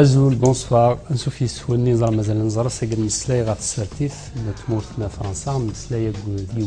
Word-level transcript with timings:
أزول 0.00 0.38
دونسفار 0.38 0.98
نسوفيس 1.10 1.62
هو 1.62 1.74
النظام 1.74 2.16
مثلا 2.16 2.42
نزرى 2.42 2.68
ساكن 2.68 3.00
مسلاي 3.00 3.42
غا 3.42 3.56
تمورت 4.66 4.84
ما 4.98 5.08
فرنسا 5.08 5.52
مسلاي 5.52 6.12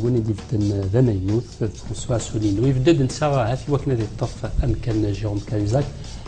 وين 0.03 0.23
دي 0.23 0.33
بدن 0.33 0.81
ذا 0.93 1.01
ميموت 1.01 1.43
تونسوا 1.59 2.17
سولين 2.17 2.59
ويبدا 2.59 3.03
نسا 3.03 3.25
هاتي 3.25 3.71
وكنا 3.71 3.93
دي 3.93 4.03
طف 4.19 4.63
أمكان 4.63 5.11
جيروم 5.11 5.39
كايزاك. 5.47 5.83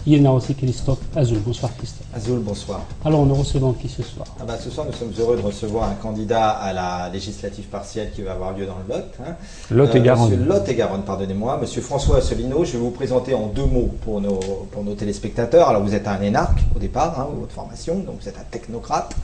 Il 0.06 0.22
y 0.22 0.28
a 0.28 0.32
aussi 0.34 0.54
Christophe 0.54 1.00
Azul. 1.16 1.40
Bonsoir 1.46 1.72
Christophe. 1.78 2.06
Azul, 2.14 2.40
bonsoir. 2.40 2.82
Alors 3.06 3.26
nous 3.26 3.36
recevons 3.36 3.72
qui 3.72 3.88
ce 3.88 4.04
soir? 4.04 4.28
Ah 4.38 4.44
bah, 4.46 4.58
Ce 4.60 4.70
soir, 4.70 4.86
nous 4.86 4.92
sommes 4.92 5.14
heureux 5.18 5.38
de 5.38 5.42
recevoir 5.42 5.90
un 5.90 5.94
candidat 5.94 6.50
à 6.50 6.74
la 6.74 7.10
législative 7.10 7.68
partielle 7.68 8.12
qui 8.12 8.22
va 8.22 8.34
avoir 8.34 8.52
lieu 8.52 8.66
dans 8.66 8.76
le 8.86 8.94
Lot. 8.94 9.06
Hein. 9.22 9.36
Lot 9.72 9.96
et 9.96 10.00
euh, 10.00 10.02
Garonne. 10.02 10.32
Monsieur 10.32 10.46
Lot 10.46 10.68
et 10.68 10.76
Garonne, 10.76 11.04
pardonnez-moi. 11.04 11.58
Monsieur 11.62 11.82
François 11.82 12.18
Asselineau, 12.18 12.66
je 12.66 12.74
vais 12.74 12.80
vous 12.80 12.92
présenter 12.92 13.34
en 13.34 13.48
deux 13.48 13.66
mots 13.66 13.92
pour 14.02 14.20
nos, 14.20 14.40
pour 14.72 14.84
nos 14.84 14.94
téléspectateurs. 14.94 15.70
Alors 15.70 15.82
vous 15.82 15.96
êtes 15.96 16.10
un 16.10 16.22
énarque 16.22 16.60
au 16.76 16.80
départ, 16.80 17.18
hein, 17.18 17.30
votre 17.40 17.54
formation, 17.54 17.96
donc 17.96 18.16
vous 18.22 18.28
êtes 18.28 18.38
un 18.38 18.46
technocrate. 18.52 19.16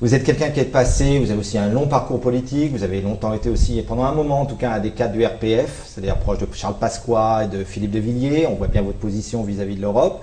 Vous 0.00 0.14
êtes 0.14 0.24
quelqu'un 0.24 0.48
qui 0.50 0.60
est 0.60 0.64
passé, 0.64 1.18
vous 1.18 1.30
avez 1.30 1.40
aussi 1.40 1.58
un 1.58 1.68
long 1.68 1.86
parcours 1.86 2.20
politique, 2.20 2.72
vous 2.72 2.82
avez 2.82 3.02
longtemps 3.02 3.34
été 3.34 3.50
aussi, 3.50 3.80
pendant 3.86 4.04
un 4.04 4.12
moment 4.12 4.40
en 4.40 4.46
tout 4.46 4.56
cas, 4.56 4.72
un 4.72 4.80
des 4.80 4.90
cadres 4.90 5.12
du 5.12 5.24
RPF, 5.24 5.84
c'est-à-dire 5.86 6.16
proche 6.16 6.38
de 6.38 6.48
Charles 6.52 6.78
Pasqua 6.80 7.44
et 7.44 7.48
de 7.48 7.62
Philippe 7.62 7.92
de 7.92 7.98
Villiers. 8.00 8.46
On 8.50 8.54
voit 8.54 8.68
bien 8.68 8.80
votre 8.80 8.98
position 8.98 9.42
vis-à-vis 9.42 9.74
-vis 9.74 9.76
de 9.76 9.82
l'Europe. 9.82 10.13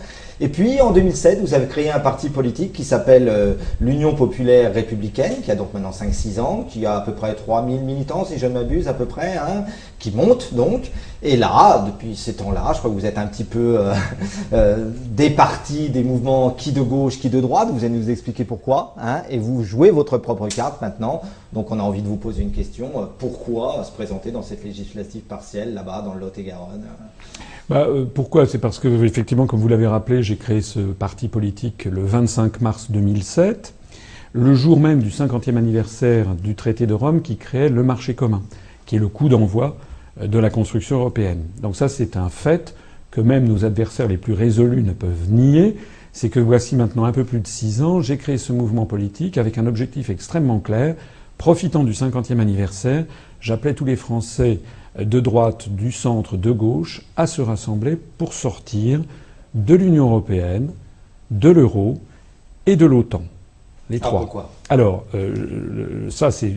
Et 0.43 0.47
puis 0.47 0.81
en 0.81 0.89
2007, 0.91 1.39
vous 1.39 1.53
avez 1.53 1.67
créé 1.67 1.91
un 1.91 1.99
parti 1.99 2.29
politique 2.29 2.73
qui 2.73 2.83
s'appelle 2.83 3.29
euh, 3.29 3.53
l'Union 3.79 4.15
populaire 4.15 4.73
républicaine, 4.73 5.35
qui 5.43 5.51
a 5.51 5.55
donc 5.55 5.71
maintenant 5.71 5.91
5-6 5.91 6.39
ans, 6.39 6.65
qui 6.67 6.83
a 6.87 6.97
à 6.97 7.01
peu 7.01 7.13
près 7.13 7.35
3000 7.35 7.81
militants, 7.81 8.25
si 8.25 8.39
je 8.39 8.47
ne 8.47 8.53
m'abuse, 8.53 8.87
à 8.87 8.93
peu 8.93 9.05
près, 9.05 9.37
hein, 9.37 9.65
qui 10.01 10.11
monte 10.11 10.53
donc. 10.53 10.91
Et 11.23 11.37
là, 11.37 11.85
depuis 11.85 12.15
ces 12.15 12.33
temps-là, 12.33 12.71
je 12.73 12.79
crois 12.79 12.89
que 12.89 12.95
vous 12.95 13.05
êtes 13.05 13.19
un 13.19 13.27
petit 13.27 13.43
peu 13.43 13.77
euh, 13.79 13.93
euh, 14.53 14.89
des 15.11 15.29
partis, 15.29 15.89
des 15.89 16.03
mouvements 16.03 16.49
qui 16.49 16.71
de 16.71 16.81
gauche, 16.81 17.19
qui 17.19 17.29
de 17.29 17.39
droite. 17.39 17.69
Vous 17.71 17.85
allez 17.85 17.95
nous 17.95 18.09
expliquer 18.09 18.43
pourquoi. 18.43 18.95
Hein, 18.99 19.21
et 19.29 19.37
vous 19.37 19.63
jouez 19.63 19.91
votre 19.91 20.17
propre 20.17 20.47
carte 20.47 20.81
maintenant. 20.81 21.21
Donc 21.53 21.71
on 21.71 21.79
a 21.79 21.83
envie 21.83 22.01
de 22.01 22.07
vous 22.07 22.17
poser 22.17 22.41
une 22.41 22.51
question. 22.51 22.89
pourquoi 23.19 23.83
se 23.83 23.91
présenter 23.91 24.31
dans 24.31 24.41
cette 24.41 24.63
législative 24.63 25.21
partielle 25.21 25.75
là-bas, 25.75 26.01
dans 26.03 26.15
le 26.15 26.21
Lot-et-Garonne? 26.21 26.85
Bah, 27.69 27.85
euh, 27.87 28.05
pourquoi? 28.11 28.47
C'est 28.47 28.57
parce 28.57 28.79
que, 28.79 28.87
effectivement, 29.05 29.45
comme 29.45 29.59
vous 29.59 29.67
l'avez 29.67 29.87
rappelé, 29.87 30.23
j'ai 30.23 30.37
créé 30.37 30.61
ce 30.61 30.79
parti 30.79 31.27
politique 31.27 31.85
le 31.85 32.03
25 32.03 32.61
mars 32.61 32.89
2007, 32.89 33.75
le 34.33 34.55
jour 34.55 34.79
même 34.79 35.01
du 35.01 35.09
50e 35.09 35.55
anniversaire 35.55 36.33
du 36.33 36.55
traité 36.55 36.87
de 36.87 36.95
Rome 36.95 37.21
qui 37.21 37.37
créait 37.37 37.69
le 37.69 37.83
marché 37.83 38.15
commun, 38.15 38.41
qui 38.87 38.95
est 38.95 38.99
le 38.99 39.07
coup 39.07 39.29
d'envoi 39.29 39.77
euh, 39.77 39.90
de 40.27 40.39
la 40.39 40.49
construction 40.49 40.97
européenne. 40.97 41.43
Donc 41.61 41.75
ça, 41.75 41.89
c'est 41.89 42.17
un 42.17 42.29
fait 42.29 42.75
que 43.11 43.21
même 43.21 43.47
nos 43.47 43.65
adversaires 43.65 44.07
les 44.07 44.17
plus 44.17 44.33
résolus 44.33 44.83
ne 44.83 44.93
peuvent 44.93 45.29
nier. 45.29 45.75
C'est 46.13 46.29
que 46.29 46.39
voici 46.39 46.75
maintenant 46.75 47.05
un 47.05 47.11
peu 47.11 47.23
plus 47.23 47.39
de 47.39 47.47
six 47.47 47.81
ans, 47.81 48.01
j'ai 48.01 48.17
créé 48.17 48.37
ce 48.37 48.53
mouvement 48.53 48.85
politique 48.85 49.37
avec 49.37 49.57
un 49.57 49.67
objectif 49.67 50.09
extrêmement 50.09 50.59
clair. 50.59 50.95
Profitant 51.37 51.83
du 51.83 51.93
50e 51.93 52.39
anniversaire, 52.39 53.05
j'appelais 53.39 53.73
tous 53.73 53.85
les 53.85 53.95
Français 53.95 54.59
de 54.99 55.19
droite, 55.19 55.69
du 55.69 55.91
centre, 55.91 56.37
de 56.37 56.51
gauche, 56.51 57.03
à 57.15 57.27
se 57.27 57.41
rassembler 57.41 57.97
pour 58.17 58.33
sortir 58.33 59.01
de 59.53 59.75
l'Union 59.75 60.07
européenne, 60.07 60.71
de 61.31 61.49
l'euro 61.49 61.99
et 62.65 62.75
de 62.75 62.85
l'OTAN. 62.85 63.23
Les 63.89 63.97
ah, 63.97 64.05
trois. 64.05 64.19
pourquoi? 64.21 64.51
Alors, 64.69 65.05
euh, 65.15 66.09
ça, 66.09 66.31
c'est 66.31 66.53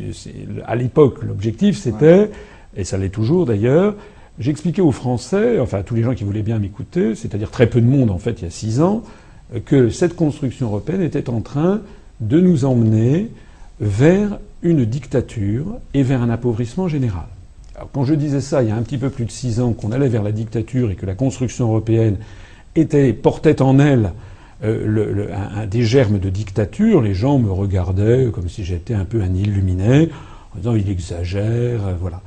à 0.67 0.77
l'époque, 0.77 1.23
l'objectif, 1.23 1.79
c'était, 1.79 2.31
et 2.77 2.85
ça 2.85 2.99
l'est 2.99 3.09
toujours 3.09 3.47
d'ailleurs, 3.47 3.95
j'expliquais 4.39 4.83
aux 4.83 4.93
Français, 4.93 5.59
enfin 5.61 5.79
à 5.79 5.83
tous 5.83 5.95
les 5.95 6.03
gens 6.03 6.15
qui 6.15 6.25
voulaient 6.25 6.43
bien 6.43 6.59
m'écouter, 6.59 7.15
c'est-à-dire 7.15 7.51
très 7.51 7.67
peu 7.67 7.81
de 7.81 7.87
monde 7.87 8.11
en 8.11 8.19
fait 8.19 8.41
il 8.41 8.45
y 8.45 8.47
a 8.49 8.51
six 8.51 8.81
ans, 8.81 9.03
que 9.65 9.91
cette 9.91 10.17
construction 10.17 10.67
européenne 10.67 11.03
était 11.03 11.29
en 11.31 11.41
train 11.41 11.81
de 12.21 12.41
nous 12.41 12.65
emmener 12.65 13.31
vers 13.81 14.39
une 14.63 14.85
dictature 14.85 15.67
et 15.93 16.03
vers 16.03 16.23
un 16.23 16.31
appauvrissement 16.31 16.89
général. 16.89 17.27
Alors, 17.77 17.91
quand 17.93 18.05
je 18.05 18.15
disais 18.15 18.41
ça 18.41 18.63
il 18.63 18.69
y 18.69 18.73
a 18.73 18.77
un 18.77 18.83
petit 18.83 18.99
peu 18.99 19.11
plus 19.11 19.25
de 19.25 19.31
six 19.31 19.61
ans, 19.61 19.73
qu'on 19.73 19.93
allait 19.93 20.09
vers 20.09 20.23
la 20.23 20.33
dictature 20.33 20.91
et 20.91 20.95
que 20.95 21.07
la 21.07 21.15
construction 21.15 21.69
européenne 21.69 22.17
portait 23.23 23.63
en 23.63 23.79
elle 23.79 24.13
euh, 24.65 25.67
des 25.67 25.83
germes 25.83 26.19
de 26.19 26.31
dictature, 26.31 27.03
les 27.03 27.15
gens 27.15 27.39
me 27.39 27.51
regardaient 27.51 28.31
comme 28.33 28.49
si 28.49 28.65
j'étais 28.65 28.95
un 28.95 29.05
peu 29.05 29.21
un 29.21 29.35
illuminé, 29.35 30.11
en 30.55 30.59
disant 30.59 30.75
il 30.75 30.89
exagère, 30.89 31.87
euh, 31.87 31.95
voilà. 32.01 32.23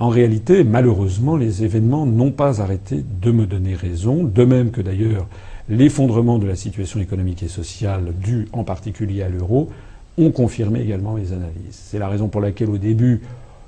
En 0.00 0.08
réalité, 0.08 0.64
malheureusement, 0.64 1.36
les 1.36 1.62
événements 1.62 2.06
n'ont 2.06 2.30
pas 2.30 2.62
arrêté 2.62 3.04
de 3.20 3.30
me 3.30 3.44
donner 3.44 3.74
raison, 3.74 4.24
de 4.24 4.44
même 4.44 4.70
que 4.70 4.80
d'ailleurs 4.80 5.26
l'effondrement 5.68 6.38
de 6.38 6.46
la 6.46 6.56
situation 6.56 7.00
économique 7.00 7.42
et 7.42 7.48
sociale 7.48 8.14
dû 8.18 8.48
en 8.52 8.64
particulier 8.64 9.22
à 9.22 9.28
l'euro 9.28 9.68
ont 10.16 10.30
confirmé 10.30 10.80
également 10.80 11.12
mes 11.12 11.32
analyses. 11.32 11.52
C'est 11.70 11.98
la 11.98 12.08
raison 12.08 12.28
pour 12.28 12.40
laquelle 12.40 12.70
au 12.70 12.78
début 12.78 13.20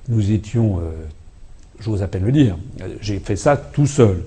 nous 0.09 0.33
étions 0.33 0.79
euh, 0.79 0.91
j'ose 1.81 2.03
à 2.03 2.09
peine 2.09 2.25
le 2.25 2.33
dire. 2.33 2.57
J'ai 3.03 3.19
fait 3.19 3.37
ça 3.37 3.57
tout 3.57 3.87
seul, 3.87 4.25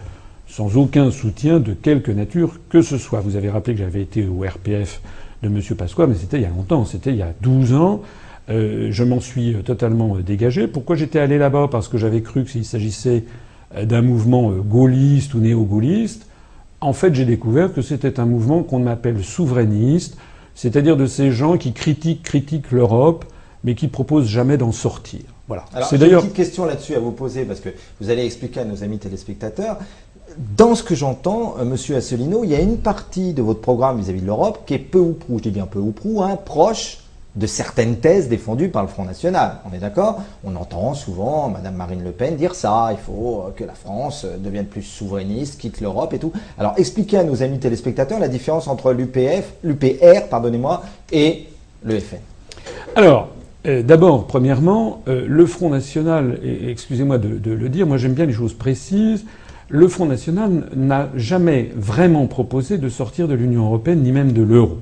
sans 0.48 0.78
aucun 0.78 1.10
soutien 1.10 1.60
de 1.60 1.74
quelque 1.74 2.12
nature 2.12 2.60
que 2.70 2.84
ce 2.84 3.00
soit. 3.00 3.22
Vous 3.22 3.36
avez 3.36 3.50
rappelé 3.50 3.76
que 3.76 3.82
j'avais 3.82 4.04
été 4.04 4.28
au 4.28 4.42
RPF 4.42 5.02
de 5.42 5.48
M. 5.48 5.60
Pasqua, 5.76 6.06
mais 6.06 6.16
c'était 6.16 6.38
il 6.38 6.44
y 6.44 6.46
a 6.46 6.50
longtemps, 6.50 6.86
c'était 6.86 7.10
il 7.10 7.18
y 7.18 7.24
a 7.24 7.34
12 7.42 7.74
ans. 7.74 8.04
Euh, 8.50 8.90
je 8.92 9.04
m'en 9.04 9.20
suis 9.20 9.56
totalement 9.64 10.18
dégagé. 10.18 10.68
Pourquoi 10.68 10.96
j'étais 10.96 11.20
allé 11.20 11.38
là-bas? 11.38 11.68
Parce 11.72 11.88
que 11.88 11.98
j'avais 11.98 12.22
cru 12.22 12.44
qu'il 12.44 12.66
s'agissait 12.66 13.24
d'un 13.82 14.02
mouvement 14.02 14.52
gaulliste 14.52 15.34
ou 15.34 15.40
néo-gaulliste. 15.40 16.28
En 16.82 16.94
fait, 16.94 17.16
j'ai 17.16 17.26
découvert 17.26 17.74
que 17.74 17.82
c'était 17.82 18.20
un 18.20 18.26
mouvement 18.26 18.62
qu'on 18.62 18.86
appelle 18.86 19.24
souverainiste, 19.24 20.18
c'est-à-dire 20.54 20.96
de 20.98 21.08
ces 21.08 21.32
gens 21.32 21.58
qui 21.58 21.74
critiquent, 21.74 22.24
critiquent 22.24 22.72
l'Europe, 22.72 23.26
mais 23.64 23.74
qui 23.74 23.88
proposent 23.88 24.28
jamais 24.28 24.58
d'en 24.58 24.72
sortir. 24.72 25.22
Voilà. 25.48 25.66
Alors, 25.74 25.90
j'ai 25.90 25.98
une 25.98 26.18
petite 26.18 26.34
question 26.34 26.66
là-dessus 26.66 26.96
à 26.96 27.00
vous 27.00 27.12
poser, 27.12 27.46
parce 27.46 27.60
que 27.60 27.70
vous 28.00 28.10
allez 28.10 28.24
expliquer 28.24 28.62
à 28.62 28.66
nos 28.66 28.84
amis 28.84 29.00
téléspectateurs. 29.00 29.80
Dans 30.58 30.76
ce 30.76 30.84
que 30.84 30.96
j'entends, 30.96 31.56
euh, 31.60 31.66
Monsieur 31.66 31.96
Asselineau, 31.96 32.44
il 32.44 32.50
y 32.50 32.56
a 32.56 32.60
une 32.60 32.78
partie 32.78 33.34
de 33.34 33.42
votre 33.42 33.62
programme 33.62 34.00
vis-à-vis 34.00 34.22
de 34.22 34.26
l'Europe 34.26 34.64
qui 34.66 34.74
est 34.74 34.80
peu 34.80 35.00
ou 35.00 35.14
prou, 35.14 35.38
je 35.38 35.44
dis 35.44 35.52
bien 35.52 35.66
peu 35.66 35.80
ou 35.80 35.92
prou, 35.92 36.24
hein, 36.24 36.38
proche 36.44 37.00
de 37.36 37.48
certaines 37.48 37.98
thèses 37.98 38.30
défendues 38.30 38.70
par 38.70 38.82
le 38.82 38.88
Front 38.88 39.04
National. 39.04 39.58
On 39.70 39.76
est 39.76 39.80
d'accord? 39.80 40.22
On 40.44 40.56
entend 40.56 40.94
souvent 40.94 41.50
Madame 41.50 41.76
Marine 41.76 42.04
Le 42.04 42.12
Pen 42.12 42.36
dire 42.36 42.56
ça, 42.56 42.90
il 42.92 42.98
faut 42.98 43.46
euh, 43.48 43.52
que 43.56 43.64
la 43.64 43.74
France 43.74 44.26
euh, 44.26 44.38
devienne 44.38 44.66
plus 44.66 44.84
souverainiste, 44.84 45.60
quitte 45.60 45.82
l'Europe 45.82 46.14
et 46.14 46.20
tout. 46.20 46.32
Alors 46.58 46.74
expliquez 46.78 47.18
à 47.18 47.24
nos 47.24 47.44
amis 47.44 47.60
téléspectateurs 47.60 48.20
la 48.20 48.30
différence 48.30 48.68
entre 48.68 48.94
l'UPF, 48.94 49.54
l'UPR, 49.64 50.30
pardonnez-moi, 50.30 50.84
et 51.12 51.48
le 51.84 52.00
FN. 52.00 52.18
Alors, 52.96 53.30
euh, 53.68 53.84
d'abord, 53.84 54.28
premièrement, 54.28 55.02
le 55.08 55.46
Front 55.46 55.70
National, 55.70 56.40
excusez-moi 56.44 57.18
de, 57.18 57.52
le 57.52 57.70
dire, 57.70 57.86
moi 57.86 57.98
j'aime 57.98 58.14
bien 58.14 58.26
les 58.26 58.34
choses 58.34 58.54
précises, 58.54 59.26
le 59.70 59.88
Front 59.88 60.06
National 60.06 60.70
n'a 60.76 61.10
jamais 61.16 61.72
vraiment 61.76 62.28
proposé 62.28 62.78
de 62.78 62.88
sortir 62.88 63.28
de 63.28 63.34
l'Union 63.34 63.66
européenne, 63.66 64.02
ni 64.02 64.12
même 64.12 64.32
de 64.32 64.44
l'euro. 64.44 64.78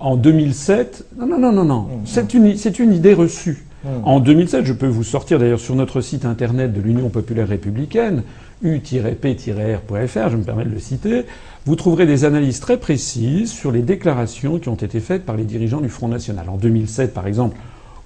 En 0.00 0.16
2007, 0.16 1.06
non, 1.18 1.26
non, 1.26 1.38
non, 1.38 1.52
non, 1.52 1.64
non, 1.64 1.80
mmh. 1.82 1.88
c'est 2.04 2.34
une, 2.34 2.46
une, 2.46 2.92
idée 2.92 3.14
reçue. 3.14 3.64
Mmh. 3.84 3.88
En 4.04 4.20
2007, 4.20 4.64
je 4.64 4.72
peux 4.72 4.86
vous 4.86 5.04
sortir 5.04 5.38
d'ailleurs 5.38 5.60
sur 5.60 5.76
notre 5.76 6.00
site 6.00 6.24
internet 6.24 6.72
de 6.72 6.80
l'Union 6.80 7.08
populaire 7.08 7.48
républicaine, 7.48 8.22
u-p-r.fr, 8.62 10.30
je 10.30 10.36
me 10.36 10.42
permets 10.42 10.64
de 10.64 10.70
le 10.70 10.78
citer, 10.78 11.24
vous 11.66 11.76
trouverez 11.76 12.06
des 12.06 12.24
analyses 12.24 12.60
très 12.60 12.78
précises 12.78 13.52
sur 13.52 13.72
les 13.72 13.82
déclarations 13.82 14.58
qui 14.58 14.68
ont 14.68 14.74
été 14.74 15.00
faites 15.00 15.24
par 15.24 15.36
les 15.36 15.44
dirigeants 15.44 15.80
du 15.80 15.88
Front 15.88 16.08
National. 16.08 16.48
En 16.48 16.56
2007, 16.56 17.14
par 17.14 17.26
exemple, 17.26 17.56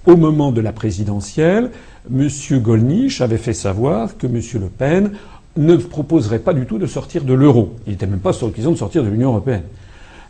au 0.05 0.15
moment 0.15 0.51
de 0.51 0.61
la 0.61 0.71
présidentielle, 0.71 1.71
M. 2.09 2.29
Gollnisch 2.61 3.21
avait 3.21 3.37
fait 3.37 3.53
savoir 3.53 4.17
que 4.17 4.27
M. 4.27 4.39
Le 4.53 4.67
Pen 4.69 5.11
ne 5.57 5.75
proposerait 5.75 6.39
pas 6.39 6.53
du 6.53 6.65
tout 6.65 6.77
de 6.77 6.85
sortir 6.85 7.23
de 7.23 7.33
l'euro. 7.33 7.75
Il 7.85 7.91
n'était 7.91 8.07
même 8.07 8.19
pas 8.19 8.33
sur 8.33 8.47
l'occasion 8.47 8.71
de 8.71 8.77
sortir 8.77 9.03
de 9.03 9.09
l'Union 9.09 9.29
européenne. 9.29 9.63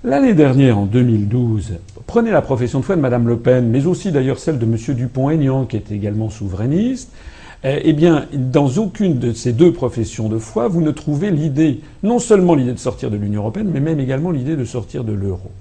L'année 0.05 0.33
dernière, 0.33 0.77
en 0.77 0.85
2012, 0.85 1.73
prenez 2.07 2.31
la 2.31 2.41
profession 2.41 2.79
de 2.79 2.85
foi 2.85 2.95
de 2.95 3.01
Mme 3.01 3.27
Le 3.27 3.35
Pen, 3.35 3.67
mais 3.69 3.85
aussi 3.85 4.13
d'ailleurs 4.13 4.39
celle 4.39 4.57
de 4.57 4.63
M. 4.63 4.77
Dupont-Aignan, 4.95 5.65
qui 5.65 5.75
est 5.75 5.91
également 5.91 6.29
souverainiste. 6.29 7.11
Eh, 7.65 7.81
eh 7.83 7.91
bien, 7.91 8.25
dans 8.31 8.69
aucune 8.77 9.19
de 9.19 9.33
ces 9.33 9.51
deux 9.51 9.73
professions 9.73 10.29
de 10.29 10.37
foi, 10.37 10.69
vous 10.69 10.79
ne 10.79 10.91
trouvez 10.91 11.31
l'idée, 11.31 11.81
non 12.01 12.19
seulement 12.19 12.55
l'idée 12.55 12.71
de 12.71 12.79
sortir 12.79 13.11
de 13.11 13.17
l'Union 13.17 13.41
européenne, 13.41 13.71
mais 13.73 13.81
même 13.81 13.99
également 13.99 14.31
l'idée 14.31 14.55
de 14.55 14.63
sortir 14.63 15.03
de 15.03 15.11
l'euro. 15.11 15.51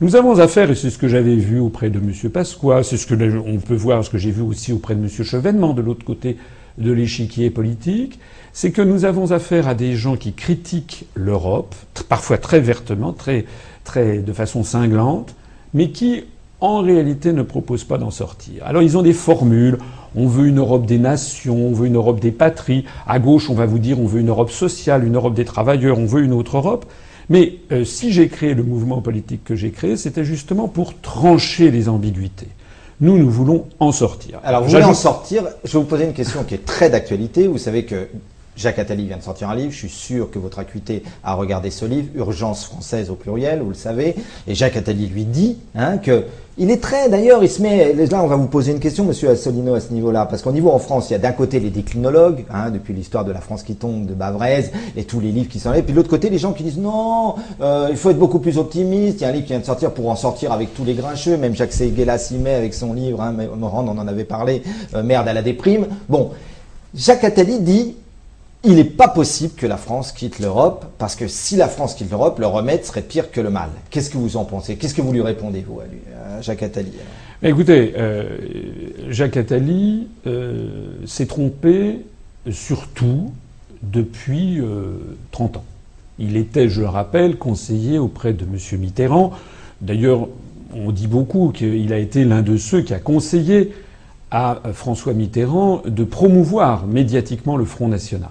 Nous 0.00 0.16
avons 0.16 0.38
affaire, 0.38 0.70
et 0.70 0.74
c'est 0.74 0.88
ce 0.88 0.96
que 0.96 1.08
j'avais 1.08 1.36
vu 1.36 1.60
auprès 1.60 1.90
de 1.90 1.98
M. 1.98 2.30
Pasqua, 2.30 2.82
c'est 2.82 2.96
ce 2.96 3.06
que 3.06 3.38
on 3.46 3.58
peut 3.58 3.74
voir, 3.74 4.02
ce 4.02 4.08
que 4.08 4.16
j'ai 4.16 4.30
vu 4.30 4.40
aussi 4.40 4.72
auprès 4.72 4.94
de 4.94 5.02
M. 5.02 5.08
Chevènement, 5.10 5.74
de 5.74 5.82
l'autre 5.82 6.06
côté 6.06 6.38
de 6.78 6.92
l'échiquier 6.92 7.50
politique, 7.50 8.18
c'est 8.52 8.72
que 8.72 8.82
nous 8.82 9.04
avons 9.04 9.32
affaire 9.32 9.68
à 9.68 9.74
des 9.74 9.94
gens 9.94 10.16
qui 10.16 10.32
critiquent 10.32 11.06
l'Europe, 11.14 11.74
parfois 12.08 12.38
très 12.38 12.60
vertement, 12.60 13.14
de 13.96 14.32
façon 14.32 14.64
cinglante, 14.64 15.34
mais 15.74 15.90
qui, 15.90 16.24
en 16.60 16.80
réalité, 16.80 17.32
ne 17.32 17.42
proposent 17.42 17.84
pas 17.84 17.98
d'en 17.98 18.10
sortir. 18.10 18.64
Alors 18.64 18.82
ils 18.82 18.98
ont 18.98 19.02
des 19.02 19.12
formules. 19.12 19.78
On 20.16 20.26
veut 20.26 20.48
une 20.48 20.58
Europe 20.58 20.86
des 20.86 20.98
nations, 20.98 21.68
on 21.68 21.72
veut 21.72 21.86
une 21.86 21.96
Europe 21.96 22.18
des 22.18 22.32
patries. 22.32 22.84
À 23.06 23.20
gauche, 23.20 23.48
on 23.48 23.54
va 23.54 23.66
vous 23.66 23.78
dire 23.78 24.00
on 24.00 24.06
veut 24.06 24.20
une 24.20 24.28
Europe 24.28 24.50
sociale, 24.50 25.04
une 25.04 25.14
Europe 25.14 25.34
des 25.34 25.44
travailleurs, 25.44 25.98
on 25.98 26.06
veut 26.06 26.22
une 26.22 26.32
autre 26.32 26.56
Europe. 26.56 26.86
Mais 27.28 27.58
euh, 27.70 27.84
si 27.84 28.10
j'ai 28.10 28.28
créé 28.28 28.54
le 28.54 28.64
mouvement 28.64 29.00
politique 29.00 29.44
que 29.44 29.54
j'ai 29.54 29.70
créé, 29.70 29.96
c'était 29.96 30.24
justement 30.24 30.66
pour 30.66 31.00
trancher 31.00 31.70
les 31.70 31.88
ambiguïtés. 31.88 32.48
Nous, 33.00 33.16
nous 33.16 33.30
voulons 33.30 33.66
en 33.78 33.92
sortir. 33.92 34.40
Alors, 34.44 34.62
vous 34.62 34.70
voulez 34.70 34.84
en 34.84 34.92
sortir 34.94 35.44
Je 35.64 35.72
vais 35.72 35.78
vous 35.78 35.88
poser 35.88 36.04
une 36.04 36.12
question 36.12 36.44
qui 36.44 36.54
est 36.54 36.64
très 36.66 36.90
d'actualité. 36.90 37.46
Vous 37.46 37.58
savez 37.58 37.84
que 37.86 38.08
Jacques 38.56 38.78
Attali 38.78 39.06
vient 39.06 39.16
de 39.16 39.22
sortir 39.22 39.48
un 39.50 39.54
livre. 39.54 39.72
Je 39.72 39.78
suis 39.78 39.88
sûr 39.88 40.30
que 40.30 40.38
votre 40.38 40.58
acuité 40.58 41.02
a 41.24 41.34
regardé 41.34 41.70
ce 41.70 41.84
livre, 41.84 42.08
Urgence 42.14 42.64
française 42.64 43.10
au 43.10 43.14
pluriel, 43.14 43.60
vous 43.60 43.70
le 43.70 43.74
savez. 43.74 44.16
Et 44.46 44.54
Jacques 44.54 44.76
Attali 44.76 45.06
lui 45.06 45.24
dit 45.24 45.56
hein, 45.74 45.98
que 45.98 46.24
il 46.58 46.70
est 46.70 46.82
très, 46.82 47.08
d'ailleurs, 47.08 47.42
il 47.42 47.48
se 47.48 47.62
met. 47.62 47.94
Là, 47.94 48.22
on 48.22 48.26
va 48.26 48.36
vous 48.36 48.46
poser 48.46 48.72
une 48.72 48.80
question, 48.80 49.06
Monsieur 49.06 49.30
Assolino, 49.30 49.74
à 49.74 49.80
ce 49.80 49.94
niveau-là, 49.94 50.26
parce 50.26 50.42
qu'au 50.42 50.52
niveau 50.52 50.68
en 50.70 50.78
France, 50.78 51.08
il 51.08 51.14
y 51.14 51.16
a 51.16 51.18
d'un 51.18 51.32
côté 51.32 51.58
les 51.58 51.70
déclinologues, 51.70 52.44
hein, 52.52 52.70
depuis 52.70 52.92
l'histoire 52.92 53.24
de 53.24 53.32
la 53.32 53.40
France 53.40 53.62
qui 53.62 53.76
tombe, 53.76 54.04
de 54.04 54.12
Bavrez, 54.12 54.66
et 54.94 55.04
tous 55.04 55.20
les 55.20 55.32
livres 55.32 55.48
qui. 55.48 55.58
Et 55.74 55.82
puis 55.82 55.92
de 55.92 55.96
l'autre 55.96 56.10
côté, 56.10 56.28
les 56.28 56.36
gens 56.36 56.52
qui 56.52 56.62
disent 56.62 56.76
non, 56.76 57.36
euh, 57.62 57.88
il 57.90 57.96
faut 57.96 58.10
être 58.10 58.18
beaucoup 58.18 58.40
plus 58.40 58.58
optimiste. 58.58 59.20
Il 59.20 59.22
y 59.22 59.24
a 59.24 59.28
un 59.28 59.32
livre 59.32 59.46
qui 59.46 59.52
vient 59.52 59.60
de 59.60 59.64
sortir 59.64 59.92
pour 59.92 60.10
en 60.10 60.16
sortir 60.16 60.52
avec 60.52 60.74
tous 60.74 60.84
les 60.84 60.92
grincheux. 60.92 61.38
Même 61.38 61.54
Jacques 61.54 61.72
Seguela 61.72 62.18
s'y 62.18 62.36
met 62.36 62.54
avec 62.54 62.74
son 62.74 62.92
livre. 62.92 63.22
Hein, 63.22 63.34
Morand, 63.56 63.86
on 63.88 63.96
en 63.96 64.06
avait 64.06 64.24
parlé. 64.24 64.62
Euh, 64.94 65.02
merde 65.02 65.28
à 65.28 65.32
la 65.32 65.40
déprime. 65.40 65.86
Bon, 66.10 66.28
Jacques 66.94 67.24
Attali 67.24 67.60
dit 67.60 67.94
il 68.62 68.74
n'est 68.74 68.84
pas 68.84 69.08
possible 69.08 69.54
que 69.54 69.66
la 69.66 69.78
France 69.78 70.12
quitte 70.12 70.38
l'Europe, 70.38 70.84
parce 70.98 71.16
que 71.16 71.28
si 71.28 71.56
la 71.56 71.68
France 71.68 71.94
quitte 71.94 72.10
l'Europe, 72.10 72.38
le 72.38 72.46
remède 72.46 72.84
serait 72.84 73.02
pire 73.02 73.30
que 73.30 73.40
le 73.40 73.48
mal. 73.48 73.70
Qu'est-ce 73.90 74.10
que 74.10 74.18
vous 74.18 74.36
en 74.36 74.44
pensez? 74.44 74.76
Qu'est-ce 74.76 74.94
que 74.94 75.00
vous 75.00 75.12
lui 75.12 75.22
répondez, 75.22 75.64
vous, 75.66 75.80
à, 75.80 76.40
Jacques 76.42 76.62
Attali 76.62 76.92
Écoutez, 77.42 77.94
euh, 77.96 78.36
Jacques 79.08 79.38
Attali 79.38 80.08
euh, 80.26 80.92
s'est 81.06 81.24
trompé 81.24 82.00
surtout 82.50 83.32
depuis 83.82 84.60
30 85.30 85.56
euh, 85.56 85.58
ans. 85.58 85.64
Il 86.18 86.36
était, 86.36 86.68
je 86.68 86.82
le 86.82 86.88
rappelle, 86.88 87.38
conseiller 87.38 87.98
auprès 87.98 88.34
de 88.34 88.44
M. 88.44 88.78
Mitterrand. 88.78 89.32
D'ailleurs, 89.80 90.28
on 90.74 90.92
dit 90.92 91.06
beaucoup 91.06 91.50
qu'il 91.50 91.94
a 91.94 91.98
été 91.98 92.26
l'un 92.26 92.42
de 92.42 92.58
ceux 92.58 92.82
qui 92.82 92.92
a 92.92 92.98
conseillé 92.98 93.72
à 94.30 94.60
François 94.74 95.14
Mitterrand 95.14 95.80
de 95.86 96.04
promouvoir 96.04 96.86
médiatiquement 96.86 97.56
le 97.56 97.64
Front 97.64 97.88
National. 97.88 98.30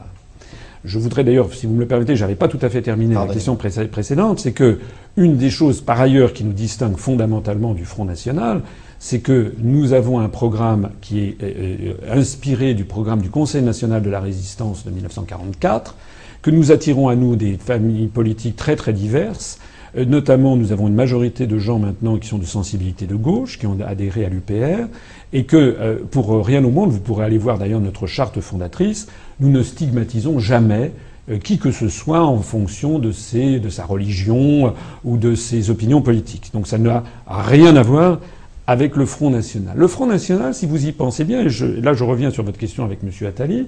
Je 0.89 0.97
voudrais 0.97 1.23
d'ailleurs, 1.23 1.53
si 1.53 1.67
vous 1.67 1.75
me 1.75 1.81
le 1.81 1.85
permettez, 1.85 2.15
j'avais 2.15 2.33
pas 2.33 2.47
tout 2.47 2.57
à 2.63 2.69
fait 2.69 2.81
terminé 2.81 3.13
la 3.13 3.27
question 3.27 3.55
précédente, 3.55 4.39
c'est 4.39 4.53
que 4.53 4.79
une 5.17 5.37
des 5.37 5.51
choses 5.51 5.81
par 5.81 6.01
ailleurs 6.01 6.33
qui 6.33 6.43
nous 6.43 6.51
distingue 6.51 6.97
fondamentalement 6.97 7.75
du 7.75 7.85
Front 7.85 8.05
National, 8.05 8.63
c'est 8.97 9.19
que 9.19 9.53
nous 9.59 9.93
avons 9.93 10.19
un 10.19 10.29
programme 10.29 10.89
qui 10.99 11.19
est 11.19 11.37
euh, 11.43 11.93
euh, 12.09 12.19
inspiré 12.19 12.73
du 12.73 12.85
programme 12.85 13.21
du 13.21 13.29
Conseil 13.29 13.61
national 13.61 14.01
de 14.01 14.09
la 14.09 14.19
résistance 14.19 14.83
de 14.83 14.89
1944, 14.89 15.95
que 16.41 16.49
nous 16.49 16.71
attirons 16.71 17.07
à 17.07 17.15
nous 17.15 17.35
des 17.35 17.59
familles 17.63 18.07
politiques 18.07 18.55
très 18.55 18.75
très 18.75 18.91
diverses. 18.91 19.59
Euh, 19.95 20.05
notamment, 20.05 20.55
nous 20.55 20.71
avons 20.71 20.87
une 20.87 20.95
majorité 20.95 21.45
de 21.45 21.59
gens 21.59 21.77
maintenant 21.77 22.17
qui 22.17 22.27
sont 22.27 22.39
de 22.39 22.45
sensibilité 22.45 23.05
de 23.05 23.15
gauche, 23.15 23.59
qui 23.59 23.67
ont 23.67 23.77
adhéré 23.85 24.25
à 24.25 24.29
l'UPR, 24.29 24.87
et 25.33 25.43
que, 25.43 26.01
pour 26.09 26.43
rien 26.43 26.63
au 26.63 26.71
monde, 26.71 26.89
vous 26.89 26.99
pourrez 26.99 27.23
aller 27.23 27.37
voir 27.37 27.59
d'ailleurs 27.59 27.79
notre 27.79 28.07
charte 28.07 28.39
fondatrice, 28.41 29.07
nous 29.39 29.49
ne 29.49 29.63
stigmatisons 29.63 30.39
jamais 30.39 30.91
euh, 31.29 31.37
qui 31.37 31.57
que 31.59 31.71
ce 31.71 31.89
soit 31.89 32.23
en 32.23 32.39
fonction 32.39 32.99
de, 32.99 33.11
sa 33.11 33.85
religion 33.85 34.67
euh, 34.67 34.69
ou 35.03 35.17
de 35.17 35.35
ses 35.35 35.69
opinions 35.69 36.01
politiques. 36.01 36.51
Donc 36.53 36.67
ça 36.67 36.77
n'a 36.77 37.03
rien 37.27 37.75
à 37.75 37.83
voir 37.83 38.19
avec 38.67 38.95
le 38.95 39.05
Front 39.05 39.29
National. 39.29 39.75
Le 39.77 39.87
Front 39.87 40.05
National, 40.05 40.53
si 40.53 40.65
vous 40.65 40.85
y 40.85 40.91
pensez 40.91 41.23
bien, 41.23 41.41
et 41.41 41.81
là 41.81 41.93
je 41.93 42.03
reviens 42.03 42.31
sur 42.31 42.43
votre 42.43 42.57
question 42.57 42.83
avec 42.83 42.99
M. 43.03 43.27
Attali, 43.27 43.67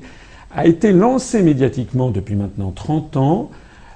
a 0.56 0.66
été 0.66 0.92
lancé 0.92 1.42
médiatiquement 1.42 2.10
depuis 2.10 2.36
maintenant 2.36 2.72
30 2.72 3.18
ans 3.18 3.52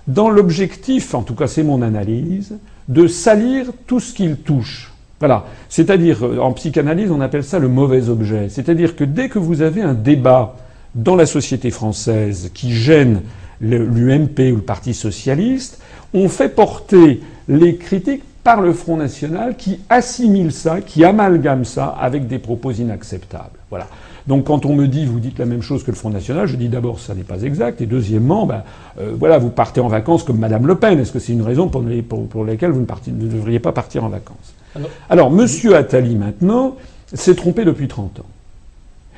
dans 0.08 0.30
l'objectif, 0.30 1.14
en 1.16 1.24
tout 1.24 1.36
cas 1.36 1.48
c'est 1.48 1.64
mon 1.64 1.82
analyse, 1.82 2.58
de 2.88 3.08
salir 3.08 3.68
tout 3.88 4.00
ce 4.00 4.14
qu'il 4.14 4.38
touche. 4.38 4.92
Voilà. 5.20 5.46
C'est-à-dire, 5.70 6.26
euh, 6.26 6.40
en 6.40 6.52
psychanalyse, 6.54 7.10
on 7.10 7.22
appelle 7.22 7.44
ça 7.44 7.58
le 7.58 7.68
mauvais 7.68 8.10
objet. 8.10 8.50
C'est-à-dire 8.50 8.96
que 8.96 9.04
dès 9.04 9.30
que 9.30 9.40
vous 9.40 9.62
avez 9.62 9.82
un 9.82 9.94
débat 9.94 10.56
dans 10.96 11.16
la 11.16 11.26
société 11.26 11.70
française 11.70 12.52
qui 12.54 12.74
gêne 12.74 13.22
l'UMP 13.62 14.40
ou 14.52 14.56
le 14.56 14.62
Parti 14.62 14.94
socialiste, 14.94 15.80
on 16.14 16.30
fait 16.30 16.50
porter 16.50 17.22
les 17.48 17.76
critiques 17.76 18.24
par 18.44 18.62
le 18.62 18.74
Front 18.74 18.98
National 18.98 19.56
qui 19.58 19.80
assimile 19.90 20.52
ça, 20.52 20.82
qui 20.82 21.04
amalgame 21.04 21.66
ça 21.66 21.88
avec 21.88 22.28
des 22.28 22.40
propos 22.40 22.72
inacceptables. 22.72 23.58
Voilà. 23.70 23.88
Donc 24.28 24.46
quand 24.46 24.66
on 24.66 24.76
me 24.76 24.88
dit, 24.88 25.06
vous 25.06 25.20
dites 25.20 25.38
la 25.38 25.46
même 25.46 25.62
chose 25.62 25.84
que 25.84 25.92
le 25.92 25.98
Front 25.98 26.10
National, 26.10 26.48
je 26.48 26.56
dis 26.56 26.70
d'abord 26.70 27.00
ça 27.00 27.14
n'est 27.14 27.24
pas 27.24 27.42
exact, 27.42 27.82
et 27.82 27.86
deuxièmement, 27.86 28.46
ben, 28.46 28.64
euh, 29.00 29.14
voilà, 29.18 29.38
vous 29.38 29.50
partez 29.50 29.82
en 29.82 29.88
vacances 29.88 30.24
comme 30.24 30.40
Madame 30.40 30.66
Le 30.66 30.76
Pen. 30.76 31.00
Est-ce 31.00 31.12
que 31.12 31.20
c'est 31.20 31.34
une 31.34 31.42
raison 31.42 31.68
pour, 31.68 31.82
les, 31.82 32.02
pour, 32.02 32.28
pour 32.28 32.46
laquelle 32.46 32.72
vous 32.72 32.82
ne, 32.82 33.12
ne, 33.12 33.28
devriez 33.28 33.60
pas 33.60 33.72
partir 33.72 34.04
en 34.04 34.10
vacances? 34.10 34.54
Alors, 34.76 34.90
Alors 35.10 35.32
Monsieur 35.32 35.76
Attali 35.76 36.16
maintenant 36.16 36.76
s'est 37.14 37.36
trompé 37.36 37.66
depuis 37.66 37.88
30 37.88 38.20
ans. 38.20 38.26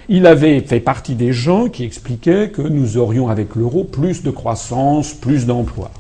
Il 0.10 0.26
avait 0.26 0.62
fait 0.62 0.80
partie 0.80 1.16
des 1.16 1.34
gens 1.34 1.68
qui 1.68 1.84
expliquaient 1.84 2.50
que 2.50 2.62
nous 2.62 2.98
aurions 2.98 3.28
avec 3.28 3.56
l'euro 3.56 3.84
plus 3.84 4.24
de 4.24 4.32
croissance, 4.32 5.14
plus 5.14 5.46
d'emplois. 5.46 5.92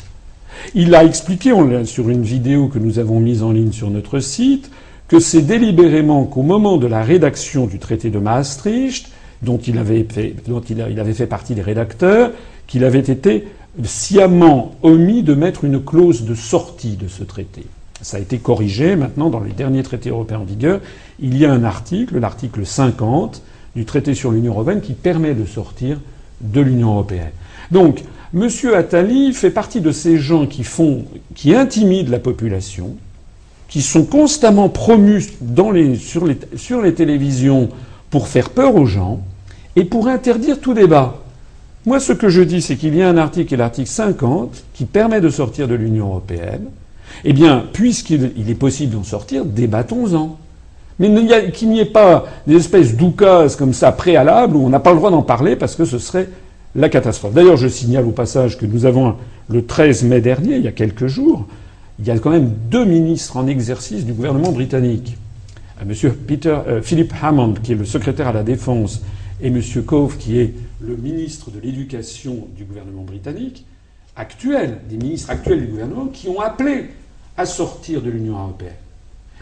Il 0.74 0.95
a 0.95 1.04
expliqué 1.04 1.51
sur 1.83 2.09
une 2.09 2.24
vidéo 2.24 2.68
que 2.68 2.80
nous 2.80 3.00
avons 3.00 3.19
mise 3.19 3.44
en 3.44 3.51
ligne 3.51 3.74
sur 3.74 3.89
notre 3.89 4.19
site 4.19 4.71
que 5.07 5.19
c'est 5.19 5.42
délibérément 5.42 6.25
qu'au 6.25 6.42
moment 6.42 6.77
de 6.77 6.88
la 6.88 7.04
rédaction 7.04 7.65
du 7.65 7.80
traité 7.80 8.09
de 8.09 8.19
Maastricht, 8.19 9.09
dont 9.42 9.57
il 9.57 9.77
avait 9.77 10.06
fait, 10.09 10.36
dont 10.48 10.62
il 10.62 10.81
avait 10.81 11.13
fait 11.13 11.27
partie 11.27 11.56
des 11.56 11.62
rédacteurs, 11.62 12.31
qu'il 12.65 12.83
avait 12.83 13.00
été 13.00 13.47
sciemment 13.83 14.76
omis 14.83 15.23
de 15.23 15.33
mettre 15.33 15.64
une 15.64 15.83
clause 15.83 16.23
de 16.23 16.33
sortie 16.33 16.95
de 16.95 17.07
ce 17.07 17.23
traité. 17.23 17.64
Ça 18.02 18.18
a 18.18 18.19
été 18.19 18.37
corrigé 18.37 18.95
maintenant 18.95 19.30
dans 19.30 19.40
les 19.40 19.52
derniers 19.52 19.83
traités 19.83 20.09
européens 20.09 20.40
en 20.40 20.45
vigueur. 20.45 20.81
Il 21.19 21.37
y 21.37 21.45
a 21.45 21.52
un 21.52 21.64
article, 21.64 22.19
l'article 22.19 22.66
50, 22.66 23.42
du 23.78 23.86
traité 23.86 24.16
sur 24.16 24.31
l'Union 24.31 24.54
européenne 24.54 24.81
qui 24.81 24.94
permet 24.94 25.36
de 25.36 25.46
sortir 25.46 26.00
de 26.42 26.62
l'Union 26.62 26.94
européenne. 26.94 27.30
Donc, 27.69 28.02
M. 28.34 28.50
Attali 28.74 29.34
fait 29.34 29.52
partie 29.52 29.81
de 29.81 29.92
ces 29.92 30.18
gens 30.18 30.48
qui 30.48 30.64
font, 30.64 31.06
qui 31.36 31.54
intimident 31.54 32.10
la 32.10 32.18
population, 32.18 32.96
qui 33.69 33.84
sont 33.84 34.04
constamment 34.04 34.68
promus 34.68 35.30
sur 35.96 36.81
les 36.81 36.94
télévisions 36.96 37.69
pour 38.10 38.28
faire 38.28 38.50
peur 38.50 38.76
aux 38.76 38.88
gens 38.88 39.22
et 39.76 39.86
pour 39.86 40.07
interdire 40.07 40.60
tout 40.60 40.74
débat. 40.74 41.22
Moi, 41.86 42.00
ce 42.00 42.14
que 42.14 42.30
je 42.30 42.42
dis, 42.42 42.64
c'est 42.64 42.78
qu'il 42.78 42.96
y 42.96 43.04
a 43.04 43.07
un 43.07 43.18
article, 43.18 43.56
l'article 43.57 43.90
50, 43.90 44.64
qui 44.74 44.86
permet 44.86 45.22
de 45.22 45.30
sortir 45.30 45.68
de 45.68 45.76
l'Union 45.76 46.07
européenne. 46.07 46.66
Eh 47.24 47.31
bien, 47.31 47.64
puisqu'il 47.74 48.50
est 48.50 48.56
possible 48.56 48.96
d'en 48.96 49.04
sortir, 49.04 49.46
débattons-en 49.46 50.40
mais 50.99 51.51
qu'il 51.51 51.69
n'y 51.69 51.80
ait 51.80 51.85
pas 51.85 52.25
des 52.47 52.56
espèces 52.56 52.95
d'oukases 52.95 53.56
comme 53.56 53.73
ça 53.73 53.92
préalables 53.92 54.56
où 54.56 54.66
on 54.66 54.69
n'a 54.69 54.80
pas 54.80 54.92
le 54.92 54.97
droit 54.97 55.11
d'en 55.11 55.21
parler 55.21 55.56
parce 55.56 55.75
que 55.75 55.85
ce 55.85 55.99
serait 55.99 56.30
la 56.75 56.89
catastrophe. 56.89 57.33
D'ailleurs, 57.33 57.57
je 57.57 57.68
signale 57.68 58.06
au 58.06 58.11
passage 58.11 58.57
que 58.57 58.66
nous 58.66 58.85
avons 58.85 59.16
le 59.49 59.66
13 59.66 60.04
mai 60.04 60.21
dernier, 60.21 60.57
il 60.57 60.63
y 60.63 60.68
a 60.68 60.71
quelques 60.71 61.07
jours, 61.07 61.45
il 61.99 62.06
y 62.06 62.11
a 62.11 62.19
quand 62.19 62.30
même 62.30 62.51
deux 62.69 62.85
ministres 62.85 63.37
en 63.37 63.47
exercice 63.47 64.06
du 64.06 64.13
gouvernement 64.13 64.51
britannique. 64.51 65.18
Monsieur 65.85 66.11
Peter, 66.11 66.57
euh, 66.68 66.81
Philip 66.81 67.13
Hammond, 67.21 67.54
qui 67.61 67.73
est 67.73 67.75
le 67.75 67.85
secrétaire 67.85 68.27
à 68.27 68.33
la 68.33 68.44
défense, 68.44 69.01
et 69.42 69.51
Monsieur 69.51 69.83
Cove, 69.83 70.18
qui 70.18 70.39
est 70.39 70.54
le 70.81 70.95
ministre 70.95 71.51
de 71.51 71.59
l'éducation 71.59 72.47
du 72.56 72.63
gouvernement 72.63 73.04
britannique, 73.04 73.66
actuel, 74.16 74.80
des 74.89 74.97
ministres 74.97 75.30
actuels 75.30 75.61
du 75.61 75.68
gouvernement, 75.68 76.07
qui 76.07 76.27
ont 76.30 76.39
appelé 76.39 76.85
à 77.37 77.45
sortir 77.45 78.01
de 78.01 78.09
l'Union 78.09 78.37
européenne. 78.39 78.73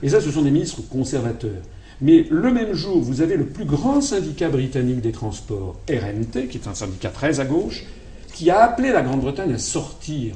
Et 0.04 0.10
ça, 0.10 0.22
ce 0.22 0.32
sont 0.32 0.42
des 0.42 0.52
ministres 0.52 0.82
conservateurs. 0.90 1.62
Mais 2.02 2.26
le 2.30 2.52
même 2.52 2.74
jour, 2.74 3.00
vous 3.00 3.22
avez 3.22 3.38
le 3.38 3.46
plus 3.46 3.66
grand 3.66 4.02
syndicat 4.02 4.50
britannique 4.50 5.02
des 5.02 5.12
transports, 5.12 5.80
RNT, 5.90 6.48
qui 6.50 6.58
est 6.58 6.68
un 6.68 6.74
syndicat 6.74 7.10
très 7.10 7.40
à 7.40 7.46
gauche, 7.46 7.86
qui 8.34 8.50
a 8.50 8.60
appelé 8.60 8.92
la 8.92 9.02
Grande-Bretagne 9.02 9.54
à 9.54 9.58
sortir 9.58 10.36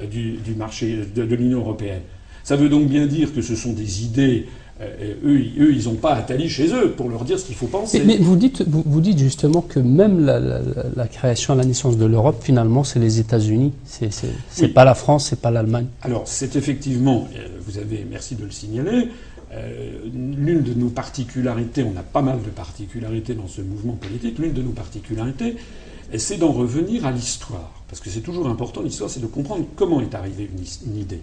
du, 0.00 0.38
marché 0.56 1.04
de, 1.14 1.22
l'Union 1.22 1.58
européenne. 1.58 2.02
Ça 2.44 2.56
veut 2.56 2.68
donc 2.68 2.88
bien 2.88 3.06
dire 3.06 3.34
que 3.34 3.42
ce 3.42 3.56
sont 3.56 3.72
des 3.72 4.04
idées 4.04 4.46
euh, 4.82 5.14
eux, 5.24 5.38
eux, 5.58 5.74
ils 5.74 5.84
n'ont 5.84 5.94
pas 5.94 6.14
Attali 6.14 6.48
chez 6.48 6.72
eux 6.72 6.92
pour 6.92 7.08
leur 7.08 7.24
dire 7.24 7.38
ce 7.38 7.44
qu'il 7.44 7.54
faut 7.54 7.66
penser. 7.66 8.02
Mais, 8.04 8.16
vous, 8.16 8.36
dites, 8.36 8.64
vous, 8.66 9.00
dites 9.00 9.18
justement 9.18 9.60
que 9.60 9.78
même 9.78 10.24
la, 10.24 11.06
création, 11.06 11.54
la 11.54 11.64
naissance 11.64 11.96
de 11.96 12.06
l'Europe, 12.06 12.40
finalement, 12.42 12.84
c'est 12.84 12.98
les 12.98 13.20
États-Unis. 13.20 13.72
C'est 13.84 14.10
n'est 14.60 14.68
pas 14.68 14.84
la 14.84 14.94
France, 14.94 15.28
c'est 15.28 15.40
pas 15.40 15.50
l'Allemagne. 15.50 15.86
Alors, 16.02 16.22
c'est 16.26 16.56
effectivement, 16.56 17.28
euh, 17.36 17.46
vous 17.66 17.78
avez, 17.78 18.06
merci 18.10 18.34
de 18.34 18.44
le 18.44 18.50
signaler, 18.50 19.08
euh, 19.52 19.98
l'une 20.12 20.62
de 20.62 20.74
nos 20.74 20.88
particularités, 20.88 21.84
on 21.84 21.98
a 21.98 22.02
pas 22.02 22.22
mal 22.22 22.42
de 22.42 22.50
particularités 22.50 23.34
dans 23.34 23.48
ce 23.48 23.60
mouvement 23.60 23.94
politique, 23.94 24.38
l'une 24.38 24.52
de 24.52 24.62
nos 24.62 24.70
particularités, 24.70 25.56
c'est 26.16 26.38
d'en 26.38 26.52
revenir 26.52 27.06
à 27.06 27.12
l'histoire. 27.12 27.70
Parce 27.88 28.00
que 28.00 28.10
c'est 28.10 28.20
toujours 28.20 28.48
important, 28.48 28.82
l'histoire, 28.82 29.10
c'est 29.10 29.20
de 29.20 29.26
comprendre 29.26 29.66
comment 29.76 30.00
est 30.00 30.14
arrivée 30.14 30.50
une, 30.86 30.98
idée. 30.98 31.20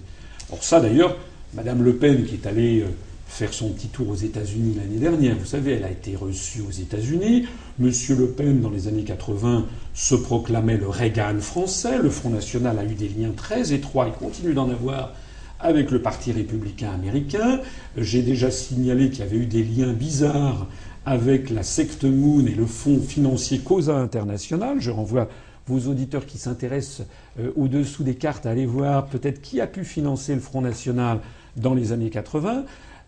Or 0.51 0.63
ça, 0.63 0.80
d'ailleurs, 0.80 1.16
Madame 1.56 1.84
Le 1.84 1.96
Pen, 1.96 2.25
qui 2.25 2.36
est 2.36 2.48
allée 2.48 2.86
faire 3.30 3.54
son 3.54 3.70
petit 3.70 3.88
tour 3.88 4.10
aux 4.10 4.16
États-Unis 4.16 4.76
l'année 4.76 5.00
dernière. 5.00 5.38
Vous 5.38 5.46
savez, 5.46 5.74
elle 5.74 5.84
a 5.84 5.92
été 5.92 6.16
reçue 6.16 6.62
aux 6.62 6.72
États-Unis. 6.72 7.46
Monsieur 7.78 8.16
Le 8.16 8.28
Pen, 8.28 8.60
dans 8.60 8.72
les 8.72 8.88
années 8.88 9.04
80, 9.04 9.66
se 9.94 10.16
proclamait 10.16 10.78
le 10.78 10.90
Reagan 10.90 11.40
français. 11.40 12.00
Le 12.00 12.10
Front 12.10 12.32
National 12.32 12.80
a 12.80 12.84
eu 12.84 12.96
des 12.96 13.08
liens 13.08 13.32
très 13.32 13.72
étroits 13.72 14.08
et 14.08 14.12
continue 14.12 14.54
d'en 14.54 14.70
avoir 14.70 15.14
avec 15.60 15.92
le 15.92 16.02
Parti 16.02 16.32
républicain 16.32 16.92
américain. 16.92 17.62
J'ai 17.96 18.24
déjà 18.24 18.50
signalé 18.50 19.12
qu'il 19.12 19.20
y 19.20 19.24
avait 19.24 19.38
eu 19.38 19.46
des 19.46 19.64
liens 19.64 19.94
bizarres 19.94 20.68
avec 21.06 21.52
la 21.52 21.64
secte 21.64 22.06
Moon 22.06 22.46
et 22.46 22.56
le 22.56 22.66
fonds 22.66 23.00
financier 23.00 23.60
Cosa 23.60 23.96
International. 23.96 24.78
Je 24.80 24.90
renvoie 24.92 25.30
vos 25.68 25.90
auditeurs 25.90 26.26
qui 26.26 26.40
s'intéressent 26.40 27.06
euh, 27.40 27.52
au-dessous 27.56 28.04
des 28.04 28.16
cartes 28.16 28.48
à 28.48 28.50
aller 28.50 28.66
voir 28.66 29.06
peut-être 29.06 29.40
qui 29.40 29.62
a 29.62 29.68
pu 29.68 29.86
financer 29.86 30.34
le 30.34 30.42
Front 30.42 30.62
National 30.62 31.20
dans 31.56 31.76
les 31.76 31.92
années 31.92 32.10
80. 32.10 32.66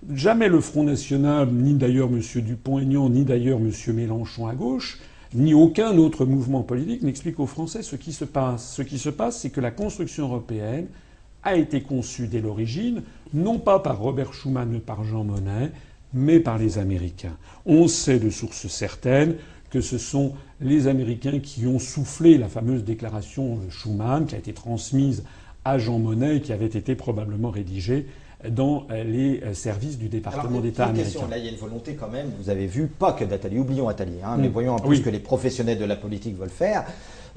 Jamais 0.10 0.50
le 0.50 0.62
Front 0.62 0.84
National, 0.84 1.50
ni 1.52 1.76
d'ailleurs 1.76 2.10
M. 2.10 2.22
Dupont-Aignan, 2.42 3.10
ni 3.10 3.24
d'ailleurs 3.24 3.60
M. 3.60 3.72
Mélenchon 3.94 4.48
à 4.48 4.56
gauche, 4.56 5.00
ni 5.36 5.54
aucun 5.54 5.96
autre 5.98 6.26
mouvement 6.26 6.64
politique 6.64 7.04
n'explique 7.04 7.40
aux 7.40 7.46
Français 7.46 7.84
ce 7.84 7.96
qui 7.96 8.12
se 8.12 8.26
passe. 8.26 8.74
Ce 8.74 8.82
qui 8.82 8.98
se 8.98 9.10
passe, 9.10 9.40
c'est 9.40 9.52
que 9.52 9.62
la 9.62 9.70
construction 9.70 10.26
européenne 10.26 10.88
a 11.44 11.56
été 11.56 11.82
conçue 11.82 12.28
dès 12.28 12.42
l'origine, 12.42 13.04
non 13.34 13.60
pas 13.60 13.78
par 13.78 14.00
Robert 14.00 14.34
Schuman 14.34 14.76
ou 14.76 14.80
par 14.80 15.04
Jean 15.04 15.24
Monnet, 15.24 15.72
mais 16.16 16.40
par 16.40 16.58
les 16.58 16.80
Américains. 16.80 17.38
On 17.68 17.88
sait 17.88 18.20
de 18.20 18.32
sources 18.32 18.68
certaines 18.68 19.36
que 19.70 19.82
ce 19.82 20.00
sont 20.00 20.34
les 20.60 20.88
Américains 20.88 21.40
qui 21.40 21.68
ont 21.68 21.80
soufflé 21.80 22.40
la 22.40 22.50
fameuse 22.50 22.84
déclaration 22.84 23.60
Schuman, 23.70 24.26
qui 24.26 24.34
a 24.34 24.40
été 24.40 24.52
transmise 24.52 25.24
à 25.64 25.78
Jean 25.78 26.00
Monnet 26.00 26.38
et 26.38 26.42
qui 26.42 26.54
avait 26.54 26.66
été 26.66 26.96
probablement 26.96 27.52
rédigée 27.52 28.08
dans 28.50 28.88
les 28.92 29.42
services 29.54 29.98
du 29.98 30.10
département 30.10 30.60
d'État 30.60 30.86
américain. 30.86 31.28
Là, 31.30 31.38
il 31.38 31.46
y 31.46 31.48
a 31.48 31.52
une 31.52 31.58
volonté 31.58 31.96
quand 31.96 32.10
même, 32.10 32.32
vous 32.40 32.50
avez 32.50 32.68
vu, 32.68 32.88
pas 32.88 33.14
que 33.14 33.24
d'Atali, 33.24 33.60
oublions 33.60 33.88
Attali, 33.88 34.16
hein, 34.24 34.36
mais 34.38 34.50
mm. 34.50 34.52
voyons 34.52 34.76
un 34.76 34.80
peu 34.80 34.96
ce 34.96 35.02
que 35.02 35.10
les 35.10 35.20
professionnels 35.20 35.78
de 35.78 35.86
la 35.86 35.96
politique 35.96 36.38
veulent 36.38 36.50
faire. 36.50 36.86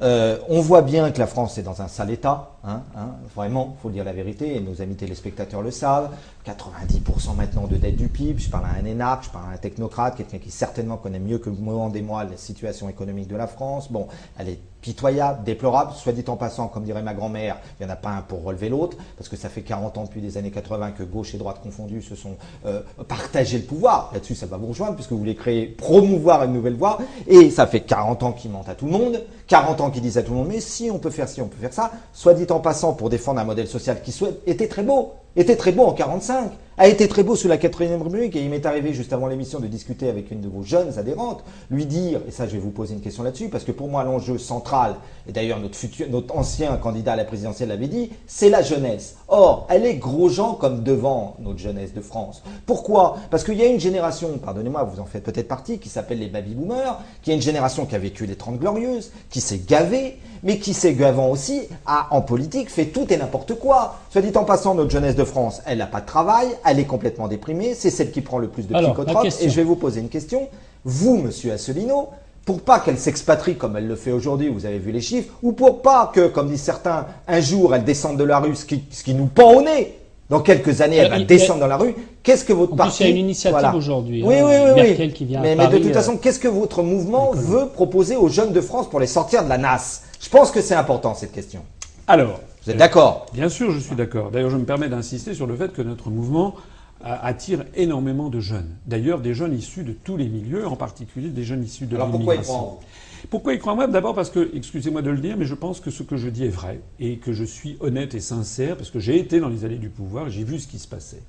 Euh, 0.02 0.38
on 0.48 0.60
voit 0.60 0.82
bien 0.82 1.10
que 1.12 1.18
la 1.18 1.26
France 1.26 1.56
est 1.58 1.62
dans 1.62 1.80
un 1.80 1.88
sale 1.88 2.10
état, 2.10 2.50
hein, 2.64 2.82
hein, 2.96 3.10
vraiment, 3.34 3.76
il 3.78 3.82
faut 3.82 3.90
dire 3.90 4.04
la 4.04 4.12
vérité, 4.12 4.56
et 4.56 4.60
nos 4.60 4.82
amis 4.82 4.96
téléspectateurs 4.96 5.62
le 5.62 5.70
savent. 5.70 6.10
90% 6.46 7.36
maintenant 7.36 7.66
de 7.66 7.76
dette 7.76 7.96
du 7.96 8.08
PIB, 8.08 8.40
je 8.40 8.50
parle 8.50 8.64
à 8.66 8.80
un 8.80 8.84
énarque, 8.84 9.24
je 9.24 9.30
parle 9.30 9.46
à 9.50 9.54
un 9.54 9.56
technocrate, 9.56 10.16
quelqu'un 10.16 10.38
qui 10.38 10.50
certainement 10.50 10.96
connaît 10.96 11.20
mieux 11.20 11.38
que 11.38 11.48
moi 11.48 11.90
et 11.94 12.02
moi 12.02 12.24
la 12.24 12.36
situation 12.36 12.88
économique 12.88 13.28
de 13.28 13.36
la 13.36 13.46
France. 13.46 13.90
Bon, 13.90 14.08
elle 14.36 14.48
est 14.48 14.58
pitoyable, 14.84 15.44
déplorable, 15.44 15.92
soit 15.94 16.12
dit 16.12 16.24
en 16.28 16.36
passant, 16.36 16.68
comme 16.68 16.84
dirait 16.84 17.00
ma 17.00 17.14
grand-mère, 17.14 17.56
il 17.80 17.86
n'y 17.86 17.90
en 17.90 17.94
a 17.94 17.96
pas 17.96 18.10
un 18.10 18.20
pour 18.20 18.44
relever 18.44 18.68
l'autre, 18.68 18.98
parce 19.16 19.30
que 19.30 19.36
ça 19.36 19.48
fait 19.48 19.62
40 19.62 19.96
ans 19.96 20.04
depuis 20.04 20.20
les 20.20 20.36
années 20.36 20.50
80 20.50 20.90
que 20.90 21.02
gauche 21.02 21.34
et 21.34 21.38
droite 21.38 21.60
confondues 21.62 22.02
se 22.02 22.14
sont 22.14 22.36
euh, 22.66 22.82
partagés 23.08 23.56
le 23.56 23.64
pouvoir. 23.64 24.10
Là-dessus, 24.12 24.34
ça 24.34 24.44
va 24.44 24.58
vous 24.58 24.66
rejoindre, 24.66 24.94
puisque 24.94 25.12
vous 25.12 25.18
voulez 25.18 25.36
créer, 25.36 25.68
promouvoir 25.68 26.44
une 26.44 26.52
nouvelle 26.52 26.76
voie, 26.76 26.98
et 27.26 27.48
ça 27.48 27.66
fait 27.66 27.80
40 27.80 28.24
ans 28.24 28.32
qu'ils 28.32 28.50
mentent 28.50 28.68
à 28.68 28.74
tout 28.74 28.84
le 28.84 28.92
monde, 28.92 29.22
40 29.46 29.80
ans 29.80 29.90
qu'ils 29.90 30.02
disent 30.02 30.18
à 30.18 30.22
tout 30.22 30.32
le 30.32 30.36
monde, 30.36 30.48
mais 30.48 30.60
si 30.60 30.90
on 30.90 30.98
peut 30.98 31.08
faire 31.08 31.30
ci, 31.30 31.40
on 31.40 31.48
peut 31.48 31.56
faire 31.56 31.72
ça, 31.72 31.90
soit 32.12 32.34
dit 32.34 32.46
en 32.50 32.60
passant 32.60 32.92
pour 32.92 33.08
défendre 33.08 33.40
un 33.40 33.44
modèle 33.44 33.68
social 33.68 34.02
qui 34.02 34.14
était 34.46 34.68
très 34.68 34.82
beau, 34.82 35.14
était 35.36 35.56
très 35.56 35.72
beau 35.72 35.84
en 35.84 35.92
45, 35.92 36.52
a 36.76 36.88
été 36.88 37.06
très 37.06 37.22
beau 37.22 37.36
sous 37.36 37.46
la 37.46 37.56
quatrième 37.56 38.02
République, 38.02 38.34
et 38.34 38.42
il 38.42 38.50
m'est 38.50 38.66
arrivé 38.66 38.92
juste 38.92 39.12
avant 39.12 39.28
l'émission 39.28 39.60
de 39.60 39.66
discuter 39.66 40.08
avec 40.08 40.30
une 40.30 40.40
de 40.40 40.48
vos 40.48 40.62
jeunes 40.62 40.98
adhérentes, 40.98 41.44
lui 41.70 41.86
dire, 41.86 42.20
et 42.26 42.32
ça 42.32 42.46
je 42.46 42.52
vais 42.52 42.58
vous 42.58 42.70
poser 42.70 42.94
une 42.94 43.00
question 43.00 43.22
là-dessus, 43.22 43.48
parce 43.48 43.64
que 43.64 43.72
pour 43.72 43.88
moi 43.88 44.02
l'enjeu 44.02 44.38
central, 44.38 44.96
et 45.28 45.32
d'ailleurs 45.32 45.60
notre, 45.60 45.76
futur, 45.76 46.06
notre 46.10 46.36
ancien 46.36 46.76
candidat 46.76 47.12
à 47.12 47.16
la 47.16 47.24
présidentielle 47.24 47.68
l'avait 47.68 47.86
dit, 47.86 48.10
c'est 48.26 48.50
la 48.50 48.62
jeunesse. 48.62 49.16
Or, 49.28 49.66
elle 49.70 49.86
est 49.86 49.96
gros 49.96 50.28
gens 50.28 50.54
comme 50.54 50.82
devant 50.82 51.36
notre 51.38 51.58
jeunesse 51.58 51.94
de 51.94 52.00
France. 52.00 52.42
Pourquoi? 52.66 53.18
Parce 53.30 53.44
qu'il 53.44 53.54
y 53.54 53.62
a 53.62 53.66
une 53.66 53.80
génération, 53.80 54.38
pardonnez-moi, 54.38 54.82
vous 54.84 55.00
en 55.00 55.06
faites 55.06 55.22
peut-être 55.22 55.48
partie, 55.48 55.78
qui 55.78 55.88
s'appelle 55.88 56.18
les 56.18 56.28
baby-boomers, 56.28 57.00
qui 57.22 57.30
est 57.30 57.34
une 57.34 57.42
génération 57.42 57.86
qui 57.86 57.94
a 57.94 57.98
vécu 57.98 58.26
les 58.26 58.36
Trente 58.36 58.58
Glorieuses, 58.58 59.12
qui 59.30 59.40
s'est 59.40 59.62
gavée, 59.66 60.18
mais 60.44 60.58
qui 60.58 60.74
s'est 60.74 60.92
gavant 60.92 61.30
aussi, 61.30 61.62
a 61.86 62.06
en 62.10 62.20
politique 62.20 62.70
fait 62.70 62.86
tout 62.86 63.06
et 63.10 63.16
n'importe 63.16 63.54
quoi. 63.58 63.96
Soit 64.10 64.20
dit 64.20 64.36
en 64.36 64.44
passant, 64.44 64.74
notre 64.74 64.90
jeunesse 64.90 65.16
de 65.16 65.24
France, 65.24 65.62
elle 65.66 65.78
n'a 65.78 65.86
pas 65.86 66.02
de 66.02 66.06
travail, 66.06 66.46
elle 66.66 66.78
est 66.78 66.84
complètement 66.84 67.26
déprimée, 67.26 67.74
c'est 67.74 67.90
celle 67.90 68.10
qui 68.10 68.20
prend 68.20 68.38
le 68.38 68.48
plus 68.48 68.68
de 68.68 68.74
psychotropes. 68.74 69.26
Et 69.40 69.48
je 69.48 69.56
vais 69.56 69.64
vous 69.64 69.76
poser 69.76 70.00
une 70.00 70.10
question. 70.10 70.48
Vous, 70.84 71.16
monsieur 71.16 71.52
Asselineau, 71.52 72.10
pour 72.44 72.60
pas 72.60 72.78
qu'elle 72.78 72.98
s'expatrie 72.98 73.56
comme 73.56 73.76
elle 73.76 73.88
le 73.88 73.96
fait 73.96 74.12
aujourd'hui, 74.12 74.48
vous 74.48 74.66
avez 74.66 74.78
vu 74.78 74.92
les 74.92 75.00
chiffres, 75.00 75.32
ou 75.42 75.52
pour 75.52 75.80
pas 75.80 76.12
que, 76.14 76.28
comme 76.28 76.48
disent 76.48 76.60
certains, 76.60 77.06
un 77.26 77.40
jour 77.40 77.74
elle 77.74 77.84
descende 77.84 78.18
de 78.18 78.24
la 78.24 78.38
rue, 78.38 78.54
ce 78.54 78.66
qui, 78.66 78.84
ce 78.90 79.02
qui 79.02 79.14
nous 79.14 79.26
pend 79.26 79.54
au 79.54 79.62
nez, 79.62 79.98
dans 80.30 80.40
quelques 80.40 80.80
années, 80.80 80.96
elle 80.96 81.10
va 81.10 81.20
descendre 81.20 81.60
dans 81.60 81.66
la 81.66 81.76
rue. 81.76 81.94
Qu'est-ce 82.22 82.44
que 82.44 82.52
votre 82.54 82.74
parti... 82.74 83.02
il 83.02 83.06
y 83.06 83.08
a 83.08 83.12
une 83.12 83.18
initiative 83.18 83.74
aujourd'hui. 83.74 84.22
Oui, 84.24 84.36
oui, 84.42 84.52
oui. 84.74 84.96
oui. 84.98 85.12
Qui 85.12 85.26
vient 85.26 85.40
mais, 85.40 85.54
mais, 85.54 85.68
de 85.68 85.78
toute 85.78 85.92
façon, 85.92 86.14
euh, 86.14 86.18
qu'est-ce 86.20 86.38
que 86.38 86.48
votre 86.48 86.82
mouvement 86.82 87.32
veut 87.32 87.68
proposer 87.68 88.16
aux 88.16 88.28
jeunes 88.28 88.52
de 88.52 88.60
France 88.62 88.88
pour 88.88 89.00
les 89.00 89.06
sortir 89.06 89.44
de 89.44 89.48
la 89.50 89.58
NAS 89.58 90.02
Je 90.24 90.30
pense 90.30 90.50
que 90.50 90.62
c'est 90.62 90.74
important, 90.74 91.14
cette 91.14 91.32
question. 91.32 91.62
Alors... 92.06 92.40
Vous 92.64 92.70
êtes 92.70 92.78
d'accord? 92.78 93.26
Bien 93.34 93.50
sûr, 93.50 93.70
je 93.72 93.78
suis 93.78 93.94
d'accord. 93.94 94.30
D'ailleurs, 94.30 94.48
je 94.48 94.56
me 94.56 94.64
permets 94.64 94.88
d'insister 94.88 95.34
sur 95.34 95.46
le 95.46 95.54
fait 95.54 95.70
que 95.74 95.82
notre 95.82 96.08
mouvement 96.08 96.54
attire 97.02 97.62
énormément 97.74 98.30
de 98.30 98.40
jeunes. 98.40 98.74
D'ailleurs, 98.86 99.20
des 99.20 99.34
jeunes 99.34 99.52
issus 99.52 99.84
de 99.84 99.92
tous 99.92 100.16
les 100.16 100.26
milieux, 100.26 100.66
en 100.66 100.76
particulier 100.76 101.28
des 101.28 101.44
jeunes 101.44 101.62
issus 101.62 101.84
de 101.84 101.96
Alors 101.96 102.10
pourquoi 102.10 102.36
ils 102.36 102.40
croient 102.40 102.80
Pourquoi 103.28 103.52
ils 103.52 103.58
croient 103.58 103.74
en 103.74 103.76
moi? 103.76 103.86
D'abord 103.86 104.14
parce 104.14 104.30
que, 104.30 104.50
excusez-moi 104.54 105.02
de 105.02 105.10
le 105.10 105.18
dire, 105.18 105.36
mais 105.36 105.44
je 105.44 105.54
pense 105.54 105.78
que 105.78 105.90
ce 105.90 106.02
que 106.02 106.16
je 106.16 106.30
dis 106.30 106.46
est 106.46 106.48
vrai 106.48 106.80
et 106.98 107.18
que 107.18 107.34
je 107.34 107.44
suis 107.44 107.76
honnête 107.80 108.14
et 108.14 108.20
sincère 108.20 108.78
parce 108.78 108.90
que 108.90 109.00
j'ai 109.00 109.18
été 109.18 109.40
dans 109.40 109.50
les 109.50 109.66
allées 109.66 109.76
du 109.76 109.90
pouvoir, 109.90 110.30
j'ai 110.30 110.42
vu 110.42 110.58
ce 110.58 110.66
qui 110.66 110.78
se 110.78 110.88
passait. 110.88 111.22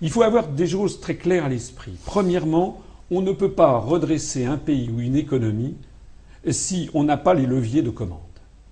Il 0.00 0.08
faut 0.08 0.22
avoir 0.22 0.48
des 0.48 0.66
choses 0.66 0.98
très 1.00 1.16
claires 1.16 1.44
à 1.44 1.50
l'esprit. 1.50 1.92
Premièrement, 2.06 2.80
on 3.10 3.20
ne 3.20 3.32
peut 3.32 3.52
pas 3.52 3.76
redresser 3.76 4.46
un 4.46 4.56
pays 4.56 4.88
ou 4.88 5.00
une 5.00 5.16
économie 5.16 5.76
si 6.48 6.88
on 6.94 7.04
n'a 7.04 7.18
pas 7.18 7.34
les 7.34 7.44
leviers 7.44 7.82
de 7.82 7.90
commande. 7.90 8.20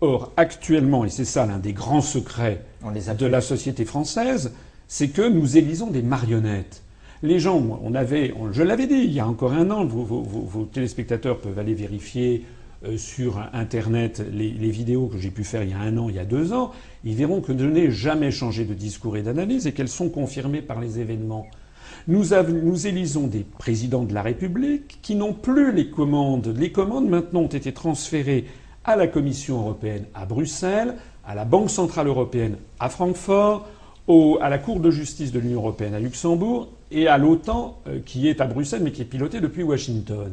Or, 0.00 0.32
actuellement, 0.36 1.04
et 1.04 1.08
c'est 1.08 1.24
ça 1.24 1.44
l'un 1.44 1.58
des 1.58 1.72
grands 1.72 2.00
secrets 2.00 2.62
de 2.84 3.26
la 3.26 3.40
société 3.40 3.84
française, 3.84 4.52
c'est 4.86 5.08
que 5.08 5.28
nous 5.28 5.56
élisons 5.56 5.90
des 5.90 6.02
marionnettes. 6.02 6.82
Les 7.24 7.40
gens, 7.40 7.80
on 7.82 7.94
avait, 7.94 8.32
je 8.52 8.62
l'avais 8.62 8.86
dit 8.86 8.94
il 8.94 9.12
y 9.12 9.18
a 9.18 9.26
encore 9.26 9.52
un 9.52 9.72
an, 9.72 9.84
vos, 9.84 10.68
téléspectateurs 10.72 11.38
peuvent 11.40 11.58
aller 11.58 11.74
vérifier 11.74 12.44
euh, 12.84 12.96
sur 12.96 13.44
Internet 13.52 14.22
les, 14.32 14.70
vidéos 14.70 15.08
que 15.08 15.18
j'ai 15.18 15.32
pu 15.32 15.42
faire 15.42 15.64
il 15.64 15.70
y 15.70 15.72
a 15.72 15.80
un 15.80 15.98
an, 15.98 16.08
il 16.08 16.14
y 16.14 16.20
a 16.20 16.24
deux 16.24 16.52
ans, 16.52 16.70
ils 17.02 17.16
verront 17.16 17.40
que 17.40 17.58
je 17.58 17.64
n'ai 17.64 17.90
jamais 17.90 18.30
changé 18.30 18.64
de 18.64 18.74
discours 18.74 19.16
et 19.16 19.22
d'analyse 19.22 19.66
et 19.66 19.72
qu'elles 19.72 19.88
sont 19.88 20.10
confirmées 20.10 20.62
par 20.62 20.80
les 20.80 21.00
événements. 21.00 21.48
Nous, 22.06 22.26
nous, 22.62 22.86
élisons 22.86 23.26
des 23.26 23.44
présidents 23.58 24.04
de 24.04 24.14
la 24.14 24.22
République 24.22 25.00
qui 25.02 25.16
n'ont 25.16 25.34
plus 25.34 25.72
les 25.72 25.90
commandes. 25.90 26.54
Les 26.56 26.70
commandes 26.70 27.08
maintenant 27.08 27.40
ont 27.40 27.48
été 27.48 27.72
transférées 27.72 28.44
à 28.88 28.96
la 28.96 29.06
Commission 29.06 29.60
européenne 29.60 30.06
à 30.14 30.24
Bruxelles, 30.24 30.94
à 31.26 31.34
la 31.34 31.44
Banque 31.44 31.68
centrale 31.68 32.06
européenne 32.06 32.56
à 32.80 32.88
Francfort, 32.88 33.68
à 34.40 34.48
la 34.48 34.56
Cour 34.56 34.80
de 34.80 34.90
justice 34.90 35.30
de 35.30 35.38
l'Union 35.38 35.60
européenne 35.60 35.92
à 35.92 36.00
Luxembourg 36.00 36.68
et 36.90 37.06
à 37.06 37.18
l'OTAN 37.18 37.78
euh, 37.86 37.98
qui 38.06 38.28
est 38.28 38.40
à 38.40 38.46
Bruxelles 38.46 38.80
mais 38.82 38.90
qui 38.90 39.02
est 39.02 39.04
pilotée 39.04 39.40
depuis 39.40 39.62
Washington. 39.62 40.30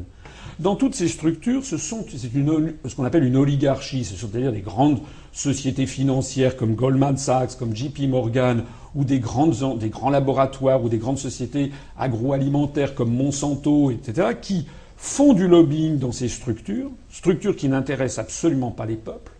Dans 0.59 0.77
toutes 0.77 0.95
ces 0.95 1.09
structures, 1.09 1.65
ce 1.65 1.75
sont 1.75 2.05
ce 2.07 2.95
qu'on 2.95 3.03
appelle 3.03 3.25
une 3.25 3.35
oligarchie, 3.35 4.05
ce 4.05 4.15
sont 4.15 4.33
à 4.33 4.37
dire 4.37 4.53
des 4.53 4.61
grandes 4.61 4.99
sociétés 5.33 5.85
financières 5.85 6.55
comme 6.55 6.75
Goldman 6.75 7.17
Sachs, 7.17 7.57
comme 7.59 7.75
JP 7.75 8.07
Morgan, 8.07 8.63
ou 8.95 9.03
des, 9.03 9.19
grandes, 9.19 9.77
des 9.79 9.89
grands 9.89 10.09
laboratoires 10.09 10.81
ou 10.81 10.87
des 10.87 10.97
grandes 10.97 11.17
sociétés 11.17 11.73
agroalimentaires 11.99 12.95
comme 12.95 13.13
Monsanto, 13.13 13.91
etc., 13.91 14.29
qui 14.41 14.65
font 15.05 15.33
du 15.33 15.47
lobbying 15.47 15.99
dans 15.99 16.11
ces 16.11 16.27
structures, 16.27 16.89
structures 17.11 17.55
qui 17.55 17.69
n'intéressent 17.69 18.25
absolument 18.25 18.71
pas 18.71 18.87
les 18.87 18.95
peuples, 18.95 19.31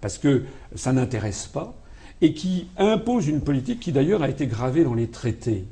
parce 0.00 0.18
que 0.18 0.42
ça 0.74 0.92
n'intéresse 0.92 1.46
pas, 1.46 1.72
et 2.20 2.34
qui 2.34 2.66
impose 2.76 3.28
une 3.28 3.40
politique 3.40 3.78
qui 3.78 3.92
d'ailleurs 3.92 4.24
a 4.24 4.28
été 4.28 4.48
gravée 4.48 4.82
dans 4.82 4.92
les 4.92 5.06
traités. 5.06 5.66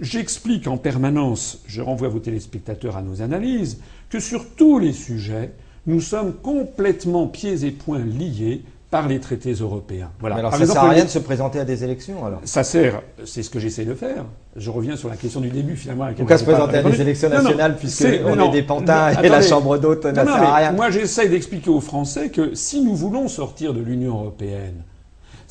J'explique 0.00 0.66
en 0.68 0.76
permanence, 0.76 1.62
je 1.66 1.80
renvoie 1.80 2.08
vos 2.08 2.18
téléspectateurs 2.18 2.98
à 2.98 3.02
nos 3.02 3.22
analyses, 3.22 3.80
que 4.10 4.20
sur 4.20 4.54
tous 4.54 4.78
les 4.78 4.92
sujets, 4.92 5.52
nous 5.86 6.02
sommes 6.02 6.34
complètement 6.34 7.26
pieds 7.26 7.64
et 7.64 7.70
poings 7.70 8.04
liés 8.04 8.64
par 8.94 9.08
les 9.08 9.18
traités 9.18 9.54
européens. 9.54 10.12
Voilà. 10.20 10.36
alors 10.36 10.52
ça 10.52 10.60
ne 10.60 10.66
sert 10.66 10.84
à 10.84 10.88
rien 10.90 11.02
de 11.04 11.08
se 11.08 11.18
présenter 11.18 11.58
à 11.58 11.64
des 11.64 11.82
élections 11.82 12.24
alors? 12.24 12.38
Ça 12.44 12.62
sert, 12.62 13.02
c'est 13.24 13.42
ce 13.42 13.50
que 13.50 13.58
j'essaie 13.58 13.84
de 13.84 13.94
faire. 13.94 14.24
Je 14.54 14.70
reviens 14.70 14.94
sur 14.94 15.08
la 15.08 15.16
question 15.16 15.40
du 15.40 15.48
début 15.48 15.74
finalement. 15.74 16.06
Pourquoi 16.16 16.38
se 16.38 16.44
présenter 16.44 16.76
à 16.76 16.82
des 16.84 17.00
élections 17.00 17.28
nationales 17.28 17.76
puisqu'on 17.76 18.38
est, 18.38 18.46
est 18.46 18.50
des 18.52 18.62
pantins 18.62 19.10
et 19.20 19.28
la 19.28 19.42
chambre 19.42 19.78
d'hôte 19.78 20.04
ne 20.04 20.14
sert 20.14 20.28
à 20.28 20.54
rien 20.54 20.70
Moi 20.70 20.90
j'essaie 20.90 21.28
d'expliquer 21.28 21.70
aux 21.70 21.80
Français 21.80 22.28
que 22.28 22.54
si 22.54 22.82
nous 22.82 22.94
voulons 22.94 23.26
sortir 23.26 23.74
de 23.74 23.80
l'Union 23.80 24.14
européenne, 24.14 24.84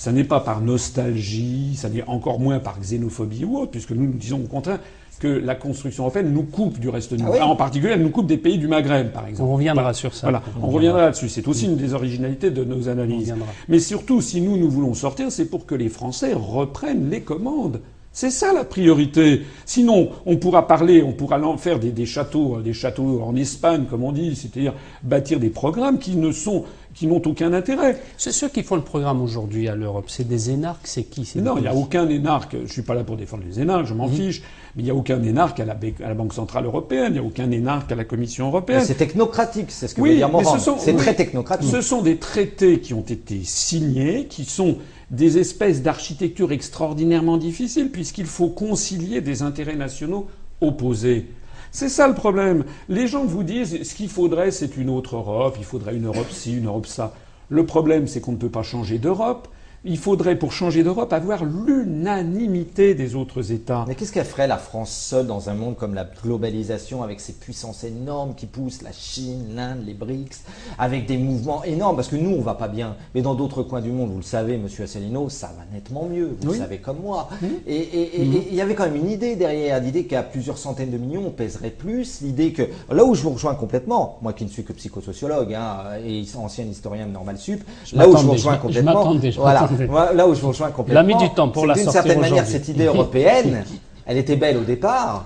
ça 0.03 0.11
n'est 0.11 0.25
pas 0.25 0.41
par 0.41 0.59
nostalgie, 0.59 1.77
ça 1.77 1.87
n'est 1.87 2.03
encore 2.03 2.37
moins 2.37 2.59
par 2.59 2.77
xénophobie 2.77 3.45
ou 3.45 3.57
autre, 3.57 3.71
puisque 3.71 3.91
nous 3.91 4.05
nous 4.05 4.17
disons 4.17 4.41
au 4.43 4.47
contraire 4.47 4.79
que 5.21 5.29
la 5.29 5.55
construction 5.55 6.03
européenne 6.03 6.33
nous 6.33 6.43
coupe 6.43 6.77
du 6.77 6.89
reste 6.89 7.13
du 7.13 7.23
ah 7.25 7.27
monde. 7.27 7.41
En 7.41 7.55
particulier, 7.55 7.93
elle 7.93 8.01
nous 8.01 8.09
coupe 8.09 8.27
des 8.27 8.35
pays 8.35 8.57
du 8.57 8.67
Maghreb, 8.67 9.13
par 9.13 9.25
exemple. 9.27 9.49
On 9.49 9.53
reviendra 9.53 9.93
sur 9.93 10.13
ça. 10.13 10.27
Voilà, 10.27 10.43
on, 10.61 10.67
reviendra 10.67 11.03
là-dessus. 11.03 11.29
C'est 11.29 11.47
aussi 11.47 11.67
une 11.67 11.77
des 11.77 11.93
originalités 11.93 12.51
de 12.51 12.65
nos 12.65 12.89
analyses. 12.89 13.33
Mais 13.69 13.79
surtout, 13.79 14.19
si 14.19 14.41
nous, 14.41 14.57
nous 14.57 14.69
voulons 14.69 14.93
sortir, 14.93 15.31
c'est 15.31 15.45
pour 15.45 15.65
que 15.65 15.73
les 15.73 15.87
Français 15.87 16.33
reprennent 16.33 17.09
les 17.09 17.21
commandes. 17.21 17.79
C'est 18.11 18.29
ça 18.29 18.53
la 18.53 18.65
priorité. 18.65 19.41
Sinon, 19.65 20.09
on 20.25 20.35
pourra 20.35 20.67
parler, 20.67 21.01
on 21.01 21.13
pourra 21.13 21.39
faire 21.57 21.79
des, 21.79 21.89
des, 21.89 22.05
châteaux, 22.05 22.61
des 22.61 22.73
châteaux 22.73 23.21
en 23.23 23.35
Espagne, 23.35 23.85
comme 23.89 24.03
on 24.03 24.11
dit, 24.11 24.35
c'est-à-dire 24.35 24.73
bâtir 25.01 25.39
des 25.39 25.49
programmes 25.49 25.97
qui 25.97 26.15
ne 26.15 26.31
sont, 26.31 26.63
qui 26.93 27.07
n'ont 27.07 27.21
aucun 27.25 27.53
intérêt. 27.53 27.99
C'est 28.17 28.31
ceux 28.31 28.49
qui 28.49 28.63
font 28.63 28.75
le 28.75 28.81
programme 28.81 29.21
aujourd'hui 29.21 29.67
à 29.67 29.75
l'Europe. 29.75 30.05
C'est 30.07 30.27
des 30.27 30.51
énarques, 30.51 30.85
c'est 30.87 31.03
qui 31.03 31.27
Non, 31.35 31.57
il 31.57 31.61
n'y 31.61 31.67
a 31.67 31.75
aucun 31.75 32.07
énarque. 32.07 32.55
Je 32.65 32.71
suis 32.71 32.81
pas 32.81 32.93
là 32.93 33.03
pour 33.03 33.17
défendre 33.17 33.43
les 33.47 33.59
énarques, 33.59 33.85
je 33.85 33.93
m'en 33.93 34.07
mhm. 34.07 34.15
fiche. 34.15 34.41
Mais 34.75 34.81
il 34.81 34.85
n'y 34.85 34.91
a 34.91 34.95
aucun 34.95 35.21
énarque 35.21 35.59
à 35.59 35.65
la, 35.65 35.73
à 35.73 36.07
la, 36.07 36.13
Banque 36.13 36.33
centrale 36.33 36.65
européenne. 36.65 37.07
Il 37.09 37.13
n'y 37.13 37.19
a 37.19 37.23
aucun 37.23 37.49
énarque 37.51 37.91
à 37.91 37.95
la 37.95 38.03
Commission 38.03 38.47
européenne. 38.47 38.83
C'est 38.85 38.95
technocratique, 38.95 39.67
c'est 39.69 39.87
ce 39.87 39.95
que 39.95 40.01
oui, 40.01 40.11
veut 40.11 40.15
dire 40.17 40.29
Morand. 40.29 40.57
C'est 40.77 40.95
très 40.95 41.15
technocratique. 41.15 41.69
Ce 41.69 41.81
sont 41.81 42.01
des 42.01 42.17
traités 42.17 42.79
qui 42.79 42.93
ont 42.93 43.05
été 43.07 43.41
signés, 43.43 44.25
qui 44.27 44.45
sont 44.45 44.77
des 45.11 45.37
espèces 45.37 45.83
d'architecture 45.83 46.51
extraordinairement 46.51 47.37
difficiles, 47.37 47.91
puisqu'il 47.91 48.25
faut 48.25 48.49
concilier 48.49 49.21
des 49.21 49.43
intérêts 49.43 49.75
nationaux 49.75 50.27
opposés. 50.61 51.27
C'est 51.75 51.89
ça 51.89 52.07
le 52.07 52.13
problème. 52.13 52.65
Les 52.87 53.07
gens 53.07 53.25
vous 53.25 53.41
disent 53.41 53.81
ce 53.81 53.95
qu'il 53.95 54.07
faudrait, 54.07 54.51
c'est 54.51 54.77
une 54.77 54.91
autre 54.91 55.15
Europe, 55.15 55.55
il 55.57 55.65
faudrait 55.65 55.95
une 55.95 56.05
Europe 56.05 56.29
ci, 56.29 56.55
une 56.55 56.67
Europe 56.67 56.85
ça. 56.85 57.15
Le 57.49 57.65
problème, 57.65 58.05
c'est 58.05 58.21
qu'on 58.21 58.33
ne 58.33 58.37
peut 58.37 58.51
pas 58.51 58.61
changer 58.61 58.99
d'Europe 58.99 59.47
il 59.85 59.97
faudrait, 59.97 60.37
pour 60.37 60.53
changer 60.53 60.81
d'Europe, 60.81 61.11
avoir 61.11 61.43
l'unanimité 61.43 62.95
des 62.95 63.15
autres 63.15 63.51
États. 63.51 63.83
Mais 63.87 63.95
qu'est-ce 63.95 64.13
qu'elle 64.13 64.25
ferait 64.25 64.47
la 64.47 64.57
France 64.57 64.91
seule 64.91 65.27
dans 65.27 65.49
un 65.49 65.55
monde 65.55 65.75
comme 65.75 65.93
la 65.93 66.05
globalisation, 66.05 67.03
avec 67.03 67.19
ses 67.19 67.33
puissances 67.33 67.83
énormes 67.83 68.33
qui 68.33 68.45
poussent 68.45 68.81
la 68.81 68.93
Chine, 68.93 69.55
l'Inde, 69.55 69.79
les 69.85 69.93
BRICS, 69.93 70.43
avec 70.79 71.05
des 71.05 71.17
mouvements 71.17 71.65
énormes? 71.65 71.97
Parce 71.97 72.07
que 72.07 72.15
nous, 72.15 72.29
on 72.29 72.41
va 72.41 72.53
pas 72.53 72.69
bien. 72.69 72.95
Mais 73.13 73.21
dans 73.21 73.35
d'autres 73.35 73.61
coins 73.61 73.81
du 73.81 73.91
monde, 73.91 74.11
vous 74.11 74.17
le 74.17 74.23
savez, 74.23 74.57
monsieur 74.57 74.85
Asselineau, 74.85 75.27
ça 75.27 75.47
va 75.47 75.65
nettement 75.73 76.07
mieux. 76.09 76.37
Vous 76.39 76.53
le 76.53 76.57
savez 76.57 76.77
comme 76.77 77.01
moi. 77.01 77.27
Mmh. 77.41 77.45
Et 77.67 77.81
mmh. 78.19 78.41
il 78.51 78.55
y 78.55 78.61
avait 78.61 78.75
quand 78.75 78.85
même 78.85 78.95
une 78.95 79.09
idée 79.09 79.35
derrière, 79.35 79.81
l'idée 79.81 80.05
qu'à 80.05 80.23
plusieurs 80.23 80.57
centaines 80.57 80.91
de 80.91 80.97
millions, 80.97 81.23
on 81.27 81.31
pèserait 81.31 81.71
plus. 81.71 82.21
L'idée 82.21 82.53
que. 82.53 82.63
Là 82.89 83.03
où 83.03 83.15
je 83.15 83.21
vous 83.21 83.31
rejoins 83.31 83.55
complètement, 83.55 84.17
moi 84.21 84.31
qui 84.31 84.45
ne 84.45 84.49
suis 84.49 84.63
que 84.63 84.71
psychosociologue 84.71 85.53
hein, 85.53 85.97
et 86.05 86.23
ancien 86.37 86.63
historien 86.63 87.05
de 87.05 87.11
Normal 87.11 87.37
Sup, 87.37 87.61
là 87.91 88.07
où 88.07 88.15
je 88.15 88.23
vous 88.23 88.31
rejoins 88.31 88.55
complètement. 88.55 89.13
voilà 89.35 89.67
là 90.13 90.27
où 90.27 90.33
je 90.33 90.41
vous 90.41 90.49
rejoins 90.49 90.71
complètement. 90.71 91.01
L'ami 91.01 91.15
du 91.17 91.33
temps 91.33 91.49
pour 91.49 91.65
la 91.65 91.75
D'une 91.75 91.89
certaine 91.89 92.19
manière, 92.19 92.45
cette 92.45 92.67
idée 92.67 92.85
européenne, 92.85 93.63
elle 94.05 94.17
était 94.17 94.35
belle 94.35 94.57
au 94.57 94.63
départ, 94.63 95.25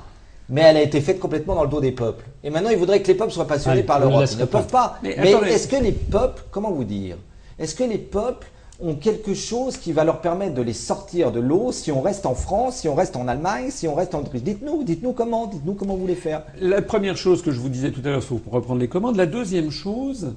mais 0.50 0.62
elle 0.62 0.78
a 0.78 0.82
été 0.82 1.02
faite 1.02 1.20
complètement 1.20 1.56
dans 1.56 1.64
le 1.64 1.70
dos 1.70 1.82
des 1.82 1.92
peuples. 1.92 2.26
Et 2.44 2.50
maintenant, 2.50 2.70
ils 2.70 2.78
voudraient 2.78 3.02
que 3.02 3.08
les 3.08 3.16
peuples 3.16 3.32
soient 3.32 3.48
passionnés 3.48 3.84
par 3.84 4.00
l'Europe. 4.00 4.26
Ils 4.32 4.40
ne 4.40 4.46
peuvent 4.46 4.68
pas. 4.68 4.98
Mais, 5.04 5.12
est-ce 5.12 5.68
que 5.68 5.82
les 5.82 5.92
peuples, 5.92 6.44
comment 6.52 6.72
vous 6.72 6.84
dire 6.86 7.18
Est-ce 7.60 7.76
que 7.76 7.84
les 7.84 7.98
peuples 7.98 8.48
ont 8.80 8.96
quelque 8.96 9.34
chose 9.34 9.78
qui 9.78 9.92
va 9.92 10.04
leur 10.04 10.22
permettre 10.22 10.54
de 10.54 10.62
les 10.62 10.74
sortir 10.74 11.32
de 11.32 11.40
l'eau 11.40 11.72
si 11.72 11.92
on 11.92 12.02
reste 12.02 12.26
en 12.26 12.36
France, 12.36 12.78
si 12.78 12.88
on 12.88 12.96
reste 12.96 13.16
en 13.16 13.28
Allemagne, 13.28 13.70
si 13.72 13.88
on 13.88 13.96
reste 13.96 14.14
en 14.14 14.20
Autriche 14.20 14.44
Dites-nous, 14.44 14.84
dites-nous 14.84 15.14
comment, 15.14 15.48
dites-nous 15.48 15.74
comment 15.74 15.96
vous 15.96 16.02
voulez 16.02 16.16
faire. 16.16 16.44
La 16.62 16.82
première 16.82 17.18
chose 17.18 17.42
que 17.42 17.52
je 17.52 17.60
vous 17.60 17.70
disais 17.70 17.92
tout 17.92 18.02
à 18.06 18.10
l'heure, 18.10 18.20
il 18.22 18.26
faut 18.26 18.40
reprendre 18.52 18.80
les 18.80 18.88
commandes. 18.88 19.16
La 19.16 19.26
deuxième 19.26 19.72
chose, 19.72 20.36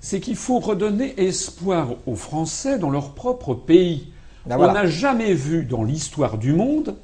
c'est 0.00 0.20
qu'il 0.20 0.36
faut 0.36 0.58
redonner 0.58 1.14
espoir 1.20 1.94
aux 2.06 2.16
Français 2.16 2.78
dans 2.78 2.90
leur 2.90 3.12
propre 3.12 3.54
pays. 3.54 4.08
Ben 4.46 4.56
On 4.58 4.72
n'a 4.72 4.86
jamais 4.86 5.34
vu 5.34 5.64
dans 5.64 5.84
l'histoire 5.84 6.38
du 6.38 6.52
monde 6.52 6.96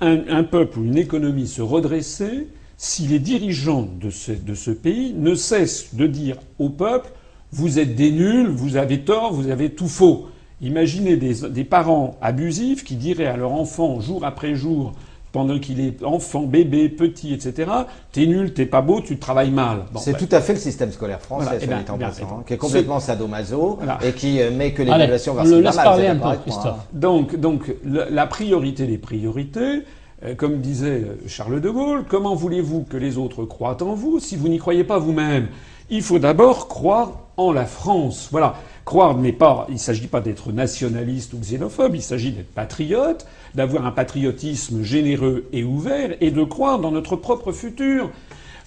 un, 0.00 0.44
peuple 0.44 0.78
ou 0.78 0.84
une 0.84 0.98
économie 0.98 1.48
se 1.48 1.62
redresser 1.62 2.46
si 2.76 3.08
les 3.08 3.18
dirigeants 3.18 3.88
de 4.00 4.10
ce, 4.10 4.70
pays 4.70 5.12
ne 5.14 5.34
cessent 5.34 5.94
de 5.94 6.06
dire 6.06 6.36
au 6.60 6.68
peuple 6.68 7.10
vous 7.50 7.78
êtes 7.78 7.96
des 7.96 8.12
nuls, 8.12 8.48
vous 8.48 8.76
avez 8.76 9.00
tort, 9.00 9.32
vous 9.32 9.48
avez 9.48 9.70
tout 9.70 9.88
faux. 9.88 10.28
Imaginez 10.60 11.16
des 11.16 11.64
parents 11.64 12.16
abusifs 12.20 12.84
qui 12.84 12.94
diraient 12.94 13.26
à 13.26 13.36
leur 13.36 13.52
enfant 13.52 14.00
jour 14.00 14.24
après 14.24 14.54
jour 14.54 14.94
pendant 15.32 15.58
qu'il 15.58 15.80
est 15.80 16.02
enfant, 16.02 16.42
bébé, 16.42 16.88
petit, 16.88 17.34
etc. 17.34 17.70
T'es 18.12 18.26
nul, 18.26 18.54
t'es 18.54 18.66
pas 18.66 18.80
beau, 18.80 19.00
tu 19.00 19.18
travailles 19.18 19.50
mal. 19.50 19.84
c'est 19.96 20.16
tout 20.16 20.28
à 20.30 20.40
fait 20.40 20.54
le 20.54 20.58
système 20.58 20.92
scolaire 20.92 21.20
français, 21.20 21.58
eh 21.60 21.66
ben, 21.66 21.84
ben, 21.98 22.10
qui 22.46 22.54
est 22.54 22.56
complètement 22.56 23.00
sadomaso 23.00 23.78
et 24.02 24.12
qui 24.12 24.40
euh, 24.40 24.50
met 24.50 24.72
que 24.72 24.82
l'évaluation 24.82 25.34
vers 25.34 25.44
le 25.44 25.60
laisse 25.60 25.76
parler 25.76 26.06
un 26.06 26.16
peu, 26.16 26.36
Christophe. 26.42 26.86
Donc, 26.92 27.36
donc 27.36 27.74
la 27.84 28.26
priorité 28.26 28.86
des 28.86 28.98
priorités, 28.98 29.84
euh, 30.24 30.34
comme 30.34 30.60
disait 30.60 31.04
euh, 31.04 31.16
Charles 31.28 31.60
de 31.60 31.70
Gaulle, 31.70 32.04
comment 32.08 32.34
voulez-vous 32.34 32.82
que 32.82 32.96
les 32.96 33.18
autres 33.18 33.44
croient 33.44 33.80
en 33.82 33.94
vous? 33.94 34.18
Si 34.18 34.34
vous 34.34 34.48
n'y 34.48 34.58
croyez 34.58 34.82
pas 34.82 34.98
vous-même 34.98 35.46
Il 35.90 36.02
faut 36.02 36.18
d'abord 36.18 36.66
croire 36.66 37.12
en 37.36 37.52
la 37.52 37.66
France. 37.66 38.28
Voilà. 38.32 38.56
Croire, 38.84 39.16
mais 39.16 39.32
pas, 39.32 39.66
il 39.68 39.74
ne 39.74 39.78
s'agit 39.78 40.08
pas 40.08 40.20
d'être 40.20 40.50
nationaliste 40.50 41.34
ou 41.34 41.38
xénophobe, 41.38 41.94
il 41.94 42.02
s'agit 42.02 42.32
d'être 42.32 42.52
patriote, 42.52 43.26
d'avoir 43.54 43.86
un 43.86 43.90
patriotisme 43.90 44.82
généreux 44.82 45.48
et 45.52 45.64
ouvert, 45.64 46.16
et 46.20 46.30
de 46.30 46.42
croire 46.44 46.78
dans 46.78 46.90
notre 46.90 47.16
propre 47.16 47.52
futur. 47.52 48.10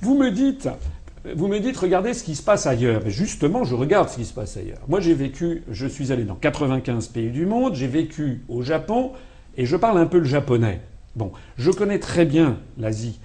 Vous 0.02 0.17
me 0.17 0.32
dites, 0.32 0.70
vous 1.36 1.48
me 1.48 1.60
dites, 1.60 1.78
regardez 1.78 2.13
ce 2.13 2.24
qui 2.24 2.36
se 2.36 2.44
passe 2.44 2.65
ailleurs. 2.65 3.02
Mais 3.04 3.12
justement, 3.12 3.63
je 3.63 3.76
regarde 3.76 4.10
ce 4.10 4.15
qui 4.15 4.26
se 4.26 4.34
passe 4.34 4.58
ailleurs. 4.58 4.80
Moi, 4.88 5.00
j'ai 5.00 5.13
vécu, 5.13 5.63
je 5.70 5.88
suis 5.88 6.12
allé 6.12 6.24
dans 6.24 6.36
95 6.36 7.08
pays 7.08 7.30
du 7.30 7.46
monde, 7.46 7.76
j'ai 7.76 7.88
vécu 7.88 8.44
au 8.50 8.62
Japon, 8.62 9.12
et 9.58 9.65
je 9.65 9.76
parle 9.76 9.98
un 9.98 10.08
peu 10.08 10.20
le 10.20 10.26
japonais. 10.26 10.82
Bon, 11.15 11.32
je 11.58 11.72
connais 11.72 12.00
très 12.00 12.26
bien 12.26 12.58
l'Asie. 12.78 13.20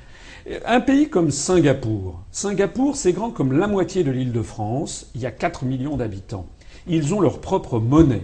Un 0.65 0.81
pays 0.81 1.09
comme 1.09 1.31
Singapour. 1.31 2.21
Singapour, 2.31 2.97
c'est 2.97 3.13
grand 3.13 3.31
comme 3.31 3.59
la 3.59 3.67
moitié 3.67 4.05
de 4.05 4.11
l'île 4.11 4.33
de 4.33 4.43
France. 4.43 5.11
Il 5.15 5.21
y 5.21 5.27
a 5.27 5.33
4 5.33 5.65
millions 5.65 5.97
d'habitants 5.97 6.47
ils 6.87 7.15
ont 7.15 7.21
leur 7.21 7.41
propre 7.41 7.79
monnaie. 7.79 8.23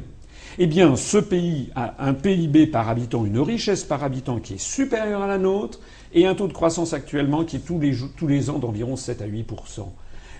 Eh 0.58 0.66
bien, 0.66 0.96
ce 0.96 1.18
pays 1.18 1.70
a 1.74 1.94
un 1.98 2.14
PIB 2.14 2.66
par 2.66 2.88
habitant, 2.88 3.24
une 3.24 3.40
richesse 3.40 3.84
par 3.84 4.04
habitant 4.04 4.38
qui 4.38 4.54
est 4.54 4.60
supérieure 4.60 5.22
à 5.22 5.26
la 5.26 5.38
nôtre, 5.38 5.80
et 6.14 6.26
un 6.26 6.34
taux 6.34 6.48
de 6.48 6.52
croissance 6.52 6.92
actuellement 6.92 7.44
qui 7.44 7.56
est 7.56 7.60
tous 7.60 7.78
les, 8.28 8.50
ans 8.50 8.58
d'environ 8.58 8.96
7 8.96 9.22
à 9.22 9.26
8% 9.26 9.44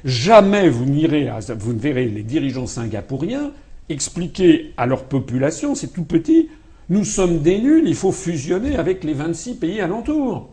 Jamais 0.05 0.69
vous, 0.69 0.85
vous 0.85 1.73
ne 1.73 1.79
verrez 1.79 2.07
les 2.07 2.23
dirigeants 2.23 2.67
singapouriens 2.67 3.53
expliquer 3.89 4.73
à 4.77 4.87
leur 4.87 5.05
population, 5.05 5.75
c'est 5.75 5.93
tout 5.93 6.05
petit, 6.05 6.49
nous 6.89 7.05
sommes 7.05 7.41
des 7.41 7.59
nuls, 7.59 7.85
il 7.87 7.95
faut 7.95 8.13
fusionner 8.13 8.77
avec 8.77 9.05
les 9.05 9.15
26 9.15 9.55
pays 9.55 9.81
alentours. 9.81 10.51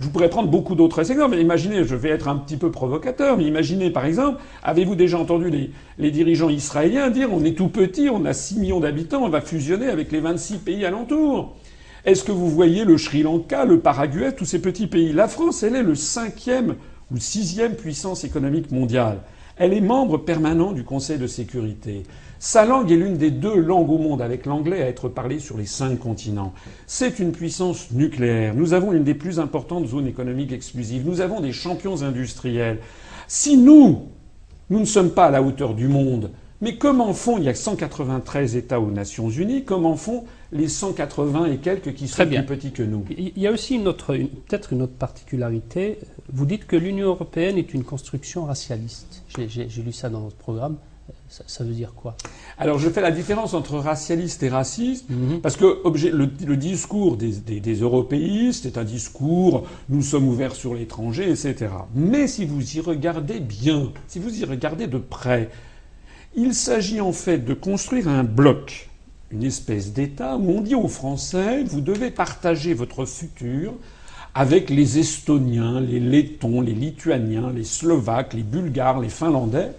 Je 0.00 0.08
pourrais 0.08 0.28
prendre 0.28 0.48
beaucoup 0.48 0.74
d'autres 0.74 1.10
exemples. 1.10 1.36
Imaginez, 1.36 1.84
je 1.84 1.94
vais 1.94 2.08
être 2.08 2.28
un 2.28 2.36
petit 2.36 2.56
peu 2.56 2.70
provocateur, 2.70 3.36
mais 3.36 3.44
imaginez 3.44 3.90
par 3.90 4.04
exemple, 4.04 4.40
avez-vous 4.62 4.96
déjà 4.96 5.18
entendu 5.18 5.50
les, 5.98 6.10
dirigeants 6.10 6.48
israéliens 6.48 7.10
dire 7.10 7.28
on 7.32 7.44
est 7.44 7.56
tout 7.56 7.68
petit, 7.68 8.08
on 8.10 8.24
a 8.24 8.32
6 8.32 8.58
millions 8.58 8.80
d'habitants, 8.80 9.22
on 9.22 9.28
va 9.28 9.40
fusionner 9.40 9.88
avec 9.88 10.10
les 10.10 10.20
26 10.20 10.58
pays 10.58 10.84
alentours 10.84 11.56
Est-ce 12.04 12.24
que 12.24 12.32
vous 12.32 12.50
voyez 12.50 12.84
le 12.84 12.98
Sri 12.98 13.22
Lanka, 13.22 13.64
le 13.64 13.78
Paraguay, 13.78 14.32
tous 14.32 14.44
ces 14.44 14.60
petits 14.60 14.88
pays? 14.88 15.12
La 15.12 15.28
France, 15.28 15.62
elle 15.62 15.76
est 15.76 15.82
le 15.82 15.94
cinquième 15.94 16.74
ou 17.12 17.18
sixième 17.18 17.74
puissance 17.74 18.24
économique 18.24 18.72
mondiale. 18.72 19.20
Elle 19.56 19.72
est 19.72 19.80
membre 19.80 20.18
permanent 20.18 20.72
du 20.72 20.82
Conseil 20.82 21.18
de 21.18 21.28
sécurité. 21.28 22.02
Sa 22.40 22.64
langue 22.64 22.90
est 22.90 22.96
l'une 22.96 23.16
des 23.16 23.30
deux 23.30 23.56
langues 23.56 23.90
au 23.90 23.98
monde, 23.98 24.20
avec 24.20 24.46
l'anglais 24.46 24.82
à 24.82 24.88
être 24.88 25.08
parlé 25.08 25.38
sur 25.38 25.56
les 25.56 25.64
cinq 25.64 26.00
continents. 26.00 26.52
C'est 26.86 27.20
une 27.20 27.30
puissance 27.30 27.92
nucléaire. 27.92 28.54
Nous 28.54 28.74
avons 28.74 28.92
une 28.92 29.04
des 29.04 29.14
plus 29.14 29.38
importantes 29.38 29.86
zones 29.86 30.08
économiques 30.08 30.52
exclusives. 30.52 31.06
Nous 31.06 31.20
avons 31.20 31.40
des 31.40 31.52
champions 31.52 32.02
industriels. 32.02 32.80
Si 33.28 33.56
nous, 33.56 34.08
nous 34.70 34.80
ne 34.80 34.84
sommes 34.84 35.10
pas 35.10 35.26
à 35.26 35.30
la 35.30 35.42
hauteur 35.42 35.74
du 35.74 35.86
monde, 35.86 36.32
mais 36.60 36.76
comment 36.76 37.14
font, 37.14 37.38
il 37.38 37.44
y 37.44 37.48
a 37.48 37.54
193 37.54 38.56
États 38.56 38.80
aux 38.80 38.90
Nations 38.90 39.30
Unies, 39.30 39.64
comment 39.64 39.96
font 39.96 40.24
les 40.54 40.68
180 40.68 41.46
et 41.46 41.56
quelques 41.58 41.94
qui 41.94 42.08
sont 42.08 42.24
plus 42.24 42.44
petits 42.46 42.70
que 42.70 42.82
nous 42.82 43.04
Il 43.10 43.36
y 43.36 43.46
a 43.46 43.50
aussi 43.50 43.78
peut-être 43.78 44.72
une 44.72 44.82
autre 44.82 44.94
particularité. 44.94 45.98
Vous 46.32 46.46
dites 46.46 46.66
que 46.66 46.76
l'Union 46.76 47.08
européenne 47.08 47.58
est 47.58 47.74
une 47.74 47.84
construction 47.84 48.46
racialiste. 48.46 49.24
J'ai 49.36 49.82
lu 49.82 49.92
ça 49.92 50.08
dans 50.08 50.20
votre 50.20 50.36
programme. 50.36 50.76
Ça, 51.28 51.64
veut 51.64 51.72
dire 51.72 51.92
quoi? 51.94 52.16
Alors 52.58 52.78
je 52.78 52.88
fais 52.88 53.00
la 53.00 53.10
différence 53.10 53.54
entre 53.54 53.76
racialiste 53.76 54.42
et 54.44 54.48
raciste, 54.48 55.10
mhm. 55.10 55.40
parce 55.40 55.56
que 55.56 55.82
le, 55.84 56.56
discours 56.56 57.16
des, 57.16 57.32
des, 57.60 57.74
européistes 57.74 58.66
est 58.66 58.78
un 58.78 58.84
discours 58.84 59.66
nous 59.88 60.00
sommes 60.00 60.28
ouverts 60.28 60.54
sur 60.54 60.74
l'étranger, 60.74 61.28
etc. 61.28 61.72
Mais 61.94 62.28
si 62.28 62.46
vous 62.46 62.76
y 62.76 62.80
regardez 62.80 63.40
bien, 63.40 63.90
si 64.06 64.20
vous 64.20 64.40
y 64.40 64.44
regardez 64.44 64.86
de 64.86 64.98
près, 64.98 65.50
il 66.36 66.54
s'agit 66.54 67.00
en 67.00 67.12
fait 67.12 67.38
de 67.38 67.52
construire 67.52 68.08
un 68.08 68.22
bloc, 68.22 68.88
une 69.34 69.44
espèce 69.44 69.92
d'État 69.92 70.36
où 70.36 70.50
on 70.50 70.60
dit 70.60 70.74
aux 70.74 70.88
Français 70.88 71.64
vous 71.64 71.80
devez 71.80 72.10
partager 72.10 72.72
votre 72.72 73.04
futur 73.04 73.74
avec 74.34 74.70
les 74.70 74.98
Estoniens, 74.98 75.80
les 75.80 76.00
Lettons, 76.00 76.60
les 76.60 76.72
Lituaniens, 76.72 77.52
les 77.52 77.64
Slovaques, 77.64 78.32
les 78.32 78.42
Bulgares, 78.42 79.00
les 79.00 79.08
Finlandais 79.08 79.72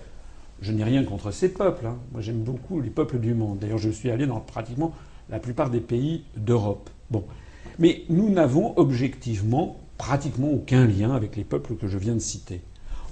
je 0.61 0.71
n'ai 0.71 0.83
rien 0.83 1.03
contre 1.03 1.31
ces 1.31 1.49
peuples. 1.49 1.85
Hein. 1.85 1.97
Moi, 2.11 2.21
j'aime 2.21 2.41
beaucoup 2.41 2.81
les 2.81 2.89
peuples 2.89 3.19
du 3.19 3.33
monde. 3.33 3.59
D'ailleurs, 3.59 3.77
je 3.77 3.89
suis 3.89 4.09
allé 4.09 4.25
dans 4.25 4.39
pratiquement 4.39 4.93
la 5.29 5.39
plupart 5.39 5.69
des 5.69 5.79
pays 5.79 6.23
d'Europe. 6.37 6.89
Bon. 7.11 7.23
Mais 7.77 8.03
nous 8.09 8.29
n'avons 8.29 8.77
objectivement 8.77 9.77
pratiquement 9.97 10.49
aucun 10.49 10.85
lien 10.85 11.13
avec 11.13 11.35
les 11.35 11.43
peuples 11.43 11.75
que 11.75 11.87
je 11.87 11.97
viens 11.97 12.13
de 12.13 12.19
citer. 12.19 12.61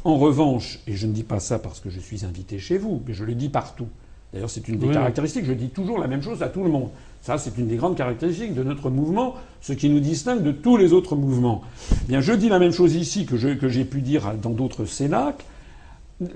En 0.03 0.17
revanche, 0.17 0.79
et 0.88 0.93
je 0.93 1.08
ne 1.08 1.13
dis 1.13 1.23
pas 1.23 1.39
ça 1.39 1.60
parce 1.60 1.79
que 1.79 1.89
je 1.89 1.99
suis 1.99 2.25
invité 2.25 2.60
chez 2.60 2.77
vous, 2.77 3.01
mais 3.08 3.13
je 3.13 3.23
le 3.23 3.36
dis 3.36 3.49
partout, 3.49 3.88
D'ailleurs, 4.34 4.50
c'est 4.50 4.67
une 4.67 4.78
des 4.78 4.88
caractéristiques. 4.88 5.46
Je 5.46 5.54
dis 5.54 5.69
toujours 5.69 6.00
la 6.00 6.08
même 6.08 6.24
chose 6.24 6.41
à 6.41 6.50
tout 6.50 6.63
le 6.63 6.69
monde. 6.69 6.89
Ça, 7.22 7.38
c'est 7.38 7.58
une 7.58 7.67
des 7.67 7.76
grandes 7.76 7.96
caractéristiques 7.96 8.56
de 8.56 8.63
notre 8.63 8.89
mouvement, 8.89 9.36
ce 9.62 9.74
qui 9.74 9.89
nous 9.89 10.00
distingue 10.00 10.41
de 10.41 10.52
tous 10.52 10.76
les 10.76 10.91
autres 10.91 11.15
mouvements. 11.15 11.62
Eh 11.91 12.08
bien, 12.08 12.19
je 12.19 12.34
dis 12.34 12.50
la 12.50 12.60
même 12.60 12.72
chose 12.72 12.96
ici 12.96 13.26
que, 13.26 13.38
j'ai 13.38 13.86
pu 13.86 14.02
dire 14.02 14.34
dans 14.41 14.50
d'autres 14.50 14.86
cénacles. 14.86 15.46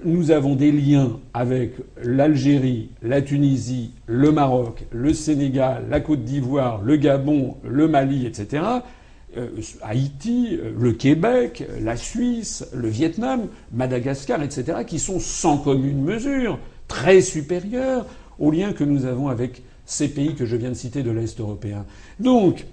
Nous 0.06 0.32
avons 0.32 0.56
des 0.56 0.72
liens 0.72 1.20
avec 1.34 1.74
l'Algérie, 2.04 2.90
la 3.02 3.22
Tunisie, 3.22 3.92
le 4.06 4.32
Maroc, 4.32 4.86
le 4.92 5.14
Sénégal, 5.14 5.86
la 5.90 6.00
Côte 6.00 6.24
d'Ivoire, 6.24 6.82
le 6.84 6.98
Gabon, 6.98 7.56
le 7.64 7.88
Mali, 7.88 8.26
etc. 8.26 8.64
Euh, 9.38 9.50
Haïti, 9.82 10.58
euh, 10.60 10.72
le 10.78 10.94
Québec, 10.94 11.66
la 11.82 11.96
Suisse, 11.96 12.66
le 12.74 12.88
Vietnam, 12.88 13.48
Madagascar, 13.74 14.42
etc., 14.42 14.80
qui 14.86 15.00
sont 15.00 15.20
sans 15.20 15.58
commune 15.58 16.02
mesure 16.02 16.60
très 16.88 17.22
supérieurs 17.22 18.06
aux 18.40 18.52
liens 18.52 18.74
que 18.74 18.84
nous 18.84 19.06
avons 19.06 19.28
avec 19.28 19.62
ces 19.86 20.10
pays 20.10 20.36
que 20.36 20.46
je 20.46 20.56
viens 20.56 20.70
de 20.70 20.76
citer 20.76 21.04
de 21.04 21.12
l'Est 21.12 21.40
européen. 21.40 21.86
Donc, 22.20 22.66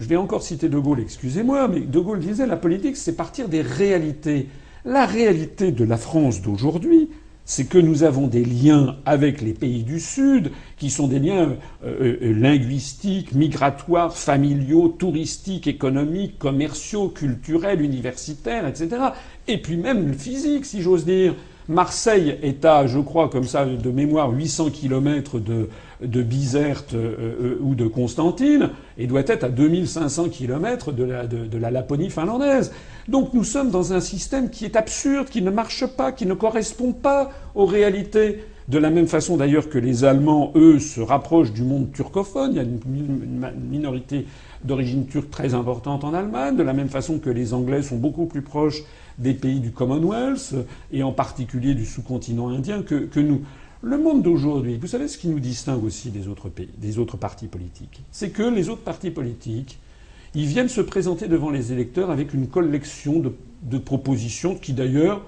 je 0.00 0.06
vais 0.06 0.16
encore 0.16 0.42
citer 0.42 0.68
De 0.68 0.78
Gaulle, 0.78 1.00
excusez-moi, 1.00 1.68
mais 1.68 1.80
De 1.80 2.00
Gaulle 2.00 2.20
disait 2.20 2.46
la 2.46 2.56
politique, 2.56 2.96
c'est 2.96 3.14
partir 3.14 3.48
des 3.48 3.60
réalités. 3.60 4.48
La 4.84 5.04
réalité 5.04 5.72
de 5.72 5.84
la 5.84 5.98
France 5.98 6.40
d'aujourd'hui, 6.40 7.10
c'est 7.44 7.64
que 7.64 7.78
nous 7.78 8.04
avons 8.04 8.28
des 8.28 8.44
liens 8.44 8.96
avec 9.04 9.42
les 9.42 9.52
pays 9.52 9.82
du 9.82 10.00
Sud, 10.00 10.52
qui 10.78 10.88
sont 10.88 11.08
des 11.08 11.18
liens 11.18 11.56
euh, 11.84 12.16
euh, 12.22 12.32
linguistiques, 12.32 13.34
migratoires, 13.34 14.16
familiaux, 14.16 14.88
touristiques, 14.88 15.66
économiques, 15.66 16.38
commerciaux, 16.38 17.08
culturels, 17.08 17.82
universitaires, 17.82 18.66
etc. 18.66 19.02
Et 19.48 19.58
puis 19.60 19.76
même 19.76 20.14
physiques, 20.14 20.64
si 20.64 20.80
j'ose 20.80 21.04
dire. 21.04 21.34
Marseille 21.70 22.36
est 22.42 22.64
à, 22.64 22.88
je 22.88 22.98
crois, 22.98 23.28
comme 23.28 23.44
ça, 23.44 23.64
de 23.64 23.90
mémoire, 23.90 24.32
800 24.32 24.70
km 24.70 25.38
de, 25.38 25.68
de 26.02 26.22
Bizerte 26.22 26.94
euh, 26.94 27.14
euh, 27.20 27.58
ou 27.60 27.76
de 27.76 27.86
Constantine, 27.86 28.70
et 28.98 29.06
doit 29.06 29.22
être 29.24 29.44
à 29.44 29.48
2500 29.48 30.30
km 30.30 30.90
de 30.90 31.04
la, 31.04 31.28
de, 31.28 31.56
la 31.56 31.70
Laponie 31.70 32.10
finlandaise. 32.10 32.72
Donc 33.06 33.34
nous 33.34 33.44
sommes 33.44 33.70
dans 33.70 33.92
un 33.92 34.00
système 34.00 34.50
qui 34.50 34.64
est 34.64 34.74
absurde, 34.74 35.28
qui 35.28 35.42
ne 35.42 35.50
marche 35.50 35.86
pas, 35.86 36.10
qui 36.10 36.26
ne 36.26 36.34
correspond 36.34 36.92
pas 36.92 37.30
aux 37.54 37.66
réalités. 37.66 38.42
De 38.66 38.78
la 38.78 38.90
même 38.90 39.06
façon 39.06 39.36
d'ailleurs 39.36 39.68
que 39.68 39.78
les 39.78 40.02
Allemands, 40.02 40.50
eux, 40.56 40.80
se 40.80 41.00
rapprochent 41.00 41.52
du 41.52 41.62
monde 41.62 41.92
turcophone. 41.92 42.50
Il 42.50 42.56
y 42.56 42.60
a 42.60 42.64
une 42.64 42.80
minorité 43.70 44.26
d'origine 44.64 45.06
turque 45.06 45.30
très 45.30 45.54
importante 45.54 46.02
en 46.02 46.14
Allemagne, 46.14 46.56
de 46.56 46.64
la 46.64 46.72
même 46.72 46.88
façon 46.88 47.20
que 47.20 47.30
les 47.30 47.54
Anglais 47.54 47.82
sont 47.82 47.96
beaucoup 47.96 48.26
plus 48.26 48.42
proches 48.42 48.82
des 49.20 49.34
pays 49.34 49.60
du 49.60 49.70
Commonwealth, 49.70 50.54
et 50.92 51.02
en 51.02 51.12
particulier 51.12 51.74
du 51.74 51.86
sous-continent 51.86 52.48
indien, 52.48 52.82
que, 52.82 52.94
que 52.94 53.20
nous. 53.20 53.42
Le 53.82 53.96
monde 53.96 54.22
d'aujourd'hui, 54.22 54.76
vous 54.78 54.88
savez 54.88 55.08
ce 55.08 55.16
qui 55.16 55.28
nous 55.28 55.40
distingue 55.40 55.84
aussi 55.84 56.10
des 56.10 56.28
autres 56.28 56.48
pays, 56.48 56.68
des 56.76 56.98
autres 56.98 57.16
partis 57.16 57.46
politiques, 57.46 58.02
c'est 58.10 58.30
que 58.30 58.42
les 58.42 58.68
autres 58.68 58.82
partis 58.82 59.10
politiques, 59.10 59.78
ils 60.34 60.46
viennent 60.46 60.68
se 60.68 60.80
présenter 60.80 61.28
devant 61.28 61.50
les 61.50 61.72
électeurs 61.72 62.10
avec 62.10 62.34
une 62.34 62.46
collection 62.46 63.20
de, 63.20 63.32
de 63.62 63.78
propositions 63.78 64.54
qui 64.54 64.72
d'ailleurs, 64.74 65.22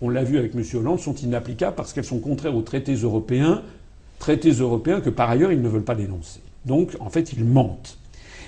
on 0.00 0.08
l'a 0.08 0.22
vu 0.22 0.38
avec 0.38 0.54
M. 0.54 0.62
Hollande, 0.74 1.00
sont 1.00 1.14
inapplicables 1.14 1.76
parce 1.76 1.92
qu'elles 1.92 2.04
sont 2.04 2.20
contraires 2.20 2.54
aux 2.54 2.62
traités 2.62 2.94
européens, 2.94 3.62
traités 4.18 4.52
européens 4.52 5.00
que 5.00 5.10
par 5.10 5.30
ailleurs 5.30 5.52
ils 5.52 5.62
ne 5.62 5.68
veulent 5.68 5.82
pas 5.82 5.94
dénoncer. 5.94 6.40
Donc 6.66 6.96
en 7.00 7.10
fait 7.10 7.32
ils 7.32 7.44
mentent. 7.44 7.98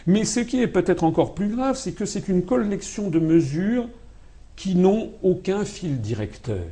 Mais 0.07 0.25
ce 0.25 0.41
qui 0.41 0.61
est 0.61 0.69
peut-être 0.69 1.03
encore 1.03 1.35
plus 1.35 1.49
grave, 1.49 1.77
c'est 1.77 1.93
que 1.93 2.05
c'est 2.05 2.29
une 2.29 2.43
collection 2.43 3.11
de 3.11 3.19
mesures 3.19 3.89
qui 4.57 4.75
n'ont 4.75 5.11
aucun 5.23 5.65
fil 5.65 6.01
directeur. 6.01 6.65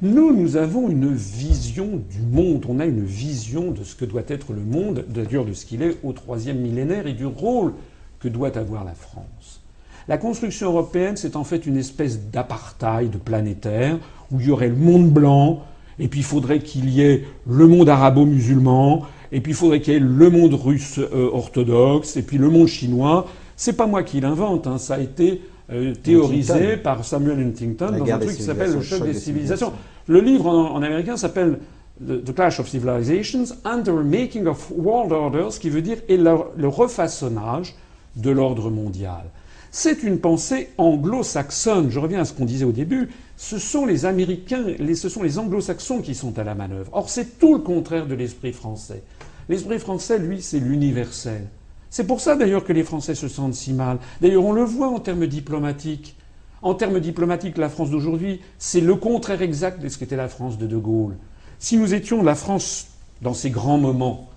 Nous, 0.00 0.32
nous 0.32 0.56
avons 0.56 0.88
une 0.88 1.12
vision 1.12 2.00
du 2.08 2.20
monde, 2.20 2.64
on 2.68 2.78
a 2.78 2.86
une 2.86 3.04
vision 3.04 3.72
de 3.72 3.82
ce 3.82 3.96
que 3.96 4.04
doit 4.04 4.22
être 4.28 4.52
le 4.52 4.60
monde, 4.60 5.04
d'ailleurs 5.08 5.44
de 5.44 5.52
ce 5.52 5.66
qu'il 5.66 5.82
est 5.82 5.96
au 6.04 6.12
troisième 6.12 6.58
millénaire 6.58 7.08
et 7.08 7.14
du 7.14 7.26
rôle 7.26 7.72
que 8.20 8.28
doit 8.28 8.56
avoir 8.56 8.84
la 8.84 8.94
France. 8.94 9.60
La 10.06 10.16
construction 10.16 10.68
européenne, 10.68 11.16
c'est 11.16 11.34
en 11.34 11.42
fait 11.42 11.66
une 11.66 11.76
espèce 11.76 12.30
d'apartheid 12.30 13.18
planétaire 13.18 13.98
où 14.30 14.40
il 14.40 14.46
y 14.46 14.50
aurait 14.50 14.68
le 14.68 14.76
monde 14.76 15.10
blanc, 15.10 15.64
et 15.98 16.06
puis 16.06 16.20
il 16.20 16.24
faudrait 16.24 16.60
qu'il 16.60 16.88
y 16.90 17.00
ait 17.00 17.24
le 17.48 17.66
monde 17.66 17.88
arabo-musulman, 17.88 19.04
et 19.32 19.40
puis 19.40 19.52
il 19.52 19.56
faudrait 19.56 19.80
qu'il 19.80 19.94
y 19.94 19.96
ait 19.96 20.00
le 20.00 20.30
monde 20.30 20.54
russe 20.54 20.98
euh, 20.98 21.28
orthodoxe, 21.32 22.16
et 22.16 22.22
puis 22.22 22.38
le 22.38 22.48
monde 22.50 22.68
chinois. 22.68 23.26
C'est 23.56 23.72
pas 23.72 23.86
moi 23.86 24.04
qui 24.04 24.20
l'invente, 24.20 24.68
hein, 24.68 24.78
ça 24.78 24.94
a 24.94 25.00
été 25.00 25.42
euh, 25.70 25.94
théorisé 25.94 26.78
par 26.78 27.04
Samuel 27.04 27.40
Huntington 27.40 27.90
dans 27.98 28.10
un 28.10 28.18
truc 28.18 28.36
qui 28.36 28.42
s'appelle 28.42 28.72
Le 28.72 28.80
choc 28.80 29.04
des 29.04 29.14
civilisations. 29.14 29.72
Le 30.06 30.20
livre 30.20 30.46
en, 30.46 30.82
américain 30.82 31.16
s'appelle 31.16 31.58
The 32.00 32.34
Clash 32.34 32.60
of 32.60 32.68
Civilizations, 32.68 33.54
Under 33.64 33.94
Making 33.96 34.46
of 34.46 34.70
World 34.74 35.12
Orders, 35.12 35.58
qui 35.58 35.68
veut 35.68 35.82
dire 35.82 35.98
et 36.08 36.16
le, 36.16 36.68
refaçonnage 36.68 37.74
de 38.16 38.30
l'ordre 38.30 38.70
mondial. 38.70 39.24
C'est 39.70 40.02
une 40.02 40.18
pensée 40.18 40.70
anglo-saxonne. 40.78 41.90
Je 41.90 42.00
reviens 42.00 42.20
à 42.20 42.24
ce 42.24 42.32
qu'on 42.32 42.46
disait 42.46 42.64
au 42.64 42.72
début. 42.72 43.10
Ce 43.36 43.58
sont 43.58 43.84
les 43.84 44.06
Américains, 44.06 44.64
ce 44.94 45.08
sont 45.10 45.22
les 45.22 45.38
anglo-saxons 45.38 46.00
qui 46.00 46.14
sont 46.14 46.38
à 46.38 46.44
la 46.44 46.54
manœuvre. 46.54 46.90
Or, 46.94 47.10
c'est 47.10 47.38
tout 47.38 47.52
le 47.52 47.60
contraire 47.60 48.06
de 48.06 48.14
l'esprit 48.14 48.52
français. 48.52 49.02
L'esprit 49.50 49.78
français, 49.78 50.18
lui, 50.18 50.40
c'est 50.40 50.60
l'universel. 50.60 51.46
C'est 51.90 52.06
pour 52.06 52.20
ça 52.20 52.36
d'ailleurs 52.36 52.64
que 52.64 52.72
les 52.72 52.84
Français 52.84 53.14
se 53.14 53.28
sentent 53.28 53.54
si 53.54 53.72
mal. 53.72 53.98
D'ailleurs, 54.20 54.44
on 54.44 54.52
le 54.52 54.64
voit 54.64 54.88
en 54.88 55.00
termes 55.00 55.26
diplomatiques. 55.26 56.16
En 56.60 56.74
termes 56.74 57.00
diplomatiques, 57.00 57.56
la 57.56 57.68
France 57.68 57.90
d'aujourd'hui, 57.90 58.40
c'est 58.58 58.80
le 58.80 58.96
contraire 58.96 59.42
exact 59.42 59.80
de 59.80 59.88
ce 59.88 59.96
qu'était 59.96 60.16
la 60.16 60.28
France 60.28 60.58
de 60.58 60.66
De 60.66 60.76
Gaulle. 60.76 61.16
Si 61.58 61.76
nous 61.76 61.94
étions 61.94 62.22
la 62.22 62.34
France 62.34 62.88
dans 63.22 63.34
ces 63.34 63.50
grands 63.50 63.78
moments, 63.78 64.28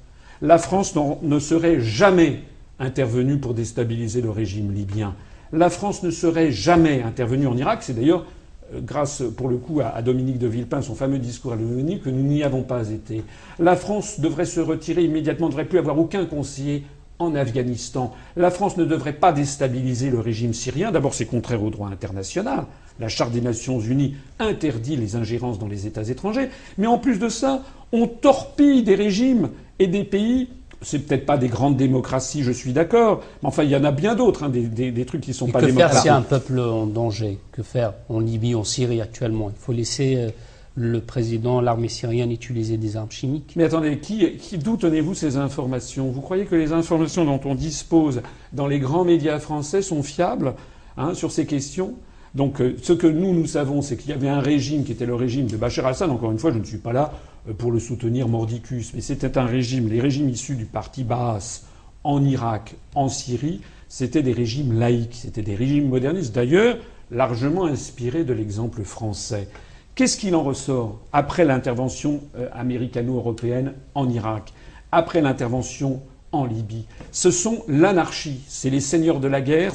la 0.42 0.58
France 0.58 0.96
ne 1.22 1.40
serait 1.40 1.80
jamais 1.80 2.44
intervenue 2.80 3.38
pour 3.38 3.54
déstabiliser 3.54 4.22
le 4.22 4.30
régime 4.30 4.72
libyen. 4.72 5.16
La 5.52 5.70
France 5.70 6.04
ne 6.04 6.12
serait 6.12 6.52
jamais 6.52 7.04
intervenue 7.04 7.48
en 7.48 7.58
Irak. 7.58 7.80
C'est 7.82 7.94
d'ailleurs 7.94 8.26
euh, 8.74 8.80
grâce 8.82 9.22
pour 9.36 9.50
le 9.50 9.58
coup 9.58 9.82
à 9.82 10.02
Dominique 10.02 10.40
de 10.40 10.48
Villepin, 10.48 10.82
son 10.82 10.96
fameux 10.96 11.20
discours 11.20 11.54
à 11.54 11.56
l'ONU, 11.56 12.00
que 12.00 12.10
nous 12.10 12.24
n'y 12.24 12.44
avons 12.44 12.64
pas 12.64 12.90
été. 12.90 13.24
La 13.60 13.76
France 13.76 14.20
devrait 14.20 14.46
se 14.46 14.60
retirer 14.60 15.04
immédiatement, 15.04 15.48
ne 15.48 15.52
devrait 15.52 15.66
plus 15.66 15.80
avoir 15.80 16.00
aucun 16.00 16.26
conseiller 16.26 16.86
en 17.22 17.36
Afghanistan. 17.36 18.14
La 18.36 18.52
France 18.52 18.78
ne 18.78 18.86
devrait 18.86 19.14
pas 19.14 19.32
déstabiliser 19.32 20.10
le 20.10 20.20
régime 20.20 20.54
syrien. 20.54 20.92
D'abord, 20.92 21.14
c'est 21.14 21.26
contraire 21.26 21.64
au 21.64 21.70
droit 21.70 21.90
international. 21.90 22.66
La 23.00 23.08
Charte 23.08 23.32
des 23.32 23.42
Nations 23.42 23.80
Unies 23.80 24.16
interdit 24.40 24.96
les 24.96 25.16
ingérences 25.16 25.60
dans 25.60 25.68
les 25.68 25.88
États 25.88 26.04
étrangers. 26.04 26.50
Mais 26.78 26.88
en 26.88 26.98
plus 26.98 27.20
de 27.20 27.30
ça, 27.30 27.64
on 27.92 28.08
torpille 28.08 28.84
des 28.84 28.96
régimes 28.96 29.50
et 29.80 29.88
des 29.88 30.04
pays. 30.04 30.50
C'est 30.82 31.00
peut-être 31.00 31.28
pas 31.28 31.38
des 31.38 31.48
grandes 31.48 31.78
démocraties, 31.78 32.42
je 32.42 32.52
suis 32.52 32.74
d'accord, 32.74 33.22
mais 33.44 33.50
enfin, 33.50 33.62
il 33.62 33.70
y 33.70 33.76
en 33.76 33.84
a 33.84 33.92
bien 33.92 34.16
d'autres, 34.16 34.44
hein, 34.44 34.50
des, 34.50 35.06
trucs 35.06 35.22
qui 35.22 35.32
sont 35.32 35.46
pas 35.46 35.62
démocratiques. 35.62 35.90
Que 35.90 35.94
faire 35.94 36.02
s'il 36.02 36.08
y 36.08 36.10
a 36.10 36.16
un 36.16 36.22
peuple 36.24 36.60
en 36.60 36.88
danger? 36.88 37.38
Que 37.52 37.62
faire 37.62 37.94
en 38.10 38.20
Libye, 38.20 38.56
en 38.56 38.64
Syrie 38.64 39.00
actuellement? 39.00 39.52
Il 39.56 39.62
faut 39.64 39.74
laisser 39.74 40.16
euh, 40.16 40.30
le 40.76 41.02
président, 41.02 41.60
l'armée 41.60 41.90
syrienne 41.90 42.32
utilisait 42.32 42.78
des 42.78 42.96
armes 42.96 43.12
chimiques. 43.12 43.54
Mais 43.56 43.66
attendez, 43.66 43.98
qui, 44.00 44.58
d'où 44.58 44.78
tenez-vous 44.78 45.14
ces 45.14 45.38
informations? 45.38 46.10
Vous 46.10 46.22
croyez 46.22 46.46
que 46.46 46.56
les 46.56 46.72
informations 46.72 47.26
dont 47.26 47.42
on 47.44 47.56
dispose 47.56 48.22
dans 48.54 48.68
les 48.68 48.80
grands 48.80 49.04
médias 49.04 49.40
français 49.40 49.82
sont 49.82 50.02
fiables 50.02 50.54
hein, 50.98 51.14
sur 51.14 51.32
ces 51.32 51.46
questions? 51.46 51.96
Donc 52.34 52.62
euh, 52.62 52.78
ce 52.82 52.94
que 52.94 53.08
nous, 53.08 53.34
nous 53.34 53.46
savons, 53.46 53.82
c'est 53.82 53.98
qu'il 53.98 54.12
y 54.12 54.14
avait 54.14 54.30
un 54.30 54.40
régime 54.40 54.86
qui 54.86 54.94
était 54.94 55.06
le 55.06 55.16
régime 55.16 55.48
de 55.48 55.58
Bachar 55.58 55.86
al-Assad. 55.86 56.10
Encore 56.10 56.32
une 56.32 56.40
fois, 56.40 56.52
je 56.54 56.60
ne 56.60 56.64
suis 56.64 56.78
pas 56.78 56.94
là 56.94 57.14
euh, 57.50 57.54
pour 57.54 57.72
le 57.72 57.80
soutenir 57.80 58.30
mordicus, 58.30 58.94
mais 58.94 59.02
c'était 59.02 59.38
un 59.38 59.46
régime, 59.46 59.90
les 59.90 60.00
régimes 60.00 60.30
issus 60.30 60.56
du 60.56 60.66
parti 60.66 61.04
Baas 61.04 61.64
en 62.04 62.24
Irak, 62.24 62.76
en 62.96 63.10
Syrie, 63.10 63.62
c'était 63.90 64.24
des 64.24 64.32
régimes 64.32 64.80
laïques, 64.80 65.20
c'était 65.22 65.42
des 65.42 65.56
régimes 65.56 65.90
modernistes, 65.90 66.34
d'ailleurs 66.34 66.78
largement 67.12 67.66
inspirés 67.66 68.24
de 68.24 68.34
l'exemple 68.34 68.84
français. 68.84 69.50
Qu'est-ce 69.96 70.16
qu'il 70.18 70.36
en 70.36 70.44
ressort 70.44 71.00
après 71.12 71.44
l'intervention 71.44 72.22
euh, 72.38 72.48
américano-européenne 72.54 73.74
en 73.94 74.10
Irak, 74.10 74.54
après 74.92 75.22
l'intervention 75.22 76.02
en 76.32 76.46
Libye? 76.46 76.86
Ce 77.12 77.30
sont 77.30 77.64
l'anarchie, 77.68 78.40
c'est 78.48 78.70
les 78.70 78.80
seigneurs 78.80 79.20
de 79.20 79.28
la 79.28 79.42
guerre, 79.42 79.74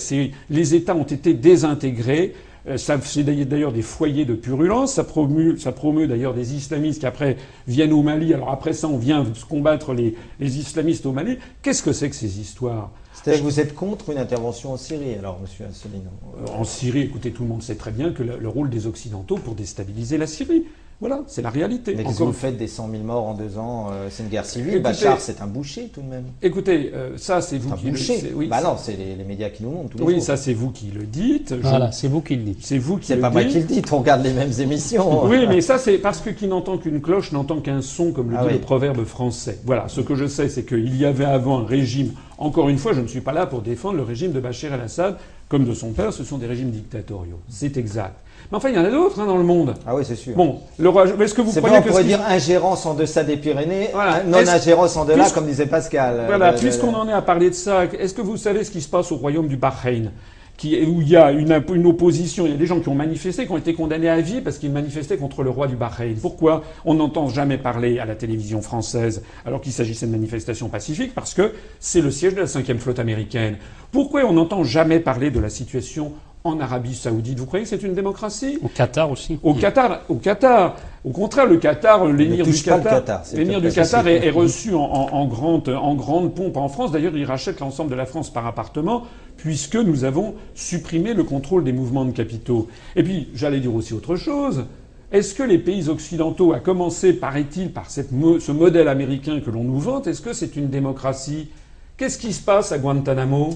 les 0.49 0.75
États 0.75 0.97
ont 0.97 1.03
été 1.05 1.35
désintégrés, 1.35 2.35
euh, 2.67 2.79
c'est 2.79 3.23
d'ailleurs 3.25 3.73
des 3.73 3.83
foyers 3.83 4.25
de 4.25 4.35
purulence. 4.35 4.95
Ça 4.95 5.05
promeut, 5.05 6.07
d'ailleurs 6.07 6.35
des 6.35 6.55
islamistes 6.55 7.01
qui 7.01 7.07
après 7.07 7.37
viennent 7.69 7.93
au 7.93 8.03
Mali. 8.03 8.33
Alors 8.33 8.51
après 8.51 8.73
ça, 8.73 8.89
on 8.89 8.97
vient 8.97 9.25
combattre 9.49 9.93
les, 9.93 10.17
les 10.41 10.59
islamistes 10.59 11.07
au 11.07 11.13
Mali. 11.13 11.39
Qu'est-ce 11.63 11.83
que 11.83 11.93
c'est 11.93 12.09
que 12.11 12.17
ces 12.17 12.41
histoires? 12.41 12.91
C'est-à-dire 13.23 13.43
que 13.43 13.49
vous 13.49 13.61
êtes 13.61 13.75
contre 13.75 14.11
une 14.11 14.19
intervention 14.19 14.73
en 14.73 14.77
Syrie, 14.77 15.15
alors, 15.19 15.39
monsieur 15.41 15.65
Asselineau 15.67 16.11
En 16.57 16.65
Syrie, 16.65 17.01
écoutez, 17.03 17.31
tout 17.33 17.43
le 17.43 17.49
monde 17.49 17.63
sait 17.63 17.75
très 17.77 17.91
bien 17.91 18.13
que 18.13 18.23
le, 18.23 18.49
rôle 18.49 18.71
des 18.71 18.87
Occidentaux 18.87 19.37
pour 19.37 19.55
déstabiliser 19.55 20.19
la 20.19 20.27
Syrie. 20.27 20.65
Voilà, 20.99 21.21
c'est 21.27 21.43
la 21.43 21.51
réalité. 21.51 21.95
Mais 21.95 22.07
Encore- 22.07 22.29
vous 22.29 22.33
faites 22.33 22.57
des 22.57 22.69
100 22.69 22.89
000 22.91 23.03
morts 23.03 23.27
en 23.27 23.35
deux 23.35 23.59
ans 23.59 23.89
euh, 23.93 24.07
C'est 24.11 24.23
une 24.23 24.31
guerre 24.31 24.47
civile. 24.47 24.69
Écoutez- 24.77 24.83
Bachar, 24.83 25.21
c'est 25.21 25.43
un 25.43 25.47
boucher 25.47 25.91
tout 25.93 26.01
de 26.01 26.07
même. 26.07 26.25
Écoutez, 26.41 26.91
euh, 26.95 27.19
ça 27.19 27.43
c'est 27.43 27.59
vous 27.59 27.71
Un 27.71 27.77
qui 27.77 27.91
le 27.91 28.35
oui, 28.35 28.47
bah 28.47 28.63
non, 28.63 28.77
c'est 28.79 28.97
les, 28.97 29.15
les 29.15 29.25
médias 29.25 29.51
qui 29.51 29.63
nous 29.63 29.73
montrent 29.73 29.91
tous 29.91 29.99
les 29.99 30.05
oui, 30.05 30.15
jours. 30.15 30.23
ça 30.23 30.39
c'est 30.39 30.55
vous 30.55 30.71
qui 30.71 30.87
le 30.87 31.05
dites. 31.05 31.51
Je- 31.55 31.61
Voilà, 31.69 31.93
c'est 31.93 32.09
vous 32.09 32.23
qui 32.23 32.37
le 32.37 32.45
dites. 32.45 32.61
C'est 32.65 32.79
vous 32.79 32.97
qui 32.97 33.09
C'est 33.09 33.19
pas 33.19 33.29
moi 33.29 33.45
dites. 33.45 33.53
qui 33.53 33.59
le 33.75 33.83
dis, 33.83 33.83
on 33.93 33.99
regarde 33.99 34.25
les 34.25 34.33
mêmes 34.33 34.53
émissions. 34.59 35.25
Oui, 35.29 35.45
mais 35.47 35.61
ça, 35.61 35.77
c'est 35.77 35.99
parce 35.99 36.21
que 36.23 36.31
qui 36.31 36.47
n'entend 36.47 36.79
qu'une 36.79 37.03
cloche 37.03 37.31
n'entend 37.31 37.61
qu'un 37.61 37.83
son, 37.83 38.13
comme 38.13 38.31
le 38.31 38.37
Ah 38.39 38.43
dit 38.45 38.47
oui. 38.49 38.53
le 38.55 38.61
proverbe 38.61 39.05
français. 39.05 39.59
Voilà, 39.67 39.89
ce 39.89 40.01
que 40.01 40.15
je 40.15 40.27
sais, 40.27 40.49
c'est 40.49 40.65
qu'il 40.65 40.97
y 40.97 41.05
avait 41.05 41.27
avant 41.27 41.59
un 41.61 41.67
régime. 41.67 42.13
Encore 42.39 42.69
une 42.69 42.79
fois, 42.79 42.93
je 42.93 43.01
ne 43.01 43.07
suis 43.07 43.21
pas 43.23 43.33
là 43.33 43.47
pour 43.47 43.63
défendre 43.63 43.97
le 43.97 44.03
régime 44.03 44.33
de 44.33 44.41
Bachar 44.41 44.75
el-Assad 44.75 45.17
comme 45.49 45.65
de 45.65 45.73
son 45.75 45.93
père. 45.93 46.13
Ce 46.13 46.23
sont 46.25 46.37
des 46.39 46.47
régimes 46.47 46.71
dictatoriaux. 46.71 47.41
C'est 47.49 47.77
exact. 47.79 48.21
Mais 48.53 48.59
enfin, 48.59 48.69
il 48.69 48.77
y 48.77 48.79
en 48.79 48.85
a 48.85 48.91
d'autres 48.91 49.19
hein, 49.21 49.27
dans 49.27 49.39
le 49.39 49.43
monde. 49.45 49.75
Ah 49.87 49.95
oui, 49.97 50.05
c'est 50.07 50.15
sûr. 50.17 50.35
Bon, 50.37 50.61
le 50.79 50.89
roi. 50.89 51.07
Est-ce 51.21 51.35
que 51.35 51.41
vous 51.43 51.51
croyez 51.51 51.69
vrai, 51.69 51.79
on 51.79 51.83
que 51.83 51.89
pourrait 51.89 52.05
dire 52.05 52.21
ingérence 52.29 52.85
en 52.87 52.95
deçà 52.95 53.25
des 53.25 53.37
Pyrénées, 53.39 53.89
Voilà. 53.93 54.23
non 54.25 54.39
Est-ce- 54.39 54.51
ingérence 54.51 54.97
en 54.97 55.05
delà, 55.05 55.29
comme 55.31 55.47
disait 55.47 55.67
Pascal. 55.67 56.25
Voilà, 56.27 56.51
Euh, 56.51 56.53
de- 56.53 56.59
puisqu'on 56.59 56.95
en 56.95 57.09
est 57.09 57.13
à 57.13 57.23
parler 57.23 57.49
de 57.51 57.55
ça, 57.55 57.85
est-ce 57.87 58.13
que 58.15 58.23
vous 58.23 58.37
savez 58.37 58.63
ce 58.65 58.71
qui 58.71 58.81
se 58.83 58.89
passe 58.89 59.11
au 59.11 59.17
royaume 59.17 59.49
du 59.49 59.57
Bahreïn? 59.57 60.13
Qui, 60.57 60.81
où 60.87 61.03
il 61.03 61.09
y 61.09 61.17
a 61.17 61.33
une, 61.33 61.53
opposition, 61.87 62.47
il 62.47 62.53
y 62.53 62.55
a 62.55 62.59
des 62.59 62.67
gens 62.67 62.81
qui 62.81 62.89
ont 62.89 62.95
manifesté, 62.95 63.45
qui 63.47 63.53
ont 63.53 63.59
été 63.59 63.75
condamnés 63.75 64.09
à 64.09 64.21
vie 64.21 64.41
parce 64.41 64.59
qu'ils 64.59 64.71
manifestaient 64.73 65.19
contre 65.19 65.43
le 65.43 65.51
roi 65.51 65.67
du 65.67 65.77
Bahreïn. 65.77 66.17
Pourquoi 66.21 66.63
on 66.85 66.95
n'entend 66.95 67.29
jamais 67.29 67.59
parler 67.59 67.99
à 67.99 68.07
la 68.07 68.15
télévision 68.15 68.63
française 68.63 69.23
alors 69.45 69.61
qu'il 69.61 69.73
s'agissait 69.73 70.07
de 70.07 70.13
manifestations 70.13 70.69
pacifiques 70.69 71.15
Parce 71.15 71.35
que 71.35 71.53
c'est 71.81 72.01
le 72.01 72.11
siège 72.11 72.35
de 72.35 72.41
la 72.41 72.47
cinquième 72.47 72.79
flotte 72.79 72.99
américaine. 72.99 73.57
Pourquoi 73.93 74.23
on 74.25 74.33
n'entend 74.33 74.65
jamais 74.65 74.99
parler 75.01 75.31
de 75.31 75.41
la 75.41 75.49
situation 75.51 76.13
en 76.45 76.61
Arabie 76.61 76.95
Saoudite? 76.95 77.39
Vous 77.39 77.47
croyez 77.47 77.65
que 77.65 77.69
c'est 77.71 77.83
une 77.83 77.95
démocratie? 77.95 78.59
Au 78.63 78.69
Qatar 78.69 79.11
aussi. 79.11 79.39
au 79.43 79.53
Qatar, 79.55 80.01
au 80.09 80.15
Qatar, 80.15 80.77
au 81.05 81.11
contraire, 81.11 81.47
le 81.47 81.57
Qatar, 81.57 82.07
l'émir 82.07 82.45
du 82.45 82.53
Qatar, 82.63 83.23
l'émir 83.35 83.61
du 83.61 83.69
Qatar 83.71 84.07
est, 84.09 84.27
est 84.27 84.31
reçu 84.31 84.75
en, 84.75 84.81
en- 84.81 85.13
en 85.13 85.27
grande, 85.27 85.69
en 85.69 85.95
grande 85.95 86.35
pompe 86.35 86.57
en 86.57 86.69
France. 86.69 86.93
D'ailleurs, 86.93 87.17
il 87.17 87.25
rachète 87.25 87.61
l'ensemble 87.61 87.91
de 87.91 87.97
la 87.97 88.07
France 88.07 88.31
par 88.33 88.47
appartement, 88.47 89.05
puisque 89.37 89.77
nous 89.77 90.05
avons 90.05 90.35
supprimé 90.55 91.15
le 91.15 91.25
contrôle 91.25 91.65
des 91.65 91.73
mouvements 91.73 92.05
de 92.05 92.13
capitaux. 92.13 92.69
Et 92.95 93.03
puis, 93.03 93.29
j'allais 93.35 93.61
dire 93.61 93.75
aussi 93.75 93.93
autre 93.95 94.17
chose. 94.17 94.65
Est-ce 95.13 95.35
que 95.35 95.43
les 95.43 95.59
pays 95.59 95.89
occidentaux, 95.89 96.53
à 96.53 96.59
commencer, 96.61 97.13
paraît-il, 97.13 97.73
par 97.73 97.91
cette 97.91 98.11
mo- 98.13 98.41
ce 98.41 98.51
modèle 98.53 98.89
américain 98.89 99.41
que 99.41 99.51
l'on 99.51 99.63
nous 99.63 99.79
vante, 99.79 100.07
est-ce 100.09 100.21
que 100.21 100.33
c'est 100.33 100.57
une 100.57 100.69
démocratie? 100.69 101.49
Qu'est-ce 101.97 102.19
qui 102.19 102.33
se 102.33 102.43
passe 102.43 102.73
à 102.73 102.79
Guantanamo? 102.79 103.51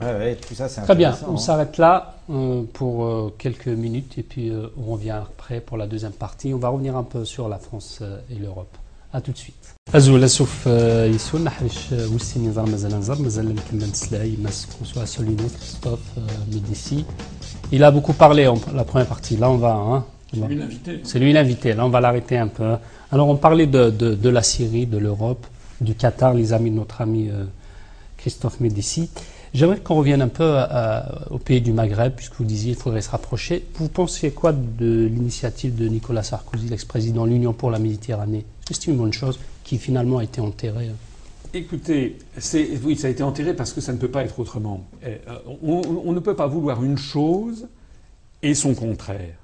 Ouais, 0.00 0.06
ouais, 0.06 0.36
tout 0.36 0.54
ça, 0.54 0.68
c'est 0.68 0.82
Très 0.82 0.94
bien, 0.94 1.16
on 1.26 1.34
hein. 1.34 1.36
s'arrête 1.38 1.76
là 1.76 2.14
euh, 2.30 2.62
pour 2.72 3.04
euh, 3.04 3.34
quelques 3.36 3.66
minutes 3.68 4.16
et 4.16 4.22
puis 4.22 4.50
euh, 4.50 4.68
on 4.76 4.92
revient 4.92 5.10
après 5.10 5.60
pour 5.60 5.76
la 5.76 5.86
deuxième 5.88 6.12
partie. 6.12 6.54
On 6.54 6.58
va 6.58 6.68
revenir 6.68 6.96
un 6.96 7.02
peu 7.02 7.24
sur 7.24 7.48
la 7.48 7.58
France 7.58 7.98
euh, 8.02 8.18
et 8.30 8.36
l'Europe. 8.36 8.76
À 9.13 9.21
tout 9.21 9.31
de 9.31 9.37
suite. 9.37 9.53
أزول 9.95 10.29
سوف 10.29 10.63
آه، 10.67 11.05
يسون 11.05 11.43
نحرش 11.43 11.93
آه، 11.93 12.07
وسي 12.07 12.39
نظام 12.39 12.69
مازال 12.69 12.99
نزار 12.99 13.21
مازال 13.21 13.55
نكمل 13.55 13.89
نسلاي 13.89 14.37
ماس 14.43 14.65
François 14.65 15.05
Solino, 15.05 15.43
Christophe 15.59 15.99
euh, 16.17 16.53
Médici. 16.53 17.05
Il 17.71 17.83
a 17.83 17.91
beaucoup 17.91 18.13
parlé 18.13 18.47
en 18.47 18.57
la 18.73 18.83
première 18.83 19.07
partie. 19.07 19.37
Là, 19.37 19.49
on 19.51 19.57
va. 19.57 19.73
hein, 19.73 20.05
on 20.35 20.39
va- 20.39 20.47
Une 20.53 20.61
invitée. 20.61 20.99
C'est 21.03 21.19
lui 21.19 21.31
l'invité. 21.33 21.73
Là, 21.73 21.85
on 21.85 21.89
va 21.89 22.01
l'arrêter 22.01 22.37
un 22.37 22.47
peu. 22.47 22.75
Alors, 23.11 23.27
on 23.29 23.35
parlait 23.35 23.67
de, 23.67 23.83
de- 24.01 24.15
de 24.15 24.29
la 24.29 24.41
Syrie, 24.51 24.87
de 24.87 24.97
l'Europe, 24.97 25.45
du 25.81 25.93
Qatar, 26.01 26.33
les 26.33 26.49
amis 26.53 26.71
de 26.71 26.75
notre 26.75 27.01
ami 27.01 27.29
euh, 27.29 27.43
Christophe 28.17 28.59
Médici. 28.59 29.09
J'aimerais 29.53 29.79
qu'on 29.85 29.95
revienne 30.01 30.23
un 30.29 30.33
peu 30.41 30.49
à- 30.57 31.27
au 31.29 31.37
pays 31.37 31.61
du 31.61 31.73
Maghreb, 31.73 32.13
puisque 32.15 32.35
vous 32.39 32.45
disiez 32.55 32.73
qu'il 32.73 32.81
faudrait 32.81 33.01
se 33.01 33.11
rapprocher. 33.11 33.55
Vous 33.75 33.89
pensiez 33.89 34.31
quoi 34.31 34.51
de 34.53 34.91
l'initiative 35.13 35.75
de 35.75 35.85
Nicolas 35.87 36.23
Sarkozy, 36.23 36.67
l'ex-président 36.69 37.25
de 37.25 37.31
l'Union 37.33 37.53
pour 37.53 37.69
la 37.69 37.77
Méditerranée 37.85 38.39
Est-ce 38.39 38.56
que 38.56 38.56
C'est 38.74 38.86
une 38.90 38.96
bonne 38.96 39.12
chose 39.12 39.38
qui 39.64 39.78
finalement 39.78 40.18
a 40.18 40.24
été 40.24 40.40
enterrée 40.40 40.90
Écoutez, 41.54 42.18
ça 42.36 42.58
a 42.58 43.08
été 43.08 43.22
enterré 43.22 43.54
parce 43.54 43.72
que 43.72 43.80
ça 43.80 43.92
ne 43.94 43.98
peut 43.98 44.10
pas 44.10 44.22
être 44.22 44.38
autrement. 44.38 44.84
Euh, 45.04 45.16
On, 45.62 46.12
ne 46.12 46.20
peut 46.20 46.36
pas 46.36 46.46
vouloir 46.46 46.84
une 46.84 46.98
chose 46.98 47.68
et 48.42 48.54
son 48.54 48.74
contraire. 48.74 49.34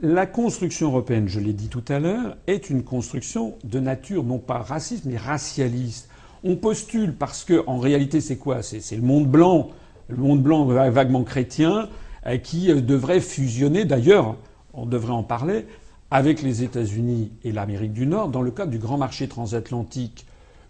La 0.00 0.26
construction 0.26 0.88
européenne, 0.88 1.28
je 1.28 1.40
l'ai 1.40 1.54
dit 1.54 1.68
tout 1.68 1.84
à 1.88 1.98
l'heure, 1.98 2.36
est 2.46 2.68
une 2.68 2.82
construction 2.82 3.54
de 3.64 3.80
nature 3.80 4.22
non 4.22 4.38
pas 4.38 4.58
raciste 4.58 5.06
mais 5.06 5.16
racialiste. 5.16 6.10
On 6.44 6.56
postule 6.56 7.14
parce 7.14 7.42
que 7.44 7.64
en 7.66 7.78
réalité 7.78 8.20
c'est 8.20 8.36
quoi? 8.36 8.62
C'est, 8.62 8.94
le 8.94 9.00
monde 9.02 9.26
blanc, 9.26 9.70
le 10.08 10.16
monde 10.18 10.42
blanc 10.42 10.66
va- 10.66 10.90
vaguement 10.90 11.24
chrétien, 11.24 11.88
euh, 12.26 12.36
qui 12.36 12.70
euh, 12.70 12.82
devrait 12.82 13.20
fusionner. 13.20 13.86
D'ailleurs, 13.86 14.36
on 14.74 14.84
devrait 14.84 15.14
en 15.14 15.22
parler 15.22 15.64
avec 16.10 16.42
les 16.42 16.62
États-Unis 16.62 17.32
et 17.44 17.52
l'Amérique 17.52 17.92
du 17.92 18.06
Nord 18.06 18.28
dans 18.28 18.42
le 18.42 18.50
cadre 18.50 18.70
du 18.70 18.78
grand 18.78 18.98
marché 18.98 19.26
transatlantique 19.28 20.26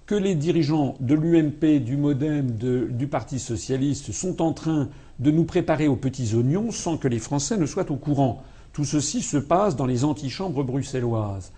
que 0.06 0.14
les 0.14 0.34
dirigeants 0.34 0.94
de 1.00 1.14
l'UMP, 1.14 1.80
du 1.80 1.96
MoDem, 1.96 2.52
de- 2.56 2.88
du 2.90 3.06
Parti 3.08 3.38
socialiste 3.38 4.12
sont 4.12 4.40
en 4.40 4.52
train 4.52 4.88
de 5.18 5.30
nous 5.30 5.44
préparer 5.44 5.88
aux 5.88 5.96
petits 5.96 6.34
oignons 6.34 6.70
sans 6.70 6.96
que 6.96 7.08
les 7.08 7.18
Français 7.18 7.56
ne 7.56 7.66
soient 7.66 7.90
au 7.90 7.96
courant. 7.96 8.42
Tout 8.72 8.84
ceci 8.84 9.20
se 9.20 9.36
passe 9.36 9.74
dans 9.76 9.86
les 9.86 10.04
antichambres 10.04 10.62
bruxelloises. 10.62 11.50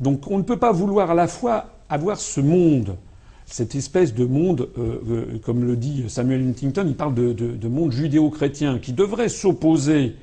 Donc 0.00 0.30
on 0.30 0.38
ne 0.38 0.42
peut 0.42 0.58
pas 0.58 0.72
vouloir 0.72 1.10
à 1.10 1.14
la 1.14 1.28
fois 1.28 1.70
avoir 1.88 2.18
ce 2.18 2.40
monde, 2.40 2.96
cette 3.46 3.74
espèce 3.74 4.14
de 4.14 4.24
monde, 4.26 4.68
euh, 4.78 5.00
euh, 5.08 5.38
comme 5.44 5.64
le 5.64 5.76
dit 5.76 6.04
Samuel 6.08 6.42
Huntington, 6.48 6.84
il 6.86 6.96
parle 6.96 7.14
de 7.14 7.68
monde 7.68 7.92
judéo-chrétien 7.92 8.78
qui 8.78 8.92
devrait 8.92 9.28
s'opposer 9.28 10.16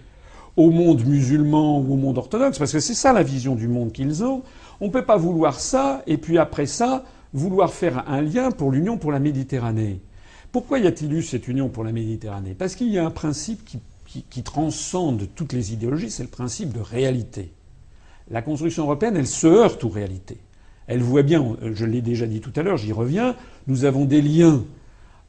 au 0.61 0.71
monde 0.71 1.05
musulman 1.05 1.79
ou 1.79 1.93
au 1.93 1.97
monde 1.97 2.17
orthodoxe, 2.17 2.57
parce 2.59 2.71
que 2.71 2.79
c'est 2.79 2.93
ça 2.93 3.13
la 3.13 3.23
vision 3.23 3.55
du 3.55 3.67
monde 3.67 3.91
qu'ils 3.91 4.23
ont. 4.23 4.43
On 4.79 4.87
ne 4.87 4.91
peut 4.91 5.05
pas 5.05 5.17
vouloir 5.17 5.59
ça, 5.59 6.01
et 6.07 6.17
puis 6.17 6.37
après 6.37 6.65
ça, 6.65 7.03
vouloir 7.33 7.71
faire 7.73 8.03
un 8.09 8.21
lien 8.21 8.51
pour 8.51 8.71
l'Union 8.71 8.97
pour 8.97 9.11
la 9.11 9.19
Méditerranée. 9.19 10.01
Pourquoi 10.51 10.79
y 10.79 10.87
a-t-il 10.87 11.13
eu 11.13 11.23
cette 11.23 11.47
Union 11.47 11.69
pour 11.69 11.83
la 11.83 11.91
Méditerranée? 11.91 12.55
Parce 12.57 12.75
qu'il 12.75 12.89
y 12.89 12.97
a 12.97 13.05
un 13.05 13.11
principe 13.11 13.63
qui, 13.63 13.79
qui- 14.05 14.23
qui 14.29 14.43
transcende 14.43 15.27
toutes 15.35 15.53
les 15.53 15.71
idéologies, 15.73 16.11
c'est 16.11 16.23
le 16.23 16.29
principe 16.29 16.73
de 16.73 16.81
réalité. 16.81 17.53
La 18.29 18.41
construction 18.41 18.83
européenne, 18.83 19.15
elle 19.17 19.27
se 19.27 19.47
heurte 19.47 19.83
aux 19.83 19.89
réalités. 19.89 20.37
Elle 20.87 21.01
voit 21.01 21.23
bien, 21.23 21.55
je 21.73 21.85
l'ai 21.85 22.01
déjà 22.01 22.25
dit 22.25 22.41
tout 22.41 22.51
à 22.55 22.63
l'heure, 22.63 22.77
j'y 22.77 22.91
reviens, 22.91 23.35
nous 23.67 23.85
avons 23.85 24.03
des 24.05 24.21
liens 24.21 24.63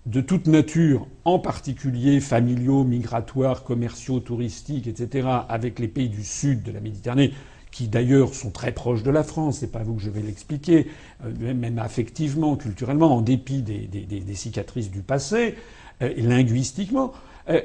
de 0.06 0.20
toute 0.20 0.46
nature, 0.46 1.06
en 1.24 1.38
particulier 1.38 2.20
familiaux, 2.20 2.82
migratoires, 2.84 3.62
commerciaux, 3.62 4.20
touristiques, 4.20 4.88
etc., 4.88 5.28
avec 5.48 5.78
les 5.78 5.88
pays 5.88 6.08
du 6.08 6.24
sud 6.24 6.62
de 6.62 6.72
la 6.72 6.80
Méditerranée, 6.80 7.32
qui 7.70 7.88
d'ailleurs 7.88 8.34
sont 8.34 8.50
très 8.50 8.72
proches 8.72 9.02
de 9.02 9.10
la 9.10 9.22
France, 9.22 9.58
c'est 9.60 9.72
pas 9.72 9.82
vous 9.82 9.94
que 9.94 10.02
je 10.02 10.10
vais 10.10 10.20
l'expliquer, 10.20 10.88
euh, 11.24 11.54
même 11.54 11.78
affectivement, 11.78 12.56
culturellement, 12.56 13.16
en 13.16 13.22
dépit 13.22 13.62
des, 13.62 14.34
cicatrices 14.34 14.90
du 14.90 15.00
passé, 15.00 15.54
euh, 16.02 16.12
linguistiquement. 16.16 17.12
Euh, 17.48 17.60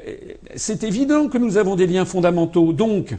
c'est 0.56 0.84
évident 0.84 1.28
que 1.28 1.38
nous 1.38 1.58
avons 1.58 1.76
des 1.76 1.88
liens 1.88 2.06
fondamentaux. 2.06 2.71
Donc, 2.71 3.15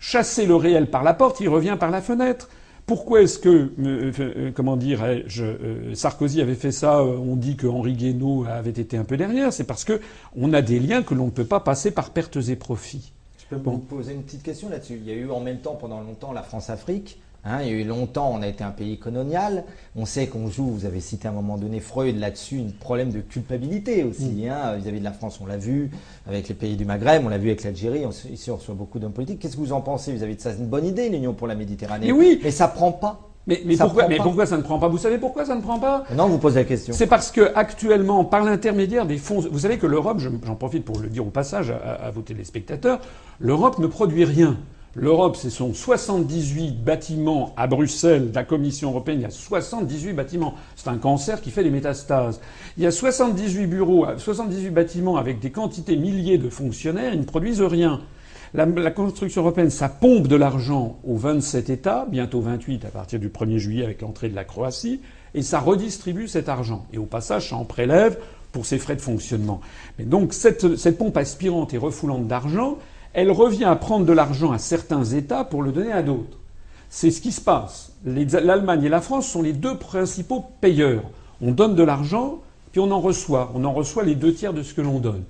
chasser 0.00 0.46
le 0.46 0.56
réel 0.56 0.88
par 0.88 1.02
la 1.02 1.14
porte, 1.14 1.40
il 1.40 1.48
revient 1.48 1.76
par 1.78 1.90
la 1.90 2.00
fenêtre. 2.00 2.48
Pourquoi 2.86 3.22
est-ce 3.22 3.38
que, 3.38 3.70
euh, 3.78 4.12
euh, 4.18 4.50
comment 4.52 4.76
dirais-je, 4.76 5.44
euh, 5.44 5.94
Sarkozy 5.94 6.40
avait 6.40 6.56
fait 6.56 6.72
ça 6.72 6.98
euh, 6.98 7.16
On 7.16 7.36
dit 7.36 7.56
que 7.56 7.66
Henri 7.66 7.94
Guénaud 7.94 8.44
avait 8.44 8.70
été 8.70 8.96
un 8.96 9.04
peu 9.04 9.16
derrière. 9.16 9.52
C'est 9.52 9.64
parce 9.64 9.84
que 9.84 10.00
on 10.36 10.52
a 10.52 10.62
des 10.62 10.80
liens 10.80 11.02
que 11.02 11.14
l'on 11.14 11.26
ne 11.26 11.30
peut 11.30 11.44
pas 11.44 11.60
passer 11.60 11.92
par 11.92 12.10
pertes 12.10 12.38
et 12.48 12.56
profits. 12.56 13.12
Je 13.38 13.56
peux 13.56 13.70
vous 13.70 13.78
poser 13.78 14.14
une 14.14 14.22
petite 14.22 14.42
question 14.42 14.68
là-dessus. 14.68 14.98
Il 15.00 15.08
y 15.08 15.12
a 15.12 15.14
eu 15.14 15.30
en 15.30 15.40
même 15.40 15.58
temps, 15.58 15.74
pendant 15.74 16.00
longtemps, 16.00 16.32
la 16.32 16.42
France-Afrique. 16.42 17.20
Hein, 17.44 17.58
il 17.62 17.66
y 17.66 17.70
a 17.70 17.72
eu 17.74 17.84
longtemps, 17.84 18.30
on 18.32 18.40
a 18.40 18.46
été 18.46 18.62
un 18.62 18.70
pays 18.70 18.98
colonial. 18.98 19.64
On 19.96 20.06
sait 20.06 20.28
qu'on 20.28 20.48
joue, 20.48 20.66
vous 20.66 20.86
avez 20.86 21.00
cité 21.00 21.26
à 21.26 21.32
un 21.32 21.34
moment 21.34 21.58
donné 21.58 21.80
Freud 21.80 22.16
là-dessus, 22.18 22.60
un 22.60 22.70
problème 22.78 23.10
de 23.10 23.20
culpabilité 23.20 24.04
aussi 24.04 24.46
hein, 24.48 24.76
vis-à-vis 24.76 25.00
de 25.00 25.04
la 25.04 25.12
France. 25.12 25.40
On 25.42 25.46
l'a 25.46 25.56
vu 25.56 25.90
avec 26.28 26.48
les 26.48 26.54
pays 26.54 26.76
du 26.76 26.84
Maghreb, 26.84 27.24
on 27.26 27.28
l'a 27.28 27.38
vu 27.38 27.48
avec 27.48 27.64
l'Algérie. 27.64 28.04
Ici, 28.30 28.50
on 28.52 28.56
reçoit 28.56 28.76
beaucoup 28.76 29.00
d'hommes 29.00 29.12
politiques. 29.12 29.40
Qu'est-ce 29.40 29.56
que 29.56 29.60
vous 29.60 29.72
en 29.72 29.80
pensez 29.80 30.12
vis-à-vis 30.12 30.36
de 30.36 30.40
ça? 30.40 30.52
C'est 30.52 30.58
une 30.60 30.68
bonne 30.68 30.86
idée, 30.86 31.08
l'Union 31.08 31.32
pour 31.34 31.48
la 31.48 31.56
Méditerranée. 31.56 32.06
Mais 32.06 32.12
oui. 32.12 32.40
Mais 32.44 32.52
ça 32.52 32.68
prend 32.68 32.92
pas. 32.92 33.28
Mais, 33.48 33.60
pourquoi, 33.76 34.06
mais 34.06 34.20
ça 34.46 34.56
ne 34.56 34.62
prend 34.62 34.78
pas? 34.78 34.86
Vous 34.86 34.98
savez 34.98 35.18
pourquoi 35.18 35.44
ça 35.44 35.56
ne 35.56 35.60
prend 35.62 35.80
pas? 35.80 36.04
Non, 36.14 36.26
on 36.26 36.28
vous 36.28 36.38
pose 36.38 36.54
la 36.54 36.62
question. 36.62 36.94
C'est 36.94 37.08
parce 37.08 37.32
que 37.32 37.50
actuellement, 37.56 38.24
par 38.24 38.44
l'intermédiaire 38.44 39.04
des 39.04 39.18
fonds, 39.18 39.40
vous 39.50 39.58
savez 39.58 39.78
que 39.78 39.86
l'Europe, 39.88 40.20
je- 40.20 40.28
j'en 40.46 40.54
profite 40.54 40.84
pour 40.84 41.00
le 41.00 41.08
dire 41.08 41.26
au 41.26 41.30
passage 41.30 41.70
à, 41.72 41.94
à 42.06 42.10
vos 42.12 42.20
téléspectateurs, 42.20 43.00
l'Europe 43.40 43.80
ne 43.80 43.88
produit 43.88 44.24
rien. 44.24 44.58
L'Europe, 44.94 45.36
ce 45.36 45.48
sont 45.48 45.72
78 45.72 46.84
bâtiments 46.84 47.54
à 47.56 47.66
Bruxelles, 47.66 48.30
la 48.34 48.44
Commission 48.44 48.90
européenne, 48.90 49.20
il 49.20 49.22
y 49.22 49.26
a 49.26 49.30
78 49.30 50.12
bâtiments. 50.12 50.54
C'est 50.76 50.88
un 50.88 50.98
cancer 50.98 51.40
qui 51.40 51.50
fait 51.50 51.64
des 51.64 51.70
métastases. 51.70 52.42
Il 52.76 52.82
y 52.82 52.86
a 52.86 52.90
78 52.90 53.66
bureaux, 53.66 54.04
78 54.18 54.68
bâtiments 54.68 55.16
avec 55.16 55.40
des 55.40 55.50
quantités 55.50 55.96
milliers 55.96 56.36
de 56.36 56.50
fonctionnaires, 56.50 57.14
ils 57.14 57.20
ne 57.20 57.24
produisent 57.24 57.62
rien. 57.62 58.02
La, 58.52 58.66
construction 58.90 59.40
européenne, 59.40 59.70
ça 59.70 59.88
pompe 59.88 60.28
de 60.28 60.36
l'argent 60.36 60.98
aux 61.04 61.16
27 61.16 61.70
États, 61.70 62.06
bientôt 62.10 62.42
28 62.42 62.84
à 62.84 62.88
partir 62.88 63.18
du 63.18 63.30
1er 63.30 63.56
juillet 63.56 63.84
avec 63.84 64.02
l'entrée 64.02 64.28
de 64.28 64.34
la 64.34 64.44
Croatie, 64.44 65.00
et 65.32 65.40
ça 65.40 65.58
redistribue 65.58 66.28
cet 66.28 66.50
argent. 66.50 66.84
Et 66.92 66.98
au 66.98 67.06
passage, 67.06 67.48
ça 67.48 67.56
en 67.56 67.64
prélève 67.64 68.18
pour 68.52 68.66
ses 68.66 68.76
frais 68.76 68.96
de 68.96 69.00
fonctionnement. 69.00 69.62
Mais 69.98 70.04
donc 70.04 70.34
cette 70.34 70.98
pompe 70.98 71.16
aspirante 71.16 71.72
et 71.72 71.78
refoulante 71.78 72.28
d'argent, 72.28 72.76
elle 73.14 73.30
revient 73.30 73.64
à 73.64 73.76
prendre 73.76 74.06
de 74.06 74.12
l'argent 74.12 74.52
à 74.52 74.58
certains 74.58 75.04
États 75.04 75.44
pour 75.44 75.62
le 75.62 75.72
donner 75.72 75.92
à 75.92 76.02
d'autres. 76.02 76.38
C'est 76.88 77.10
ce 77.10 77.20
qui 77.20 77.32
se 77.32 77.40
passe. 77.40 77.92
L'Allemagne 78.04 78.84
et 78.84 78.88
la 78.88 79.00
France 79.00 79.26
sont 79.26 79.42
les 79.42 79.52
deux 79.52 79.76
principaux 79.76 80.44
payeurs. 80.60 81.04
On 81.40 81.52
donne 81.52 81.74
de 81.74 81.82
l'argent, 81.82 82.40
puis 82.70 82.80
on 82.80 82.90
en 82.90 83.00
reçoit. 83.00 83.50
On 83.54 83.64
en 83.64 83.72
reçoit 83.72 84.04
les 84.04 84.14
deux 84.14 84.34
tiers 84.34 84.52
de 84.52 84.62
ce 84.62 84.74
que 84.74 84.80
l'on 84.80 84.98
donne. 84.98 85.24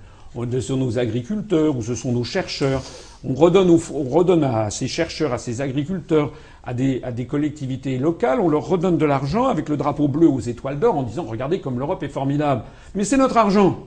Ce 0.51 0.61
sont 0.61 0.77
nos 0.77 0.97
agriculteurs 0.97 1.77
ou 1.77 1.81
ce 1.81 1.95
sont 1.95 2.11
nos 2.11 2.23
chercheurs. 2.23 2.81
On 3.23 3.33
redonne, 3.33 3.69
on 3.69 4.03
redonne 4.09 4.43
à 4.43 4.69
ces 4.69 4.87
chercheurs, 4.87 5.31
à 5.31 5.37
ces 5.37 5.61
agriculteurs, 5.61 6.31
à 6.63 6.73
des 6.73 7.27
collectivités 7.29 7.97
locales, 7.97 8.39
on 8.39 8.49
leur 8.49 8.65
redonne 8.65 8.97
de 8.97 9.05
l'argent 9.05 9.47
avec 9.47 9.69
le 9.69 9.77
drapeau 9.77 10.07
bleu 10.07 10.27
aux 10.27 10.39
étoiles 10.39 10.79
d'or 10.79 10.97
en 10.97 11.03
disant 11.03 11.23
regardez 11.23 11.59
comme 11.59 11.77
l'Europe 11.77 12.03
est 12.03 12.09
formidable. 12.09 12.63
Mais 12.95 13.03
c'est 13.03 13.17
notre 13.17 13.37
argent. 13.37 13.85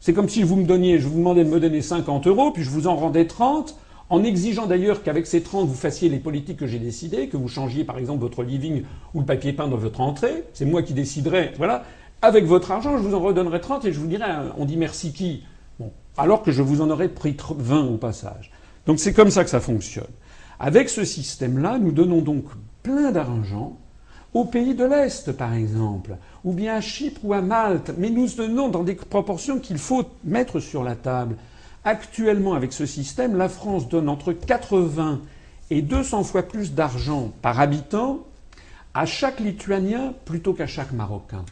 C'est 0.00 0.12
comme 0.12 0.28
si 0.28 0.42
vous 0.42 0.56
me 0.56 0.64
donniez, 0.64 0.98
je 0.98 1.08
vous 1.08 1.18
demandais 1.18 1.44
de 1.44 1.50
me 1.50 1.60
donner 1.60 1.82
50 1.82 2.26
euros, 2.26 2.52
puis 2.52 2.62
je 2.62 2.70
vous 2.70 2.86
en 2.86 2.96
rendais 2.96 3.26
30, 3.26 3.76
en 4.10 4.24
exigeant 4.24 4.66
d'ailleurs 4.66 5.02
qu'avec 5.02 5.26
ces 5.26 5.42
30, 5.42 5.68
vous 5.68 5.74
fassiez 5.74 6.08
les 6.08 6.18
politiques 6.18 6.58
que 6.58 6.66
j'ai 6.66 6.78
décidées, 6.78 7.28
que 7.28 7.36
vous 7.36 7.48
changiez 7.48 7.84
par 7.84 7.98
exemple 7.98 8.20
votre 8.20 8.42
living 8.42 8.84
ou 9.12 9.20
le 9.20 9.26
papier 9.26 9.52
peint 9.52 9.68
dans 9.68 9.76
votre 9.76 10.00
entrée. 10.00 10.44
C'est 10.54 10.64
moi 10.64 10.82
qui 10.82 10.94
déciderai. 10.94 11.52
Voilà. 11.58 11.84
Avec 12.22 12.44
votre 12.46 12.70
argent, 12.70 12.96
je 12.96 13.02
vous 13.02 13.14
en 13.14 13.20
redonnerai 13.20 13.60
30 13.60 13.84
et 13.84 13.92
je 13.92 14.00
vous 14.00 14.06
dirai, 14.06 14.24
on 14.56 14.64
dit 14.64 14.76
merci 14.76 15.12
qui? 15.12 15.44
Bon. 15.78 15.92
Alors 16.16 16.42
que 16.42 16.50
je 16.50 16.62
vous 16.62 16.80
en 16.80 16.90
aurais 16.90 17.08
pris 17.08 17.36
20 17.56 17.82
au 17.86 17.96
passage. 17.96 18.50
Donc 18.86 18.98
c'est 18.98 19.12
comme 19.12 19.30
ça 19.30 19.44
que 19.44 19.50
ça 19.50 19.60
fonctionne. 19.60 20.06
Avec 20.58 20.88
ce 20.88 21.04
système-là, 21.04 21.78
nous 21.78 21.92
donnons 21.92 22.22
donc 22.22 22.44
plein 22.82 23.12
d'argent 23.12 23.76
aux 24.34 24.44
pays 24.44 24.74
de 24.74 24.84
l'Est, 24.84 25.32
par 25.32 25.54
exemple, 25.54 26.16
ou 26.44 26.52
bien 26.52 26.76
à 26.76 26.80
Chypre 26.80 27.20
ou 27.24 27.32
à 27.32 27.40
Malte, 27.40 27.92
mais 27.96 28.10
nous 28.10 28.28
donnons 28.28 28.68
dans 28.68 28.84
des 28.84 28.94
proportions 28.94 29.58
qu'il 29.58 29.78
faut 29.78 30.04
mettre 30.24 30.60
sur 30.60 30.84
la 30.84 30.96
table. 30.96 31.36
Actuellement, 31.84 32.54
avec 32.54 32.72
ce 32.72 32.86
système, 32.86 33.36
la 33.36 33.48
France 33.48 33.88
donne 33.88 34.08
entre 34.08 34.32
80 34.32 35.20
et 35.70 35.82
200 35.82 36.24
fois 36.24 36.42
plus 36.42 36.74
d'argent 36.74 37.32
par 37.42 37.60
habitant 37.60 38.20
à 38.94 39.06
chaque 39.06 39.40
Lituanien 39.40 40.14
plutôt 40.24 40.52
qu'à 40.52 40.66
chaque 40.66 40.92
Marocain. 40.92 41.44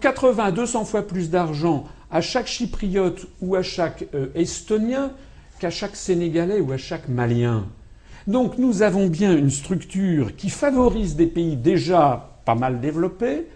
80 0.00 0.44
à 0.44 0.50
200 0.52 0.84
fois 0.84 1.02
plus 1.06 1.30
d'argent 1.30 1.84
à 2.10 2.20
chaque 2.20 2.46
Chypriote 2.46 3.26
ou 3.40 3.54
à 3.54 3.62
chaque 3.62 4.04
euh, 4.14 4.26
Estonien 4.34 5.10
qu'à 5.58 5.70
chaque 5.70 5.96
Sénégalais 5.96 6.60
ou 6.60 6.70
à 6.72 6.76
chaque 6.76 7.08
Malien. 7.08 7.64
Donc 8.26 8.56
nous 8.56 8.82
avons 8.82 9.06
bien 9.06 9.36
une 9.36 9.50
structure 9.50 10.34
qui 10.36 10.48
favorise 10.48 11.14
des 11.14 11.26
pays 11.26 11.56
déjà 11.56 12.30
pas 12.44 12.54
mal 12.54 12.80
développés 12.80 13.46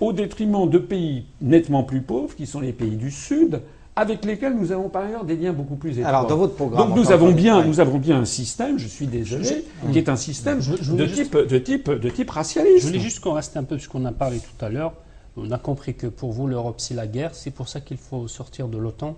au 0.00 0.12
détriment 0.12 0.68
de 0.68 0.78
pays 0.78 1.26
nettement 1.40 1.84
plus 1.84 2.00
pauvres, 2.00 2.34
qui 2.34 2.46
sont 2.46 2.60
les 2.60 2.72
pays 2.72 2.96
du 2.96 3.10
Sud, 3.10 3.62
avec 3.94 4.24
lesquels 4.24 4.54
nous 4.54 4.72
avons 4.72 4.88
par 4.88 5.04
ailleurs 5.04 5.24
des 5.24 5.36
liens 5.36 5.52
beaucoup 5.52 5.76
plus 5.76 5.92
étroits. 5.92 6.08
Alors 6.08 6.26
dans 6.26 6.36
votre 6.36 6.54
programme, 6.54 6.88
donc 6.88 6.96
nous 6.96 7.12
avons 7.12 7.32
bien, 7.32 7.64
nous 7.64 7.80
avons 7.80 7.98
bien 7.98 8.18
un 8.20 8.24
système. 8.24 8.78
Je 8.78 8.88
suis 8.88 9.06
désolé, 9.06 9.64
qui 9.92 9.98
est 9.98 10.08
un 10.08 10.16
système 10.16 10.58
de, 10.58 11.06
type, 11.06 11.36
de, 11.36 11.58
type, 11.58 11.90
de 11.90 12.10
type 12.10 12.30
racialiste. 12.30 12.82
Je 12.82 12.86
voulais 12.88 13.00
juste 13.00 13.20
qu'on 13.20 13.32
reste 13.32 13.56
un 13.56 13.64
peu 13.64 13.76
puisqu'on 13.76 14.04
a 14.04 14.12
parlé 14.12 14.38
tout 14.38 14.64
à 14.64 14.68
l'heure. 14.68 14.92
On 15.38 15.50
a 15.50 15.58
compris 15.58 15.94
que 15.94 16.06
pour 16.08 16.32
vous 16.32 16.46
l'Europe 16.46 16.76
c'est 16.78 16.94
la 16.94 17.06
guerre. 17.06 17.34
C'est 17.34 17.52
pour 17.52 17.68
ça 17.68 17.80
qu'il 17.80 17.96
faut 17.96 18.28
sortir 18.28 18.68
de 18.68 18.76
l'OTAN? 18.76 19.16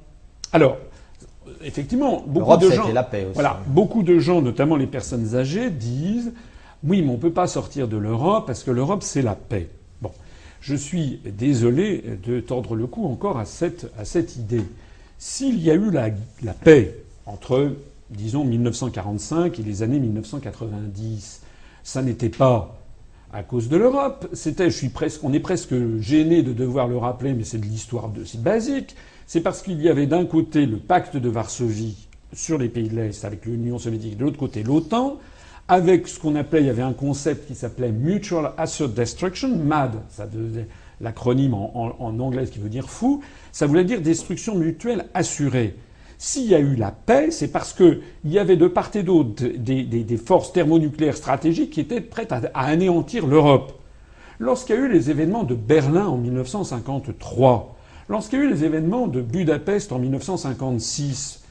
Alors 0.52 0.76
effectivement, 1.62 2.22
beaucoup 2.26 2.56
de 2.56 2.70
gens, 2.70 2.92
la 2.92 3.02
paix 3.02 3.24
aussi. 3.24 3.34
voilà, 3.34 3.60
beaucoup 3.66 4.02
de 4.02 4.18
gens, 4.18 4.42
notamment 4.42 4.76
les 4.76 4.86
personnes 4.86 5.34
âgées, 5.34 5.70
disent 5.70 6.32
oui, 6.84 7.02
mais 7.02 7.08
on 7.10 7.14
ne 7.14 7.18
peut 7.18 7.32
pas 7.32 7.46
sortir 7.46 7.88
de 7.88 7.96
l'Europe 7.96 8.46
parce 8.46 8.62
que 8.62 8.70
l'Europe 8.70 9.02
c'est 9.02 9.22
la 9.22 9.34
paix. 9.34 9.68
Bon, 10.00 10.10
je 10.60 10.74
suis 10.74 11.20
désolé 11.24 12.04
de 12.24 12.40
tordre 12.40 12.74
le 12.74 12.86
cou 12.86 13.06
encore 13.06 13.38
à 13.38 13.44
cette, 13.44 13.90
à 13.98 14.04
cette 14.04 14.36
idée. 14.36 14.64
S'il 15.18 15.60
y 15.60 15.70
a 15.70 15.74
eu 15.74 15.90
la, 15.90 16.10
la 16.42 16.52
paix 16.52 16.94
entre, 17.26 17.72
disons, 18.10 18.44
1945 18.44 19.58
et 19.58 19.62
les 19.62 19.82
années 19.82 19.98
1990, 19.98 21.42
ça 21.82 22.02
n'était 22.02 22.28
pas 22.28 22.78
à 23.32 23.42
cause 23.42 23.68
de 23.68 23.76
l'Europe. 23.76 24.28
C'était, 24.32 24.70
je 24.70 24.76
suis 24.76 24.88
presque, 24.88 25.24
on 25.24 25.32
est 25.32 25.40
presque 25.40 25.74
gêné 26.00 26.42
de 26.42 26.52
devoir 26.52 26.86
le 26.88 26.96
rappeler, 26.96 27.34
mais 27.34 27.44
c'est 27.44 27.58
de 27.58 27.66
l'histoire 27.66 28.08
de, 28.08 28.24
c'est 28.24 28.42
basique 28.42 28.94
c'est 29.28 29.42
parce 29.42 29.60
qu'il 29.60 29.80
y 29.82 29.90
avait 29.90 30.06
d'un 30.06 30.24
côté 30.24 30.64
le 30.64 30.78
pacte 30.78 31.18
de 31.18 31.28
Varsovie 31.28 32.08
sur 32.32 32.56
les 32.56 32.70
pays 32.70 32.88
de 32.88 32.96
l'Est 32.96 33.26
avec 33.26 33.44
l'Union 33.44 33.78
soviétique, 33.78 34.16
de 34.16 34.24
l'autre 34.24 34.38
côté 34.38 34.62
l'OTAN, 34.62 35.18
avec 35.68 36.08
ce 36.08 36.18
qu'on 36.18 36.34
appelait, 36.34 36.60
il 36.60 36.66
y 36.66 36.70
avait 36.70 36.80
un 36.80 36.94
concept 36.94 37.46
qui 37.46 37.54
s'appelait 37.54 37.92
Mutual 37.92 38.52
Assured 38.56 38.94
Destruction, 38.94 39.54
MAD, 39.54 39.96
ça 40.08 40.26
l'acronyme 41.02 41.52
en, 41.52 41.94
en, 41.98 42.18
anglais 42.20 42.46
qui 42.46 42.58
veut 42.58 42.70
dire 42.70 42.88
fou, 42.88 43.20
ça 43.52 43.66
voulait 43.66 43.84
dire 43.84 44.00
destruction 44.00 44.54
mutuelle 44.54 45.04
assurée. 45.12 45.76
S'il 46.16 46.46
y 46.46 46.54
a 46.54 46.58
eu 46.58 46.74
la 46.74 46.90
paix, 46.90 47.30
c'est 47.30 47.52
parce 47.52 47.74
qu'il 47.74 48.00
y 48.24 48.38
avait 48.38 48.56
de 48.56 48.66
part 48.66 48.90
et 48.94 49.02
d'autre 49.02 49.44
des, 49.44 50.16
forces 50.16 50.54
thermonucléaires 50.54 51.18
stratégiques 51.18 51.70
qui 51.72 51.80
étaient 51.80 52.00
prêtes 52.00 52.32
à, 52.32 52.40
à 52.54 52.64
anéantir 52.64 53.26
l'Europe. 53.26 53.78
Lorsqu'il 54.38 54.74
y 54.74 54.78
a 54.78 54.80
eu 54.80 54.90
les 54.90 55.10
événements 55.10 55.44
de 55.44 55.54
Berlin 55.54 56.06
en 56.06 56.16
1953, 56.16 57.77
Lorsqu'il 58.08 58.38
y 58.38 58.42
a 58.42 58.44
eu 58.46 58.50
les 58.50 58.64
événements 58.64 59.06
de 59.06 59.20
Budapest 59.20 59.92
en 59.92 59.98
1956, 59.98 61.42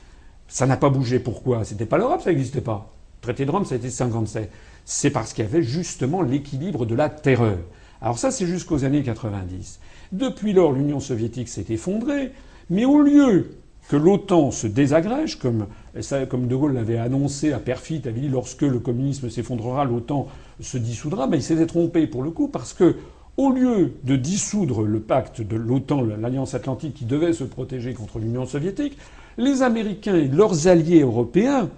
ça 0.47 0.65
n'a 0.65 0.77
pas 0.77 0.89
bougé. 0.89 1.19
Pourquoi? 1.19 1.63
C'était 1.63 1.85
pas 1.85 1.97
l'Europe, 1.97 2.21
ça 2.21 2.31
n'existait 2.31 2.61
pas. 2.61 2.93
Le 3.21 3.21
traité 3.21 3.45
de 3.45 3.51
Rome, 3.51 3.65
ça 3.65 3.75
a 3.75 3.77
été 3.77 3.89
57. 3.89 4.49
C'est 4.85 5.11
parce 5.11 5.33
qu'il 5.33 5.43
y 5.43 5.47
avait 5.47 5.61
justement 5.61 6.21
l'équilibre 6.21 6.85
de 6.85 6.95
la 6.95 7.09
terreur. 7.09 7.59
Alors 8.01 8.17
ça, 8.17 8.31
c'est 8.31 8.47
jusqu'aux 8.47 8.85
années 8.85 9.03
90. 9.03 9.79
Depuis 10.11 10.53
lors, 10.53 10.71
l'Union 10.71 10.99
soviétique 10.99 11.49
s'est 11.49 11.65
effondrée, 11.69 12.31
mais 12.69 12.85
au 12.85 13.01
lieu 13.01 13.51
que 13.89 13.95
l'OTAN 13.95 14.51
se 14.51 14.67
désagrège, 14.67 15.37
comme, 15.37 15.67
De 15.93 16.55
Gaulle 16.55 16.73
l'avait 16.73 16.97
annoncé 16.97 17.53
à 17.53 17.59
Perfit, 17.59 18.01
avait 18.05 18.19
dit 18.19 18.29
lorsque 18.29 18.63
le 18.63 18.79
communisme 18.79 19.29
s'effondrera, 19.29 19.85
l'OTAN 19.85 20.27
se 20.59 20.77
dissoudra, 20.77 21.27
mais 21.27 21.37
il 21.37 21.43
s'était 21.43 21.67
trompé 21.67 22.07
pour 22.07 22.23
le 22.23 22.31
coup, 22.31 22.47
parce 22.47 22.73
que 22.73 22.95
au 23.37 23.51
lieu 23.51 23.93
de 24.03 24.15
dissoudre 24.15 24.81
le 24.81 24.99
pacte 24.99 25.41
de 25.41 25.55
l'OTAN, 25.55 26.03
l'Alliance 26.19 26.55
Atlantique 26.55 26.95
qui 26.95 27.05
devait 27.05 27.33
se 27.33 27.43
protéger 27.43 27.93
contre 27.93 28.17
l'Union 28.17 28.47
soviétique, 28.47 28.97
les 29.37 29.61
Américains 29.61 30.15
et 30.15 30.27
leurs 30.27 30.67
alliés 30.67 31.01
européens, 31.01 31.69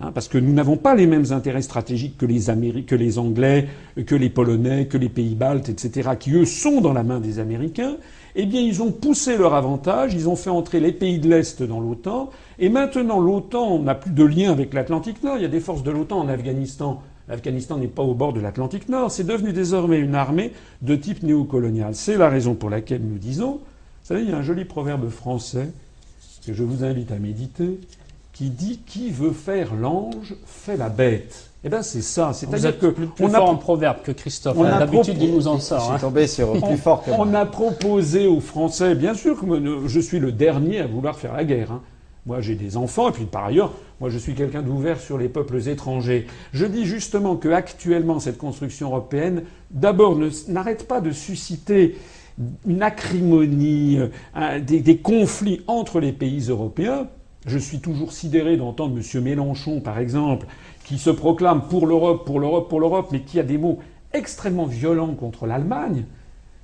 hein, 0.00 0.10
parce 0.12 0.26
que 0.26 0.36
nous 0.36 0.52
n'avons 0.52 0.76
pas 0.76 0.96
les 0.96 1.06
mêmes 1.06 1.30
intérêts 1.30 1.62
stratégiques 1.62 2.18
que 2.18 2.26
les, 2.26 2.46
que 2.84 2.96
les 2.96 3.18
Anglais, 3.20 3.68
que 4.04 4.16
les 4.16 4.28
Polonais, 4.30 4.86
que 4.86 4.98
les 4.98 5.08
pays 5.08 5.36
baltes, 5.36 5.68
etc., 5.68 6.10
qui 6.18 6.32
eux 6.32 6.44
sont 6.44 6.80
dans 6.80 6.92
la 6.92 7.04
main 7.04 7.20
des 7.20 7.38
Américains, 7.38 7.96
eh 8.34 8.44
bien 8.44 8.60
ils 8.60 8.82
ont 8.82 8.90
poussé 8.90 9.36
leur 9.36 9.54
avantage, 9.54 10.12
ils 10.12 10.28
ont 10.28 10.36
fait 10.36 10.50
entrer 10.50 10.80
les 10.80 10.92
pays 10.92 11.20
de 11.20 11.28
l'Est 11.28 11.62
dans 11.62 11.78
l'OTAN, 11.78 12.30
et 12.58 12.68
maintenant 12.68 13.20
l'OTAN 13.20 13.78
n'a 13.78 13.94
plus 13.94 14.10
de 14.10 14.24
lien 14.24 14.50
avec 14.50 14.74
l'Atlantique 14.74 15.22
Nord, 15.22 15.36
il 15.36 15.42
y 15.42 15.46
a 15.46 15.48
des 15.48 15.60
forces 15.60 15.84
de 15.84 15.92
l'OTAN 15.92 16.18
en 16.18 16.28
Afghanistan 16.28 17.00
L'Afghanistan 17.28 17.76
n'est 17.76 17.88
pas 17.88 18.02
au 18.02 18.14
bord 18.14 18.32
de 18.32 18.40
l'Atlantique 18.40 18.88
Nord, 18.88 19.10
c'est 19.10 19.24
devenu 19.24 19.52
désormais 19.52 19.98
une 19.98 20.14
armée 20.14 20.52
de 20.82 20.94
type 20.94 21.22
néocolonial. 21.22 21.94
C'est 21.94 22.16
la 22.16 22.28
raison 22.28 22.54
pour 22.54 22.70
laquelle 22.70 23.02
nous 23.02 23.18
disons, 23.18 23.52
vous 23.52 24.14
savez, 24.14 24.22
il 24.22 24.30
y 24.30 24.32
a 24.32 24.36
un 24.36 24.42
joli 24.42 24.64
proverbe 24.64 25.08
français 25.08 25.70
que 26.46 26.52
je 26.52 26.62
vous 26.62 26.84
invite 26.84 27.10
à 27.10 27.16
méditer, 27.16 27.80
qui 28.32 28.50
dit 28.50 28.80
qui 28.86 29.10
veut 29.10 29.32
faire 29.32 29.74
l'ange 29.74 30.34
fait 30.46 30.76
la 30.76 30.88
bête. 30.88 31.50
Eh 31.64 31.68
bien, 31.68 31.82
c'est 31.82 32.02
ça. 32.02 32.32
C'est-à-dire 32.32 32.78
que 32.78 32.86
plus, 32.86 33.08
on 33.18 33.34
a 33.34 33.40
en 33.40 33.56
proverbe 33.56 34.02
que 34.04 34.12
Christophe. 34.12 34.56
D'habitude, 34.56 35.16
il 35.20 35.34
nous 35.34 35.48
en 35.48 35.58
sort. 35.58 35.90
Hein. 35.90 35.98
tombé 35.98 36.28
sur 36.28 36.52
plus 36.52 36.76
fort 36.76 37.02
que 37.02 37.10
On 37.10 37.34
a 37.34 37.44
proposé 37.44 38.28
aux 38.28 38.40
Français, 38.40 38.94
bien 38.94 39.14
sûr 39.14 39.40
que 39.40 39.88
je 39.88 40.00
suis 40.00 40.20
le 40.20 40.30
dernier 40.30 40.80
à 40.80 40.86
vouloir 40.86 41.16
faire 41.16 41.32
la 41.32 41.44
guerre. 41.44 41.72
Hein. 41.72 41.80
Moi, 42.26 42.40
j'ai 42.40 42.56
des 42.56 42.76
enfants, 42.76 43.10
et 43.10 43.12
puis 43.12 43.24
par 43.24 43.44
ailleurs, 43.44 43.72
moi, 44.00 44.10
je 44.10 44.18
suis 44.18 44.34
quelqu'un 44.34 44.60
d'ouvert 44.60 45.00
sur 45.00 45.16
les 45.16 45.28
peuples 45.28 45.68
étrangers. 45.68 46.26
Je 46.52 46.66
dis 46.66 46.84
justement 46.84 47.36
que 47.36 47.48
actuellement, 47.48 48.18
cette 48.18 48.36
construction 48.36 48.88
européenne, 48.88 49.44
d'abord, 49.70 50.18
n'arrête 50.48 50.88
pas 50.88 51.00
de 51.00 51.12
susciter 51.12 51.96
une 52.66 52.82
acrimonie, 52.82 53.98
euh, 54.36 54.60
des, 54.60 54.98
conflits 54.98 55.62
entre 55.68 56.00
les 56.00 56.12
pays 56.12 56.48
européens. 56.48 57.06
Je 57.46 57.58
suis 57.58 57.78
toujours 57.78 58.12
sidéré 58.12 58.56
d'entendre 58.56 58.98
M. 58.98 59.22
Mélenchon, 59.22 59.80
par 59.80 59.98
exemple, 60.00 60.46
qui 60.84 60.98
se 60.98 61.10
proclame 61.10 61.68
pour 61.68 61.86
l'Europe, 61.86 62.26
pour 62.26 62.40
l'Europe, 62.40 62.68
pour 62.68 62.80
l'Europe, 62.80 63.08
mais 63.12 63.20
qui 63.20 63.38
a 63.38 63.44
des 63.44 63.56
mots 63.56 63.78
extrêmement 64.12 64.66
violents 64.66 65.14
contre 65.14 65.46
l'Allemagne. 65.46 66.04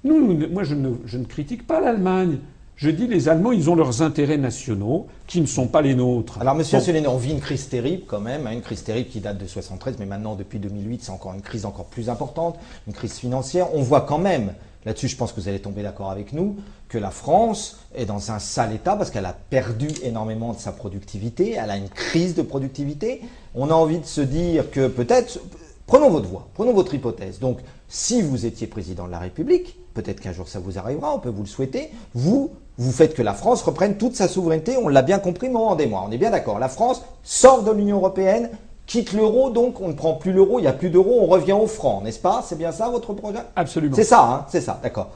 Nous, 0.03 0.37
moi, 0.51 0.65
je 0.65 0.75
ne 0.75 1.25
critique 1.25 1.69
pas 1.69 1.81
l'Allemagne. 1.81 2.39
Je 2.77 2.91
dis 2.91 3.07
les 3.07 3.29
Allemands, 3.29 3.53
ils 3.53 3.71
ont 3.71 3.77
leurs 3.77 4.03
intérêts 4.03 4.39
nationaux 4.39 5.07
qui 5.27 5.41
ne 5.41 5.47
sont 5.47 5.69
pas 5.69 5.83
les 5.83 5.95
nôtres. 5.95 6.41
Alors, 6.41 6.55
Monsieur 6.55 6.79
bon. 6.79 7.11
on 7.11 7.17
vit 7.17 7.31
une 7.31 7.41
crise 7.41 7.69
terrible 7.69 8.05
quand 8.07 8.21
même, 8.21 8.47
hein, 8.47 8.53
une 8.53 8.63
crise 8.63 8.83
terrible 8.83 9.09
qui 9.09 9.21
date 9.21 9.39
de 9.39 9.47
73, 9.47 9.97
mais 9.99 10.07
maintenant 10.07 10.35
depuis 10.35 10.59
2008, 10.59 11.05
c'est 11.05 11.11
encore 11.11 11.35
une 11.35 11.43
crise 11.43 11.65
encore 11.65 11.85
plus 11.85 12.09
importante, 12.09 12.59
une 12.89 12.93
crise 12.93 13.15
financière. 13.15 13.69
On 13.75 13.83
voit 13.83 14.01
quand 14.01 14.19
même, 14.19 14.55
là-dessus, 14.85 15.09
je 15.09 15.17
pense 15.17 15.33
que 15.33 15.41
vous 15.41 15.49
allez 15.49 15.61
tomber 15.61 15.83
d'accord 15.83 16.11
avec 16.11 16.33
nous, 16.33 16.57
que 16.89 16.99
la 16.99 17.11
France 17.11 17.79
est 17.95 18.05
dans 18.05 18.33
un 18.33 18.39
sale 18.39 18.75
état 18.75 18.97
parce 18.97 19.11
qu'elle 19.11 19.27
a 19.27 19.37
perdu 19.49 19.89
énormément 20.03 20.53
de 20.53 20.59
sa 20.59 20.73
productivité, 20.73 21.53
elle 21.53 21.71
a 21.71 21.77
une 21.77 21.89
crise 21.89 22.35
de 22.35 22.43
productivité. 22.43 23.23
On 23.55 23.71
a 23.71 23.75
envie 23.75 23.99
de 23.99 24.07
se 24.07 24.21
dire 24.21 24.71
que 24.71 24.89
peut-être, 24.89 25.39
prenons 25.87 26.11
votre 26.11 26.29
voix, 26.29 26.49
prenons 26.55 26.73
votre 26.73 26.95
hypothèse. 26.95 27.39
Donc, 27.39 27.61
si 27.89 28.23
vous 28.23 28.45
étiez 28.45 28.67
président 28.67 29.07
de 29.07 29.13
la 29.13 29.21
République, 29.21 29.79
peut-être 29.95 30.21
qu'un 30.21 30.33
jour 30.33 30.49
ça 30.49 30.59
vous 30.59 30.79
arrivera, 30.79 31.15
on 31.15 31.19
peut 31.19 31.29
vous 31.29 31.43
le 31.43 31.49
souhaiter, 31.49 31.91
vous, 32.15 32.51
vous 32.79 32.93
faites 32.93 33.15
que 33.15 33.23
la 33.23 33.35
France 33.35 33.63
reprenne 33.63 33.97
toute 33.97 34.17
sa 34.17 34.29
souveraineté, 34.29 34.77
on 34.77 34.89
l'a 34.89 35.03
bien 35.03 35.19
compris, 35.19 35.49
moment 35.49 35.75
des 35.77 35.87
mois, 35.87 36.05
on 36.09 36.11
est 36.11 36.19
bien 36.19 36.31
d'accord. 36.31 36.59
La 36.59 36.69
France 36.69 37.03
sort 37.23 37.63
de 37.63 37.71
l'Union 37.71 37.97
Européenne, 37.97 38.51
quitte 38.87 39.13
l'euro, 39.13 39.51
donc 39.51 39.81
on 39.81 39.89
ne 39.89 39.93
prend 39.93 40.15
plus 40.15 40.33
l'euro, 40.33 40.59
il 40.59 40.63
n'y 40.63 40.69
a 40.69 40.73
plus 40.73 40.91
d'euro, 40.91 41.21
on 41.23 41.27
revient 41.27 41.53
au 41.53 41.67
franc, 41.67 42.01
n'est-ce 42.03 42.19
pas? 42.19 42.43
C'est 42.45 42.59
bien 42.59 42.73
ça 42.73 42.89
votre 42.89 43.13
projet? 43.13 43.39
Absolument. 43.57 43.95
C'est 43.97 44.05
ça, 44.05 44.23
hein 44.23 44.47
c'est 44.49 44.61
ça, 44.61 44.81
d'accord. 44.83 45.11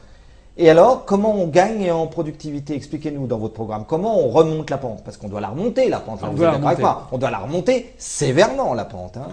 Et 0.59 0.71
alors, 0.71 1.05
comment 1.05 1.35
on 1.35 1.49
gagne 1.49 1.93
en 1.93 2.07
productivité? 2.07 2.75
Expliquez-nous 2.75 3.27
dans 3.27 3.37
votre 3.37 3.53
programme. 3.53 3.85
Comment 3.87 4.19
on 4.19 4.29
remonte 4.31 4.71
la 4.71 4.79
pente? 4.79 5.05
Parce 5.05 5.19
qu'on 5.19 5.29
doit 5.29 5.43
la 5.43 5.49
remonter, 5.49 5.91
la 5.91 6.01
pente. 6.01 6.21
On 6.23 6.29
vous 6.29 6.37
doit 6.39 6.55
êtes 6.55 6.63
la 6.63 6.69
avec 6.69 6.79
remonter. 6.79 6.83
moi 6.83 7.09
On 7.13 7.19
doit 7.19 7.31
la 7.31 7.39
remonter 7.41 7.93
sévèrement, 7.99 8.73
la 8.73 8.87
pente. 8.87 9.19
hein. 9.19 9.29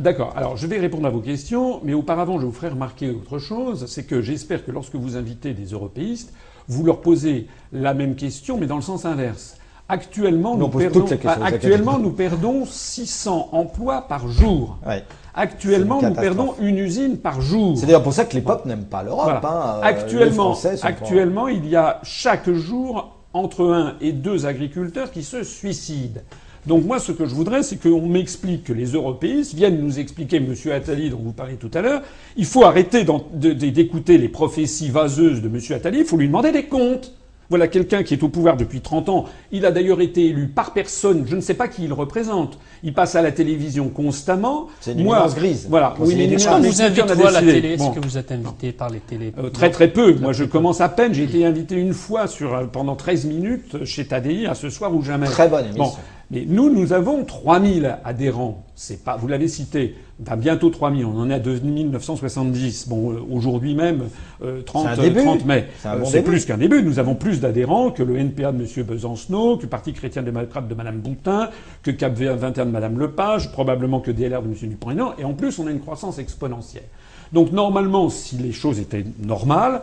D'accord. 0.00 0.32
Alors, 0.34 0.56
je 0.56 0.66
vais 0.66 0.78
répondre 0.78 1.06
à 1.06 1.10
vos 1.10 1.20
questions, 1.20 1.80
mais 1.84 1.92
auparavant, 1.92 2.40
je 2.40 2.46
vous 2.46 2.52
ferai 2.52 2.68
remarquer 2.68 3.10
autre 3.10 3.38
chose. 3.38 3.84
C'est 3.86 4.04
que 4.04 4.22
j'espère 4.22 4.64
que 4.64 4.70
lorsque 4.70 4.94
vous 4.94 5.18
invitez 5.18 5.52
des 5.52 5.66
européistes, 5.66 6.32
vous 6.68 6.84
leur 6.84 7.00
posez 7.00 7.46
la 7.72 7.94
même 7.94 8.14
question, 8.14 8.58
mais 8.58 8.66
dans 8.66 8.76
le 8.76 8.82
sens 8.82 9.04
inverse. 9.04 9.56
Actuellement, 9.88 10.56
Nous, 10.56 10.68
perdons, 10.68 11.04
ah, 11.26 11.36
actuellement, 11.42 11.98
nous 11.98 12.12
perdons 12.12 12.64
600 12.64 13.50
emplois 13.52 14.02
par 14.02 14.26
jour. 14.28 14.78
Ouais. 14.86 15.04
Actuellement, 15.34 16.00
nous 16.00 16.14
perdons 16.14 16.54
une 16.60 16.78
usine 16.78 17.18
par 17.18 17.40
jour. 17.40 17.76
C'est 17.76 17.86
d'ailleurs 17.86 18.02
pour 18.02 18.12
ça 18.12 18.24
que 18.24 18.34
les 18.34 18.42
peuples 18.42 18.68
n'aiment 18.68 18.84
pas 18.86 19.02
l'Europe. 19.02 19.24
Voilà. 19.24 19.40
hein. 19.74 20.84
Euh, 20.84 20.88
actuellement 20.88 21.48
il 21.48 21.68
y 21.68 21.76
a 21.76 22.00
chaque 22.02 22.50
jour 22.50 23.16
entre 23.34 23.66
un 23.66 23.94
et 24.00 24.12
deux 24.12 24.46
agriculteurs 24.46 25.10
qui 25.10 25.22
se 25.22 25.42
suicident. 25.42 26.20
Donc 26.66 26.84
moi, 26.84 27.00
ce 27.00 27.10
que 27.12 27.26
je 27.26 27.34
voudrais, 27.34 27.62
c'est 27.62 27.76
qu'on 27.76 28.06
m'explique 28.06 28.64
que 28.64 28.72
les 28.72 28.92
européistes 28.92 29.54
viennent 29.54 29.80
nous 29.80 29.98
expliquer, 29.98 30.38
Monsieur 30.38 30.72
Attali, 30.72 31.10
dont 31.10 31.18
vous 31.22 31.32
parlez 31.32 31.54
tout 31.56 31.70
à 31.74 31.82
l'heure, 31.82 32.02
il 32.36 32.44
faut 32.44 32.64
arrêter 32.64 33.04
d'écouter 33.34 34.16
les 34.18 34.28
prophéties 34.28 34.88
vaseuses 34.90 35.42
de 35.42 35.48
Monsieur 35.48 35.74
Attali, 35.74 35.98
il 36.00 36.04
faut 36.04 36.16
lui 36.16 36.28
demander 36.28 36.52
des 36.52 36.64
comptes. 36.64 37.12
Voilà 37.50 37.68
quelqu'un 37.68 38.02
qui 38.02 38.14
est 38.14 38.22
au 38.22 38.28
pouvoir 38.28 38.56
depuis 38.56 38.80
30 38.80 39.10
ans. 39.10 39.26
Il 39.50 39.66
a 39.66 39.72
d'ailleurs 39.72 40.00
été 40.00 40.24
élu 40.24 40.48
par 40.48 40.72
personne. 40.72 41.24
Je 41.26 41.36
ne 41.36 41.42
sais 41.42 41.52
pas 41.52 41.68
qui 41.68 41.84
il 41.84 41.92
représente. 41.92 42.58
Il 42.82 42.94
passe 42.94 43.14
à 43.14 43.20
la 43.20 43.30
télévision 43.30 43.90
constamment. 43.90 44.68
C'est 44.80 44.92
une 44.92 45.02
Moi, 45.02 45.26
grise. 45.34 45.66
Voilà. 45.68 45.94
Une 46.00 46.16
mais 46.16 46.34
vous 46.34 46.82
invite 46.82 47.10
à 47.10 47.30
la 47.30 47.40
télé? 47.40 47.74
Est-ce 47.74 47.82
Bon. 47.82 47.90
que 47.90 48.00
vous 48.00 48.16
êtes 48.16 48.32
invité 48.32 48.72
par 48.72 48.88
les 48.88 49.00
télés? 49.00 49.34
Euh, 49.36 49.50
très 49.50 49.70
très 49.70 49.88
peu. 49.88 50.14
Moi, 50.14 50.32
je 50.32 50.44
commence 50.44 50.80
à 50.80 50.88
peine. 50.88 51.12
J'ai 51.12 51.24
été 51.24 51.44
invité 51.44 51.74
une 51.74 51.92
fois 51.92 52.26
sur 52.26 52.54
euh, 52.54 52.64
pendant 52.64 52.96
13 52.96 53.26
minutes 53.26 53.84
chez 53.84 54.06
Tadi 54.06 54.46
à 54.46 54.54
ce 54.54 54.70
soir 54.70 54.94
ou 54.94 55.02
jamais. 55.02 55.26
Très 55.26 55.48
bonne 55.48 55.66
émission. 55.66 55.84
Bon, 55.84 55.92
mais 56.32 56.46
nous, 56.48 56.70
nous 56.72 56.94
avons 56.94 57.24
3000 57.26 57.98
adhérents. 58.06 58.64
C'est 58.74 59.04
pas, 59.04 59.18
vous 59.18 59.28
l'avez 59.28 59.48
cité, 59.48 59.94
ben, 60.18 60.34
bientôt 60.36 60.70
3000. 60.70 61.04
On 61.04 61.18
en 61.20 61.28
est 61.28 61.34
à 61.34 61.38
2970. 61.38 62.88
Bon, 62.88 63.12
euh, 63.12 63.16
aujourd'hui 63.30 63.74
même, 63.74 64.04
euh, 64.42 64.62
30, 64.62 64.86
C'est 64.94 65.00
un 65.00 65.02
début. 65.02 65.20
30 65.24 65.44
mai. 65.44 65.66
C'est 65.82 65.88
Euh, 65.88 65.96
bon 65.98 66.22
plus 66.22 66.46
qu'un 66.46 66.56
début. 66.56 66.82
Nous 66.82 66.98
avons 66.98 67.14
plus 67.14 67.38
d'adhérents 67.40 67.90
que 67.90 68.02
le 68.02 68.16
NPA 68.16 68.52
de 68.52 68.64
M. 68.64 68.84
Besancenot, 68.86 69.58
que 69.58 69.64
le 69.64 69.68
Parti 69.68 69.92
chrétien-démocrate 69.92 70.66
de 70.66 70.74
Mme 70.74 71.00
Boutin, 71.00 71.50
que 71.82 71.90
Cap 71.90 72.14
21 72.14 72.64
de 72.64 72.70
Mme 72.70 72.98
Lepage, 72.98 73.52
probablement 73.52 74.00
que 74.00 74.10
DLR 74.10 74.40
de 74.40 74.48
M. 74.48 74.54
Dupont-Aignan. 74.54 75.12
Et 75.18 75.24
en 75.24 75.34
plus, 75.34 75.58
on 75.58 75.66
a 75.66 75.70
une 75.70 75.80
croissance 75.80 76.18
exponentielle. 76.18 76.88
Donc 77.34 77.52
normalement, 77.52 78.08
si 78.08 78.36
les 78.36 78.52
choses 78.52 78.80
étaient 78.80 79.04
normales, 79.22 79.82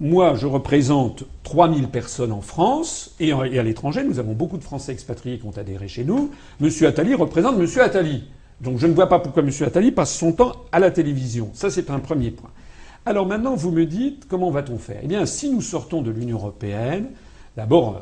moi, 0.00 0.34
je 0.34 0.46
représente 0.46 1.24
3000 1.44 1.88
personnes 1.88 2.32
en 2.32 2.40
France 2.40 3.14
et 3.20 3.32
en- 3.32 3.44
et 3.44 3.58
à 3.58 3.62
l'étranger. 3.62 4.02
Nous 4.04 4.18
avons 4.18 4.32
beaucoup 4.32 4.58
de 4.58 4.64
Français 4.64 4.92
expatriés 4.92 5.38
qui 5.38 5.46
ont 5.46 5.56
adhéré 5.56 5.88
chez 5.88 6.04
nous. 6.04 6.30
Monsieur 6.60 6.86
Attali 6.88 7.14
représente 7.14 7.56
Monsieur 7.56 7.82
Attali. 7.82 8.24
Donc 8.60 8.78
je 8.78 8.86
ne 8.86 8.92
vois 8.94 9.08
pas 9.08 9.18
pourquoi 9.20 9.42
Monsieur 9.42 9.66
Attali 9.66 9.92
passe 9.92 10.14
son 10.16 10.32
temps 10.32 10.52
à 10.72 10.78
la 10.78 10.90
télévision. 10.90 11.50
Ça, 11.54 11.70
c'est 11.70 11.90
un 11.90 12.00
premier 12.00 12.30
point. 12.30 12.50
Alors 13.06 13.26
maintenant, 13.26 13.54
vous 13.54 13.70
me 13.70 13.84
dites, 13.86 14.26
comment 14.28 14.50
va-t-on 14.50 14.78
faire? 14.78 15.00
Eh 15.02 15.06
bien, 15.06 15.26
si 15.26 15.50
nous 15.50 15.60
sortons 15.60 16.02
de 16.02 16.10
l'Union 16.10 16.38
européenne, 16.38 17.08
d'abord, 17.56 17.96
euh, 17.96 18.00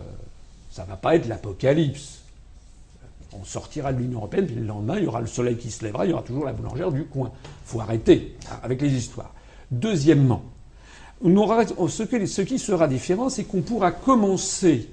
ça 0.70 0.84
va 0.84 0.96
pas 0.96 1.16
être 1.16 1.26
l'apocalypse. 1.28 2.20
On 3.38 3.44
sortira 3.44 3.92
de 3.92 3.98
l'Union 3.98 4.18
européenne, 4.18 4.46
puis 4.46 4.54
le 4.54 4.64
lendemain, 4.66 4.96
il 4.98 5.04
y 5.04 5.06
aura 5.06 5.20
le 5.20 5.26
soleil 5.26 5.56
qui 5.56 5.70
se 5.70 5.82
lèvera, 5.84 6.04
il 6.04 6.10
y 6.10 6.12
aura 6.12 6.22
toujours 6.22 6.44
la 6.44 6.52
boulangère 6.52 6.92
du 6.92 7.04
coin. 7.04 7.32
faut 7.64 7.80
arrêter 7.80 8.36
hein, 8.50 8.56
avec 8.62 8.80
les 8.82 8.92
histoires. 8.92 9.32
Deuxièmement, 9.70 10.42
ce, 11.24 12.42
qui 12.42 12.58
sera 12.58 12.88
différent, 12.88 13.28
c'est 13.28 13.44
qu'on 13.44 13.62
pourra 13.62 13.92
commencer 13.92 14.88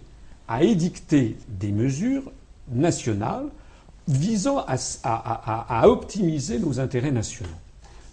à 0.48 0.64
édicter 0.64 1.36
des 1.48 1.72
mesures 1.72 2.32
nationales 2.72 3.48
visant 4.08 4.64
à, 4.68 4.76
à- 5.04 5.88
optimiser 5.88 6.60
nos 6.60 6.80
intérêts 6.80 7.12
nationaux. 7.12 7.50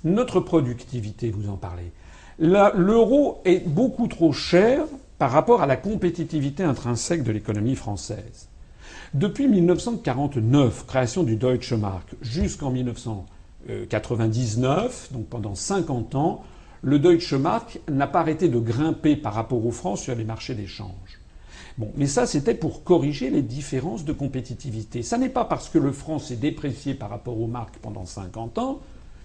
Notre 0.05 0.41
productivité, 0.41 1.31
vous 1.31 1.49
en 1.49 1.57
parlez. 1.57 1.91
L'euro 2.39 3.41
est 3.45 3.67
beaucoup 3.67 4.09
trop 4.09 4.33
cher 4.33 4.85
par 5.19 5.31
rapport 5.31 5.62
à 5.62 5.67
la 5.67 5.77
compétitivité 5.77 6.62
intrinsèque 6.62 7.23
de 7.23 7.33
l'économie 7.33 7.77
française. 7.77 8.49
Depuis 9.14 9.49
1949, 9.49 10.85
création 10.87 11.23
du 11.23 11.37
Deutsche 11.37 11.73
Mark, 11.73 12.14
jusqu'en 12.21 12.71
1999, 12.71 15.09
donc 15.12 15.27
pendant 15.27 15.55
50 15.55 16.14
ans, 16.14 16.45
le 16.87 17.01
Deutsche 17.01 17.32
Mark 17.32 17.80
n'a 17.91 18.07
pas 18.07 18.20
arrêté 18.20 18.49
de 18.49 18.61
grimper 18.61 19.16
par 19.16 19.34
rapport 19.34 19.66
au 19.66 19.72
franc 19.72 19.97
sur 19.97 20.14
les 20.14 20.22
marchés 20.22 20.55
d'échange. 20.55 21.18
Bon, 21.78 21.91
mais 21.97 22.07
ça, 22.07 22.26
c'était 22.26 22.55
pour 22.55 22.84
corriger 22.84 23.28
les 23.28 23.43
différences 23.43 24.05
de 24.05 24.12
compétitivité. 24.12 25.03
Ça 25.03 25.18
n'est 25.18 25.28
pas 25.28 25.45
parce 25.45 25.68
que 25.68 25.78
le 25.78 25.91
franc 25.91 26.20
s'est 26.20 26.37
déprécié 26.37 26.95
par 26.95 27.11
rapport 27.11 27.41
au 27.41 27.49
mark 27.49 27.74
pendant 27.82 28.07
50 28.07 28.59
ans 28.59 28.78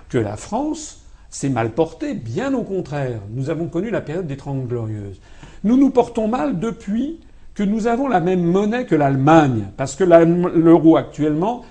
que 0.09 0.17
la 0.17 0.37
France 0.37 1.03
s'est 1.29 1.49
mal 1.49 1.69
portée. 1.69 2.15
Bien 2.15 2.51
au 2.55 2.63
contraire, 2.63 3.21
nous 3.29 3.51
avons 3.51 3.67
connu 3.67 3.91
la 3.91 4.01
période 4.01 4.25
des 4.25 4.37
Trente 4.37 4.67
Glorieuses. 4.67 5.21
Nous 5.63 5.77
nous 5.77 5.91
portons 5.91 6.27
mal 6.27 6.59
depuis 6.59 7.19
que 7.53 7.61
nous 7.61 7.85
avons 7.85 8.07
la 8.07 8.21
même 8.21 8.43
monnaie 8.43 8.87
que 8.87 8.95
l'Allemagne, 8.95 9.67
parce 9.77 9.95
que 9.95 10.03
l'euro 10.03 10.97
actuellement 10.97 11.63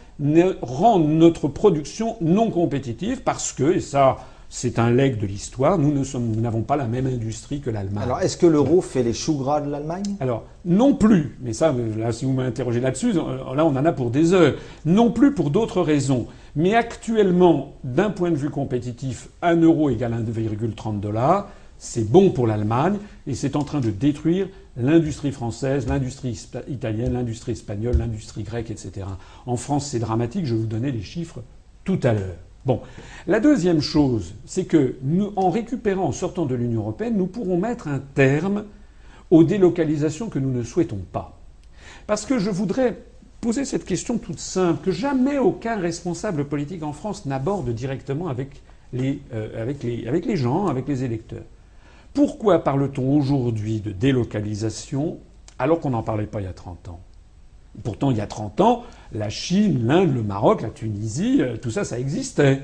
rend 0.63 1.01
notre 1.01 1.49
production 1.49 2.17
non 2.21 2.53
compétitive, 2.53 3.23
parce 3.23 3.53
que, 3.53 3.73
et 3.73 3.81
ça 3.81 4.19
c'est 4.53 4.81
un 4.81 4.91
legs 4.91 5.19
de 5.19 5.29
l'histoire, 5.29 5.79
nous 5.79 5.93
ne 5.93 6.41
n'avons 6.41 6.63
pas 6.63 6.77
la 6.77 6.89
même 6.89 7.07
industrie 7.07 7.61
que 7.61 7.71
l'Allemagne. 7.71 8.03
Alors, 8.03 8.21
est-ce 8.21 8.37
que 8.37 8.47
l'euro 8.47 8.83
fait 8.83 9.05
les 9.05 9.13
choux 9.13 9.39
gras 9.39 9.61
de 9.61 9.71
l'Allemagne? 9.71 10.17
Alors, 10.19 10.45
non 10.65 10.95
plus, 10.97 11.39
mais 11.41 11.53
ça, 11.53 11.73
là, 11.97 12.11
si 12.11 12.25
vous 12.25 12.33
m'interrogez 12.33 12.81
là-dessus, 12.81 13.13
euh, 13.17 13.55
là, 13.55 13.65
on 13.65 13.77
en 13.77 13.85
a 13.85 13.93
pour 13.93 14.11
des 14.11 14.33
heures. 14.35 14.55
Non 14.85 15.13
plus 15.13 15.35
pour 15.35 15.51
d'autres 15.51 15.81
raisons. 15.81 16.27
Mais 16.57 16.75
actuellement, 16.75 17.75
d'un 17.85 18.11
point 18.11 18.33
de 18.33 18.37
vue 18.37 18.51
compétitif, 18.51 19.29
1 19.41 19.61
euro 19.61 19.89
égale 19.89 20.15
1,30 20.15 20.99
dollars. 20.99 21.49
C'est 21.79 22.11
bon 22.11 22.31
pour 22.31 22.47
l'Allemagne 22.47 22.99
et 23.27 23.35
c'est 23.35 23.57
en 23.57 23.63
train 23.63 23.81
de 23.81 23.89
détruire 23.89 24.49
l'industrie 24.77 25.33
française, 25.33 25.87
l'industrie 25.87 26.39
italienne, 26.69 27.15
l'industrie 27.15 27.53
espagnole, 27.53 27.97
l'industrie 27.97 28.43
grecque, 28.43 28.71
etc. 28.71 29.07
En 29.47 29.57
France, 29.57 29.87
c'est 29.87 30.01
dramatique. 30.01 30.45
Je 30.45 30.55
vais 30.55 30.61
vous 30.61 30.67
donner 30.67 30.93
les 30.93 31.01
chiffres 31.01 31.41
tout 31.85 32.01
à 32.03 32.13
l'heure. 32.13 32.37
Bon. 32.67 32.81
La 33.27 33.41
deuxième 33.41 33.81
chose, 33.81 34.35
c'est 34.45 34.65
que 34.65 34.97
nous, 35.03 35.33
en 35.37 35.51
récupérant, 35.51 36.05
en 36.05 36.13
sortant 36.13 36.47
de 36.47 36.55
l'Union 36.55 36.83
européenne, 36.83 37.17
nous 37.17 37.27
pourrons 37.27 37.59
mettre 37.59 37.89
un 37.89 38.01
terme 38.15 38.65
aux 39.31 39.45
délocalisations 39.45 40.29
que 40.29 40.39
nous 40.39 40.53
ne 40.53 40.63
souhaitons 40.63 41.01
pas. 41.13 41.39
Parce 42.07 42.27
que 42.27 42.39
je 42.39 42.51
voudrais 42.51 42.99
poser 43.41 43.65
cette 43.65 43.85
question 43.85 44.19
toute 44.19 44.39
simple, 44.39 44.85
que 44.85 44.91
jamais 44.91 45.39
aucun 45.39 45.77
responsable 45.77 46.45
politique 46.45 46.83
en 46.83 46.93
France 46.93 47.27
n'aborde 47.27 47.71
directement 47.71 48.29
avec 48.29 48.63
les, 48.93 49.21
euh, 49.33 49.63
avec, 49.63 49.83
les, 49.83 50.37
gens, 50.37 50.67
avec 50.67 50.87
les 50.89 51.05
électeurs. 51.05 51.45
Pourquoi 52.13 52.59
parle-t-on 52.59 53.17
aujourd'hui 53.17 53.81
de 53.81 53.93
délocalisation 53.93 55.19
alors 55.59 55.81
qu'on 55.81 55.91
n'en 55.91 56.03
parlait 56.03 56.27
pas 56.27 56.41
il 56.41 56.45
y 56.45 56.49
a 56.49 56.53
30 56.53 56.89
ans? 56.89 57.01
Pourtant, 57.83 58.11
il 58.11 58.17
y 58.17 58.21
a 58.21 58.27
30 58.27 58.61
ans, 58.61 58.85
la 59.13 59.31
Chine, 59.31 59.87
l'Inde, 59.87 60.15
le 60.15 60.23
Maroc, 60.23 60.63
la 60.63 60.71
Tunisie, 60.71 61.39
euh, 61.41 61.57
tout 61.57 61.71
ça, 61.71 61.85
ça 61.85 61.99
existait. 61.99 62.63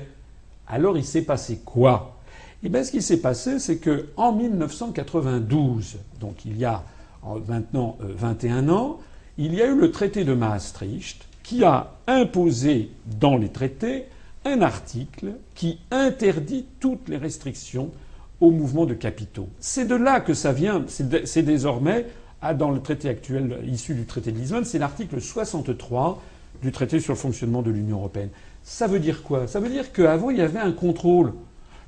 Alors 0.67 0.97
il 0.97 1.05
s'est 1.05 1.21
passé 1.21 1.61
quoi? 1.63 2.17
Eh 2.63 2.69
bien, 2.69 2.83
ce 2.83 2.91
qui 2.91 3.01
s'est 3.01 3.21
passé, 3.21 3.59
c'est 3.59 3.77
que 3.77 4.07
en 4.17 4.33
1992, 4.33 5.97
donc 6.19 6.43
il 6.45 6.57
y 6.57 6.65
a 6.65 6.83
euh, 7.25 7.39
maintenant 7.47 7.97
euh, 8.01 8.13
21 8.15 8.69
ans, 8.69 8.99
il 9.37 9.53
y 9.53 9.61
a 9.61 9.67
eu 9.67 9.75
le 9.75 9.91
traité 9.91 10.23
de 10.23 10.33
Maastricht 10.33 11.25
qui 11.43 11.63
a 11.63 11.91
imposé 12.07 12.89
dans 13.19 13.37
les 13.37 13.49
traités 13.49 14.05
un 14.43 14.61
article 14.61 15.33
qui 15.55 15.79
interdit 15.91 16.65
toutes 16.79 17.07
les 17.07 17.17
restrictions 17.17 17.91
au 18.39 18.51
mouvement 18.51 18.85
de 18.85 18.93
capitaux. 18.93 19.49
C'est 19.59 19.85
de 19.85 19.95
là 19.95 20.19
que 20.19 20.33
ça 20.33 20.51
vient. 20.53 20.85
C'est 20.87 21.43
désormais, 21.43 22.05
ah, 22.41 22.53
dans 22.53 22.71
le 22.71 22.79
traité 22.81 23.09
actuel 23.09 23.59
issu 23.65 23.93
du 23.93 24.05
traité 24.05 24.31
de 24.31 24.37
Lisbonne, 24.37 24.65
c'est 24.65 24.79
l'article 24.79 25.19
63 25.19 26.21
du 26.61 26.71
traité 26.71 26.99
sur 26.99 27.13
le 27.13 27.17
fonctionnement 27.17 27.61
de 27.61 27.71
l'Union 27.71 27.97
européenne. 27.97 28.29
Ça 28.63 28.87
veut 28.87 28.99
dire 28.99 29.23
quoi? 29.23 29.47
Ça 29.47 29.59
veut 29.59 29.69
dire 29.69 29.91
qu'avant, 29.91 30.29
il 30.29 30.37
y 30.37 30.41
avait 30.41 30.59
un 30.59 30.71
contrôle. 30.71 31.33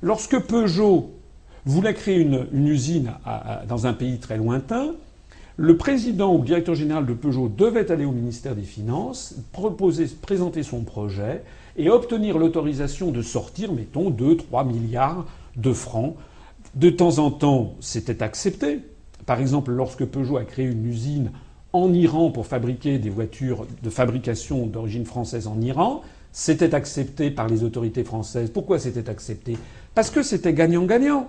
Lorsque 0.02 0.38
Peugeot 0.38 1.12
voulait 1.66 1.94
créer 1.94 2.18
une, 2.18 2.46
usine 2.52 3.12
dans 3.68 3.86
un 3.86 3.92
pays 3.92 4.18
très 4.18 4.38
lointain, 4.38 4.92
le 5.56 5.76
président 5.76 6.34
ou 6.34 6.38
le 6.38 6.44
directeur 6.44 6.74
général 6.74 7.04
de 7.04 7.12
Peugeot 7.12 7.48
devait 7.48 7.90
aller 7.90 8.06
au 8.06 8.12
ministère 8.12 8.54
des 8.54 8.62
Finances, 8.62 9.34
proposer, 9.52 10.06
présenter 10.06 10.62
son 10.62 10.84
projet 10.84 11.42
et 11.76 11.90
obtenir 11.90 12.38
l'autorisation 12.38 13.10
de 13.10 13.20
sortir, 13.20 13.72
mettons, 13.72 14.10
2-3 14.10 14.66
milliards 14.66 15.26
de 15.56 15.72
francs 15.72 16.16
de 16.74 16.88
temps 16.88 17.18
en 17.18 17.30
temps, 17.30 17.74
c'était 17.80 18.22
accepté. 18.22 18.80
Par 19.26 19.40
exemple, 19.40 19.72
lorsque 19.72 20.04
Peugeot 20.04 20.36
a 20.36 20.44
créé 20.44 20.66
une 20.66 20.86
usine 20.86 21.30
en 21.72 21.92
Iran 21.92 22.30
pour 22.30 22.46
fabriquer 22.46 22.98
des 22.98 23.10
voitures 23.10 23.66
de 23.82 23.90
fabrication 23.90 24.66
d'origine 24.66 25.04
française 25.06 25.46
en 25.46 25.60
Iran, 25.60 26.02
c'était 26.32 26.74
accepté 26.74 27.30
par 27.30 27.48
les 27.48 27.64
autorités 27.64 28.04
françaises. 28.04 28.50
Pourquoi 28.50 28.78
c'était 28.78 29.08
accepté? 29.08 29.56
Parce 29.94 30.10
que 30.10 30.22
c'était 30.22 30.52
gagnant-gagnant. 30.54 31.28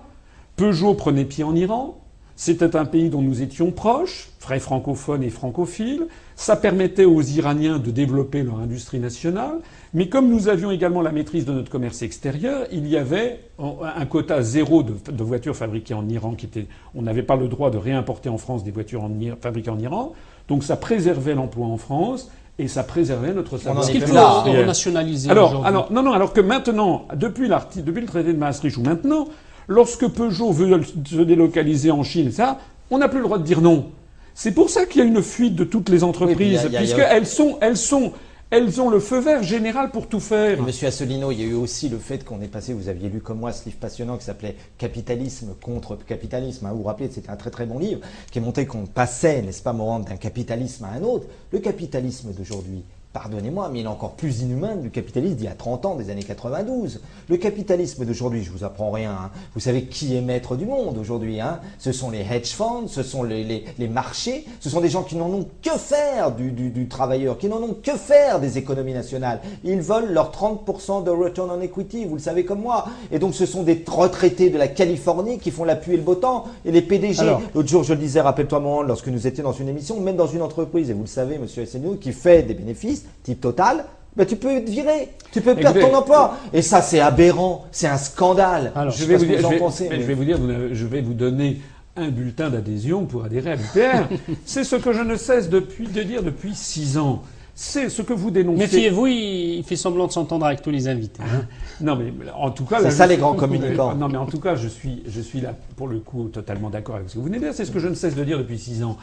Peugeot 0.56 0.94
prenait 0.94 1.24
pied 1.24 1.44
en 1.44 1.54
Iran, 1.54 2.01
c'était 2.36 2.76
un 2.76 2.84
pays 2.84 3.08
dont 3.08 3.22
nous 3.22 3.42
étions 3.42 3.70
proches, 3.70 4.30
vrais 4.40 4.58
francophones 4.58 5.22
et 5.22 5.30
francophiles. 5.30 6.06
Ça 6.34 6.56
permettait 6.56 7.04
aux 7.04 7.22
Iraniens 7.22 7.78
de 7.78 7.90
développer 7.90 8.42
leur 8.42 8.58
industrie 8.58 8.98
nationale. 8.98 9.58
Mais 9.94 10.08
comme 10.08 10.28
nous 10.28 10.48
avions 10.48 10.70
également 10.70 11.02
la 11.02 11.12
maîtrise 11.12 11.44
de 11.44 11.52
notre 11.52 11.70
commerce 11.70 12.02
extérieur, 12.02 12.66
il 12.72 12.88
y 12.88 12.96
avait 12.96 13.40
un 13.58 14.06
quota 14.06 14.42
zéro 14.42 14.82
de, 14.82 15.22
voitures 15.22 15.54
fabriquées 15.54 15.94
en 15.94 16.08
Iran 16.08 16.34
qui 16.34 16.46
était, 16.46 16.66
on 16.94 17.02
n'avait 17.02 17.22
pas 17.22 17.36
le 17.36 17.48
droit 17.48 17.70
de 17.70 17.78
réimporter 17.78 18.28
en 18.28 18.38
France 18.38 18.64
des 18.64 18.70
voitures 18.70 19.08
fabriquées 19.40 19.70
en 19.70 19.78
Iran. 19.78 20.12
Donc 20.48 20.64
ça 20.64 20.76
préservait 20.76 21.34
l'emploi 21.34 21.66
en 21.66 21.76
France 21.76 22.30
et 22.58 22.68
ça 22.68 22.82
préservait 22.82 23.32
notre 23.32 23.58
savoir 23.58 23.86
qu'il 23.86 24.02
faut 24.02 24.14
renationaliser 24.14 25.30
alors, 25.30 25.64
alors, 25.64 25.92
non, 25.92 26.02
non, 26.02 26.12
alors 26.12 26.32
que 26.32 26.40
maintenant, 26.40 27.06
depuis, 27.14 27.48
depuis 27.76 28.00
le 28.00 28.06
traité 28.06 28.32
de 28.32 28.38
Maastricht 28.38 28.76
ou 28.76 28.82
maintenant, 28.82 29.26
lorsque 29.68 30.06
Peugeot 30.08 30.52
veut 30.52 30.82
se 30.82 31.22
délocaliser 31.22 31.90
en 31.90 32.02
Chine, 32.02 32.32
ça, 32.32 32.58
on 32.90 32.98
n'a 32.98 33.08
plus 33.08 33.18
le 33.18 33.24
droit 33.24 33.38
de 33.38 33.44
dire 33.44 33.60
non. 33.60 33.90
C'est 34.34 34.52
pour 34.52 34.70
ça 34.70 34.86
qu'il 34.86 35.00
y 35.00 35.04
a 35.04 35.06
une 35.06 35.22
fuite 35.22 35.54
de 35.56 35.64
toutes 35.64 35.88
les 35.88 36.04
entreprises, 36.04 36.68
puisqu'elles 36.74 37.26
sont, 37.26 37.58
elles 37.60 37.76
sont, 37.76 38.12
elles 38.50 38.80
ont 38.80 38.88
le 38.88 38.98
feu 38.98 39.18
vert 39.18 39.42
général 39.42 39.90
pour 39.90 40.08
tout 40.08 40.20
faire. 40.20 40.62
monsieur 40.62 40.88
Asselineau, 40.88 41.32
il 41.32 41.40
y 41.40 41.42
a 41.42 41.46
eu 41.46 41.54
aussi 41.54 41.88
le 41.88 41.98
fait 41.98 42.24
qu'on 42.24 42.40
est 42.40 42.48
passé, 42.48 42.72
vous 42.72 42.88
aviez 42.88 43.08
lu 43.08 43.20
comme 43.20 43.40
moi 43.40 43.52
ce 43.52 43.64
livre 43.66 43.78
passionnant 43.78 44.16
qui 44.16 44.24
s'appelait 44.24 44.56
Capitalisme 44.78 45.54
contre 45.60 45.96
capitalisme. 45.96 46.66
Hein, 46.66 46.70
vous 46.72 46.78
vous 46.78 46.84
rappelez, 46.84 47.10
c'était 47.10 47.30
un 47.30 47.36
très 47.36 47.50
très 47.50 47.66
bon 47.66 47.78
livre 47.78 48.00
qui 48.30 48.38
est 48.38 48.42
monté 48.42 48.66
qu'on 48.66 48.86
passait, 48.86 49.42
n'est-ce 49.42 49.62
pas, 49.62 49.72
Morand, 49.72 50.00
d'un 50.00 50.16
capitalisme 50.16 50.84
à 50.84 50.96
un 50.96 51.02
autre. 51.02 51.26
Le 51.50 51.58
capitalisme 51.58 52.32
d'aujourd'hui, 52.32 52.84
pardonnez-moi, 53.12 53.68
mais 53.70 53.80
il 53.80 53.84
est 53.84 53.88
encore 53.88 54.12
plus 54.12 54.40
inhumain 54.40 54.76
du 54.76 54.90
capitalisme 54.90 55.34
d'il 55.34 55.44
y 55.44 55.48
a 55.48 55.54
30 55.54 55.84
ans, 55.86 55.94
des 55.96 56.10
années 56.10 56.22
92. 56.22 57.00
Le 57.28 57.36
capitalisme 57.36 58.04
d'aujourd'hui, 58.04 58.42
je 58.42 58.50
vous 58.50 58.64
apprends 58.64 58.90
rien, 58.90 59.10
hein. 59.10 59.30
vous 59.54 59.60
savez 59.60 59.84
qui 59.84 60.16
est 60.16 60.22
maître 60.22 60.56
du 60.56 60.64
monde 60.64 60.96
aujourd'hui 60.98 61.40
hein 61.40 61.60
Ce 61.78 61.92
sont 61.92 62.10
les 62.10 62.20
hedge 62.20 62.52
funds, 62.52 62.88
ce 62.88 63.02
sont 63.02 63.22
les, 63.22 63.64
marchés, 63.90 64.46
ce 64.60 64.70
sont 64.70 64.80
des 64.80 64.88
gens 64.88 65.02
qui 65.02 65.16
n'en 65.16 65.28
ont 65.30 65.46
que 65.62 65.76
faire 65.78 66.32
du, 66.32 66.50
du, 66.50 66.88
travailleur, 66.88 67.36
qui 67.36 67.48
n'en 67.48 67.62
ont 67.62 67.74
que 67.82 67.92
faire 67.92 68.40
des 68.40 68.56
économies 68.56 68.94
nationales. 68.94 69.40
Ils 69.64 69.80
veulent 69.80 70.12
leur 70.12 70.32
30% 70.32 71.04
de 71.04 71.10
return 71.10 71.50
on 71.50 71.60
equity, 71.60 72.06
vous 72.06 72.14
le 72.14 72.20
savez 72.20 72.44
comme 72.44 72.60
moi. 72.60 72.86
Et 73.10 73.18
donc 73.18 73.34
ce 73.34 73.44
sont 73.44 73.62
des 73.62 73.84
retraités 73.86 74.48
de 74.48 74.56
la 74.56 74.68
Californie 74.68 75.38
qui 75.38 75.50
font 75.50 75.64
la 75.64 75.76
pluie 75.76 75.94
et 75.94 75.98
le 75.98 76.02
beau 76.02 76.14
temps. 76.14 76.46
Et 76.64 76.72
les 76.72 76.82
PDG, 76.82 77.22
l'autre 77.54 77.68
jour 77.68 77.82
je 77.82 77.92
le 77.92 78.00
disais, 78.00 78.20
rappelle-toi 78.20 78.60
moment, 78.60 78.82
lorsque 78.82 79.08
nous 79.08 79.26
étions 79.26 79.44
dans 79.44 79.52
une 79.52 79.68
émission, 79.68 80.00
même 80.00 80.16
dans 80.16 80.26
une 80.26 80.42
entreprise, 80.42 80.88
et 80.90 80.94
vous 80.94 81.02
le 81.02 81.06
savez, 81.06 81.38
monsieur 81.38 81.66
SNU, 81.66 81.98
qui 81.98 82.12
fait 82.12 82.42
des 82.42 82.54
bénéfices, 82.54 83.01
type 83.22 83.40
Total, 83.40 83.84
ben, 84.16 84.26
tu 84.26 84.36
peux 84.36 84.60
te 84.60 84.70
virer, 84.70 85.08
tu 85.32 85.40
peux 85.40 85.54
perdre 85.54 85.80
ton 85.80 85.94
emploi. 85.94 86.36
Et 86.52 86.62
ça, 86.62 86.82
c'est 86.82 87.00
aberrant, 87.00 87.66
c'est 87.72 87.86
un 87.86 87.96
scandale. 87.96 88.72
je, 88.90 89.04
vais 89.04 89.16
vous 89.16 89.24
dire, 89.24 89.38
je, 89.40 89.46
vais, 89.46 90.14
vous 90.14 90.24
dire, 90.24 90.38
je 90.72 90.86
vais 90.86 91.00
vous 91.00 91.14
donner 91.14 91.60
un 91.96 92.08
bulletin 92.08 92.50
d'adhésion 92.50 93.06
pour 93.06 93.24
adhérer 93.24 93.52
à 93.52 93.56
l'UPR. 93.56 94.14
c'est 94.44 94.64
ce 94.64 94.76
que 94.76 94.92
je 94.92 95.00
ne 95.00 95.16
cesse 95.16 95.48
depuis, 95.48 95.88
de 95.88 96.02
dire 96.02 96.22
depuis 96.22 96.54
six 96.54 96.98
ans. 96.98 97.22
C'est 97.54 97.90
ce 97.90 98.00
que 98.00 98.14
vous 98.14 98.30
dénoncez. 98.30 98.58
Méfiez-vous, 98.60 99.06
il 99.06 99.62
fait 99.64 99.76
semblant 99.76 100.06
de 100.06 100.12
s'entendre 100.12 100.46
avec 100.46 100.62
tous 100.62 100.70
les 100.70 100.88
invités. 100.88 101.22
Hein. 101.22 101.44
non, 101.82 101.96
mais 101.96 102.10
en 102.34 102.50
tout 102.50 102.64
cas, 102.64 102.80
c'est 102.80 102.90
ça 102.90 103.06
les 103.06 103.18
grands 103.18 103.34
communicants. 103.34 103.94
Non, 103.94 104.08
mais 104.08 104.16
en 104.16 104.24
tout 104.24 104.40
cas, 104.40 104.54
je 104.54 104.68
suis, 104.68 105.02
je 105.06 105.20
suis 105.20 105.42
là 105.42 105.54
pour 105.76 105.86
le 105.86 105.98
coup 105.98 106.28
totalement 106.28 106.70
d'accord 106.70 106.96
avec 106.96 107.10
ce 107.10 107.14
que 107.14 107.18
vous 107.18 107.26
venez 107.26 107.38
de 107.38 107.44
dire. 107.44 107.54
C'est 107.54 107.66
ce 107.66 107.70
que 107.70 107.78
je 107.78 107.88
ne 107.88 107.94
cesse 107.94 108.14
de 108.14 108.24
dire 108.24 108.38
depuis 108.38 108.58
six 108.58 108.82
ans 108.82 108.96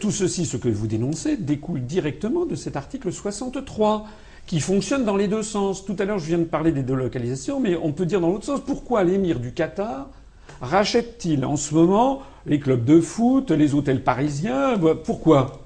tout 0.00 0.10
ceci, 0.10 0.46
ce 0.46 0.56
que 0.56 0.68
vous 0.68 0.86
dénoncez, 0.86 1.36
découle 1.36 1.82
directement 1.82 2.46
de 2.46 2.54
cet 2.54 2.76
article 2.76 3.12
63 3.12 4.06
qui 4.46 4.60
fonctionne 4.60 5.04
dans 5.04 5.16
les 5.16 5.28
deux 5.28 5.42
sens. 5.42 5.84
Tout 5.84 5.96
à 5.98 6.04
l'heure, 6.04 6.18
je 6.18 6.26
viens 6.26 6.38
de 6.38 6.44
parler 6.44 6.72
des 6.72 6.82
délocalisations, 6.82 7.60
mais 7.60 7.76
on 7.76 7.92
peut 7.92 8.06
dire 8.06 8.20
dans 8.20 8.30
l'autre 8.30 8.46
sens, 8.46 8.60
pourquoi 8.64 9.04
l'émir 9.04 9.40
du 9.40 9.52
Qatar 9.52 10.08
rachète-t-il 10.60 11.44
en 11.44 11.56
ce 11.56 11.74
moment 11.74 12.22
les 12.46 12.58
clubs 12.58 12.84
de 12.84 13.00
foot, 13.00 13.50
les 13.50 13.74
hôtels 13.74 14.02
parisiens? 14.02 14.78
Pourquoi? 15.04 15.60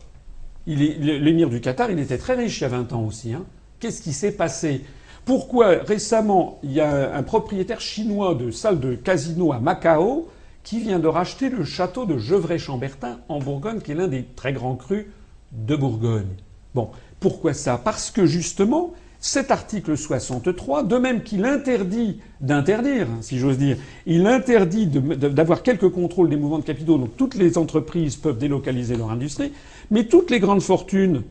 L'émir 0.66 1.49
du 1.49 1.61
Qatar, 1.61 1.90
il 1.90 1.99
était 1.99 2.18
très 2.18 2.34
riche 2.34 2.61
il 2.61 2.62
y 2.62 2.66
a 2.66 2.68
20 2.68 2.93
ans 2.93 3.05
aussi. 3.05 3.32
Hein. 3.32 3.45
Qu'est-ce 3.78 4.03
qui 4.03 4.12
s'est 4.12 4.32
passé? 4.32 4.82
Pourquoi 5.24 5.68
récemment, 5.86 6.59
il 6.64 6.72
y 6.72 6.80
a 6.80 7.14
un 7.14 7.22
propriétaire 7.22 7.80
chinois 7.80 8.34
de 8.34 8.51
salle 8.51 8.80
de 8.80 8.97
casino 8.97 9.53
à 9.53 9.61
Macao 9.61 10.28
qui 10.64 10.80
vient 10.80 10.98
de 10.98 11.08
racheter 11.08 11.48
le 11.48 11.64
château 11.64 12.06
de 12.06 12.18
Gevrey-Chambertin 12.18 13.18
en 13.28 13.38
Bourgogne, 13.38 13.80
qui 13.80 13.92
est 13.92 13.94
l'un 13.96 14.08
des 14.08 14.24
très 14.36 14.52
grands 14.52 14.76
crus 14.76 15.06
de 15.52 15.76
Bourgogne. 15.76 16.36
Bon, 16.74 16.90
pourquoi 17.20 17.52
ça? 17.52 17.80
Parce 17.82 18.10
que 18.10 18.26
justement, 18.26 18.94
cet 19.20 19.50
article 19.50 19.96
63, 19.96 20.82
de 20.82 20.96
même 20.96 21.22
qu'il 21.22 21.44
interdit 21.44 22.20
d'interdire, 22.40 23.06
si 23.20 23.38
j'ose 23.38 23.58
dire, 23.58 23.76
il 24.06 24.26
interdit 24.26 24.86
d'avoir 24.86 25.62
quelques 25.62 25.90
contrôles 25.90 26.28
des 26.28 26.36
mouvements 26.36 26.58
de 26.58 26.64
capitaux, 26.64 26.98
donc 26.98 27.16
toutes 27.16 27.36
les 27.36 27.56
entreprises 27.56 28.16
peuvent 28.16 28.38
délocaliser 28.38 28.96
leur 28.96 29.10
industrie, 29.10 29.52
mais 29.90 30.04
toutes 30.04 30.30
les 30.30 30.40
grandes 30.40 30.62
fortunes 30.62 31.22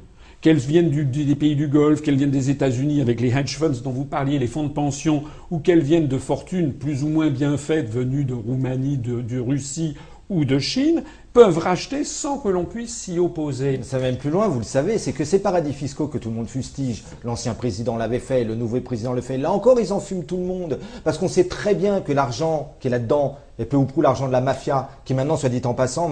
qu'elles 0.42 0.58
viennent 0.58 0.90
des 0.90 1.36
pays 1.36 1.56
du 1.56 1.68
Golfe, 1.68 2.02
qu'elles 2.02 2.18
viennent 2.18 2.32
des 2.32 2.50
États-Unis 2.50 3.00
avec 3.00 3.22
les 3.22 3.30
hedge 3.30 3.58
funds 3.58 3.82
dont 3.84 3.92
vous 3.92 4.06
parliez, 4.06 4.40
les 4.40 4.48
fonds 4.48 4.64
de 4.64 4.74
pension, 4.74 5.24
ou 5.52 5.60
qu'elles 5.60 5.84
viennent 5.84 6.08
de 6.08 6.18
fortunes 6.18 6.74
plus 6.74 7.04
ou 7.04 7.10
moins 7.10 7.30
bien 7.30 7.58
faites 7.58 7.90
venues 7.90 8.26
de 8.26 8.34
Roumanie, 8.34 8.98
de, 8.98 9.40
Russie 9.40 9.96
ou 10.32 10.46
de 10.46 10.58
Chine, 10.60 11.04
peuvent 11.34 11.58
racheter 11.58 12.04
sans 12.04 12.38
que 12.38 12.50
l'on 12.50 12.66
puisse 12.66 12.94
s'y 12.96 13.20
opposer. 13.20 13.80
Ça 13.84 13.98
va 14.00 14.06
même 14.06 14.18
plus 14.18 14.30
loin, 14.30 14.48
vous 14.48 14.60
le 14.60 14.66
savez, 14.66 14.98
c'est 14.98 15.14
que 15.14 15.24
ces 15.24 15.40
paradis 15.40 15.74
fiscaux 15.74 16.08
que 16.08 16.18
tout 16.18 16.30
le 16.30 16.36
monde 16.36 16.48
fustige, 16.48 17.04
l'ancien 17.24 17.54
président 17.54 17.96
l'avait 17.96 18.20
fait, 18.20 18.44
le 18.44 18.56
nouveau 18.56 18.80
président 18.82 19.14
le 19.14 19.22
fait, 19.22 19.38
là 19.38 19.52
encore 19.52 19.80
ils 19.80 19.94
en 19.94 20.00
fument 20.00 20.24
tout 20.24 20.38
le 20.38 20.44
monde, 20.44 20.80
parce 21.04 21.18
qu'on 21.18 21.28
sait 21.28 21.46
très 21.46 21.74
bien 21.74 22.02
que 22.02 22.12
l'argent 22.12 22.74
qui 22.80 22.88
est 22.88 22.92
là-dedans, 22.92 23.38
et 23.60 23.66
peu 23.66 23.78
ou 23.78 23.86
prou 23.86 24.02
l'argent 24.02 24.28
de 24.28 24.32
la 24.32 24.42
mafia, 24.42 24.90
qui 25.06 25.14
maintenant, 25.14 25.38
soit 25.38 25.50
dit 25.50 25.62
en 25.66 25.74
passant, 25.74 26.10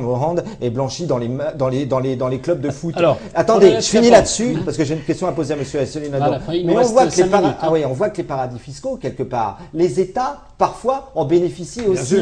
est 0.61 0.69
blanchi 0.69 1.05
dans 1.05 1.17
les, 1.17 1.29
dans 1.57 1.67
les, 1.67 1.85
dans 1.85 1.99
les, 1.99 2.15
dans 2.15 2.27
les 2.27 2.39
clubs 2.39 2.61
de 2.61 2.69
foot. 2.69 2.95
Alors, 2.95 3.17
Attendez, 3.33 3.75
je 3.75 3.87
finis 3.87 4.09
là-dessus, 4.09 4.57
parce 4.63 4.77
que 4.77 4.83
j'ai 4.83 4.93
une 4.93 5.01
question 5.01 5.27
à 5.27 5.31
poser 5.31 5.53
à 5.53 5.57
M. 5.57 5.63
Asselineau. 5.81 6.17
Mais 6.49 6.77
on 6.77 6.81
voit, 6.83 7.07
que 7.07 7.15
les 7.15 7.23
ah 7.33 7.57
hein. 7.61 7.69
oui, 7.71 7.83
on 7.85 7.93
voit 7.93 8.09
que 8.09 8.17
les 8.17 8.23
paradis 8.23 8.59
fiscaux, 8.59 8.97
quelque 8.97 9.23
part, 9.23 9.59
les 9.73 9.99
États, 9.99 10.41
parfois, 10.57 11.11
en 11.15 11.25
bénéficient 11.25 11.87
aussi. 11.87 12.17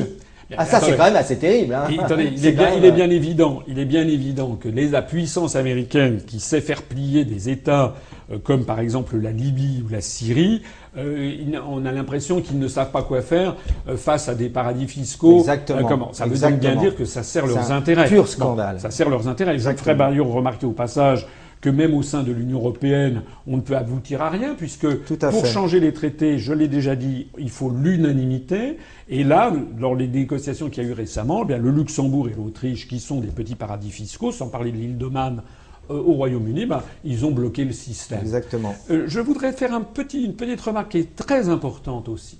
Ah 0.56 0.66
ça 0.66 0.80
c'est 0.80 0.96
quand 0.96 1.06
même 1.06 1.16
assez 1.16 1.38
terrible. 1.38 1.74
Hein. 1.74 1.88
Il, 1.90 2.46
est, 2.46 2.52
bien, 2.52 2.70
il, 2.74 2.86
est, 2.86 2.92
bien, 2.92 3.10
évident, 3.10 3.64
il 3.68 3.80
est 3.80 3.86
bien 3.86 4.08
évident 4.08 4.56
que 4.56 4.70
les, 4.70 4.88
la 4.88 5.02
puissance 5.02 5.56
américaine 5.56 6.22
qui 6.26 6.40
sait 6.40 6.62
faire 6.62 6.84
plier 6.84 7.26
des 7.26 7.50
États 7.50 7.96
euh, 8.32 8.38
comme 8.44 8.66
par 8.66 8.80
exemple 8.80 9.18
la 9.18 9.32
Libye 9.32 9.84
ou 9.86 9.90
la 9.90 10.02
Syrie, 10.02 10.62
euh, 10.98 11.34
on 11.70 11.86
a 11.86 11.92
l'impression 11.92 12.42
qu'ils 12.42 12.60
ne 12.60 12.68
savent 12.68 12.92
pas 12.92 13.04
quoi 13.04 13.22
faire 13.22 13.56
euh, 13.88 13.96
face 13.96 14.28
à 14.28 14.36
des 14.36 14.50
paradis 14.50 14.88
fiscaux. 14.88 15.40
Exactement. 15.40 15.88
comment? 15.88 16.14
Ça 16.14 16.26
veut 16.26 16.58
bien 16.58 16.76
dire 16.76 16.96
que 16.96 17.06
ça 17.06 17.24
sert 17.24 17.46
leurs 17.46 17.72
intérêts. 17.72 18.08
Pur 18.08 18.28
scandale. 18.28 18.80
ça 18.80 18.92
sert 18.92 19.10
leurs 19.10 19.28
intérêts. 19.28 19.58
Je 19.58 19.70
ferai 19.72 19.96
Barriot 19.96 20.26
remarquer 20.26 20.66
au 20.66 20.72
passage 20.72 21.26
que 21.68 21.72
même 21.72 21.94
au 21.94 22.02
sein 22.02 22.24
de 22.24 22.32
l'Union 22.32 22.60
européenne, 22.60 23.24
on 23.46 23.58
ne 23.58 23.62
peut 23.62 23.76
aboutir 23.76 24.22
à 24.22 24.30
rien, 24.30 24.56
puisque 24.56 24.88
pour 25.18 25.46
changer 25.46 25.82
les 25.82 25.92
traités, 25.92 26.38
je 26.38 26.54
l'ai 26.54 26.70
déjà 26.70 26.96
dit, 26.96 27.28
il 27.38 27.50
faut 27.50 27.70
l'unanimité. 27.70 28.78
Et 29.10 29.26
là, 29.26 29.54
lors 29.78 29.98
des 29.98 30.08
négociations 30.08 30.70
qu'il 30.70 30.84
y 30.84 30.86
a 30.86 30.90
eu 30.90 30.94
récemment, 30.94 31.42
eh 31.44 31.48
bien, 31.48 31.58
le 31.58 31.72
Luxembourg 31.72 32.30
et 32.30 32.34
l'Autriche, 32.34 32.88
qui 32.88 33.02
sont 33.02 33.20
des 33.20 33.28
petits 33.28 33.56
paradis 33.56 33.92
fiscaux, 33.92 34.32
sans 34.32 34.48
parler 34.48 34.72
de 34.72 34.78
l'île 34.78 34.98
de 34.98 35.08
Man 35.08 35.44
euh, 35.90 35.96
au 35.96 36.14
Royaume-Uni, 36.14 36.68
ben, 36.68 36.84
ils 37.04 37.26
ont 37.26 37.32
bloqué 37.32 37.66
le 37.66 37.74
système. 37.74 38.22
Exactement. 38.22 38.74
Euh, 38.90 39.04
je 39.08 39.20
voudrais 39.20 39.52
faire 39.52 39.74
un 39.74 39.82
petit, 39.82 40.24
une 40.24 40.36
petite 40.36 40.62
remarque 40.62 40.92
qui 40.92 41.00
est 41.00 41.16
très 41.18 41.50
importante 41.50 42.08
aussi. 42.08 42.40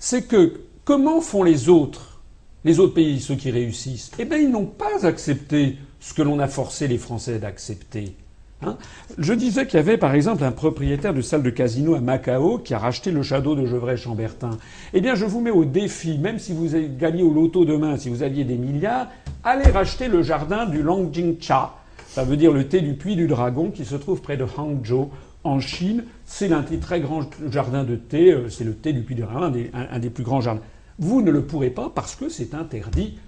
C'est 0.00 0.26
que 0.26 0.62
comment 0.84 1.20
font 1.20 1.44
les 1.44 1.68
autres, 1.68 2.22
les 2.64 2.80
autres 2.80 2.94
pays, 2.94 3.20
ceux 3.20 3.36
qui 3.36 3.52
réussissent? 3.52 4.10
Eh 4.18 4.24
bien, 4.24 4.38
ils 4.38 4.50
n'ont 4.50 4.66
pas 4.66 5.06
accepté 5.06 5.76
ce 6.00 6.12
que 6.12 6.22
l'on 6.22 6.40
a 6.40 6.48
forcé 6.48 6.88
les 6.88 6.98
Français 6.98 7.38
d'accepter. 7.38 8.16
Hein 8.60 8.76
je 9.18 9.32
disais 9.32 9.66
qu'il 9.66 9.76
y 9.76 9.80
avait 9.80 9.98
par 9.98 10.14
exemple 10.14 10.42
un 10.42 10.50
propriétaire 10.50 11.14
de 11.14 11.20
salle 11.20 11.44
de 11.44 11.50
casino 11.50 11.94
à 11.94 12.00
Macao 12.00 12.58
qui 12.58 12.74
a 12.74 12.78
racheté 12.78 13.12
le 13.12 13.22
château 13.22 13.54
de 13.54 13.64
Gevrey-Chambertin. 13.64 14.50
Eh 14.94 15.00
bien, 15.00 15.14
je 15.14 15.24
vous 15.24 15.40
mets 15.40 15.52
au 15.52 15.64
défi, 15.64 16.18
même 16.18 16.40
si 16.40 16.52
vous 16.52 16.70
gagnez 16.98 17.22
au 17.22 17.32
loto 17.32 17.64
demain, 17.64 17.96
si 17.96 18.08
vous 18.08 18.24
aviez 18.24 18.44
des 18.44 18.56
milliards, 18.56 19.08
allez 19.44 19.70
racheter 19.70 20.08
le 20.08 20.22
jardin 20.22 20.66
du 20.66 20.82
Longjingcha. 20.82 21.74
Ça 22.08 22.24
veut 22.24 22.36
dire 22.36 22.52
le 22.52 22.66
thé 22.66 22.80
du 22.80 22.94
puits 22.94 23.14
du 23.14 23.28
dragon 23.28 23.70
qui 23.70 23.84
se 23.84 23.94
trouve 23.94 24.20
près 24.20 24.36
de 24.36 24.44
Hangzhou 24.56 25.10
en 25.44 25.60
Chine. 25.60 26.04
C'est 26.26 26.48
l'un 26.48 26.62
des 26.62 26.78
très 26.78 27.00
grands 27.00 27.22
jardins 27.52 27.84
de 27.84 27.94
thé, 27.94 28.32
euh, 28.32 28.48
c'est 28.48 28.64
le 28.64 28.74
thé 28.74 28.92
du 28.92 29.02
puits 29.02 29.14
du 29.14 29.22
dragon, 29.22 29.52
un 29.72 29.98
des, 30.00 30.10
plus 30.10 30.24
grands 30.24 30.40
jardins. 30.40 30.62
Vous 30.98 31.22
ne 31.22 31.30
le 31.30 31.42
pourrez 31.42 31.70
pas 31.70 31.92
parce 31.94 32.16
que 32.16 32.28
c'est 32.28 32.54
interdit. 32.54 33.18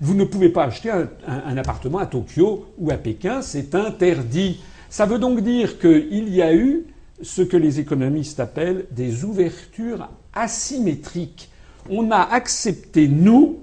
Vous 0.00 0.14
ne 0.14 0.24
pouvez 0.24 0.48
pas 0.48 0.64
acheter 0.64 0.90
un 0.90 1.56
appartement 1.58 1.98
à 1.98 2.06
Tokyo 2.06 2.66
ou 2.78 2.90
à 2.90 2.94
Pékin, 2.94 3.42
c'est 3.42 3.74
interdit. 3.74 4.58
Ça 4.90 5.06
veut 5.06 5.18
donc 5.18 5.40
dire 5.40 5.78
qu'il 5.78 6.28
y 6.28 6.42
a 6.42 6.54
eu 6.54 6.84
ce 7.22 7.40
que 7.40 7.56
les 7.56 7.80
économistes 7.80 8.40
appellent 8.40 8.84
des 8.90 9.24
ouvertures 9.24 10.08
asymétriques 10.34 11.50
on 11.88 12.10
a 12.10 12.20
accepté, 12.20 13.08
nous, 13.08 13.60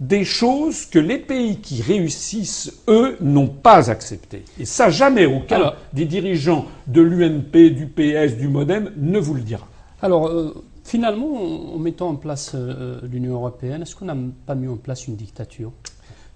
des 0.00 0.24
choses 0.24 0.86
que 0.86 0.98
les 0.98 1.18
pays 1.18 1.60
qui 1.60 1.82
réussissent, 1.82 2.72
eux, 2.88 3.16
n'ont 3.20 3.48
pas 3.48 3.90
acceptées. 3.90 4.44
Et 4.58 4.64
ça, 4.64 4.90
jamais 4.90 5.26
aucun 5.26 5.72
des 5.92 6.04
dirigeants 6.04 6.66
de 6.86 7.00
l'UMP, 7.02 7.70
du 7.70 7.86
PS, 7.86 8.36
du 8.36 8.48
Modem 8.48 8.92
ne 8.96 9.18
vous 9.18 9.34
le 9.34 9.42
dira. 9.42 9.66
Alors, 10.00 10.28
euh, 10.28 10.54
finalement, 10.84 11.74
en 11.74 11.78
mettant 11.78 12.10
en 12.10 12.14
place 12.14 12.52
euh, 12.54 13.00
l'Union 13.10 13.34
européenne, 13.34 13.82
est-ce 13.82 13.96
qu'on 13.96 14.04
n'a 14.04 14.16
pas 14.46 14.54
mis 14.54 14.68
en 14.68 14.76
place 14.76 15.08
une 15.08 15.16
dictature? 15.16 15.72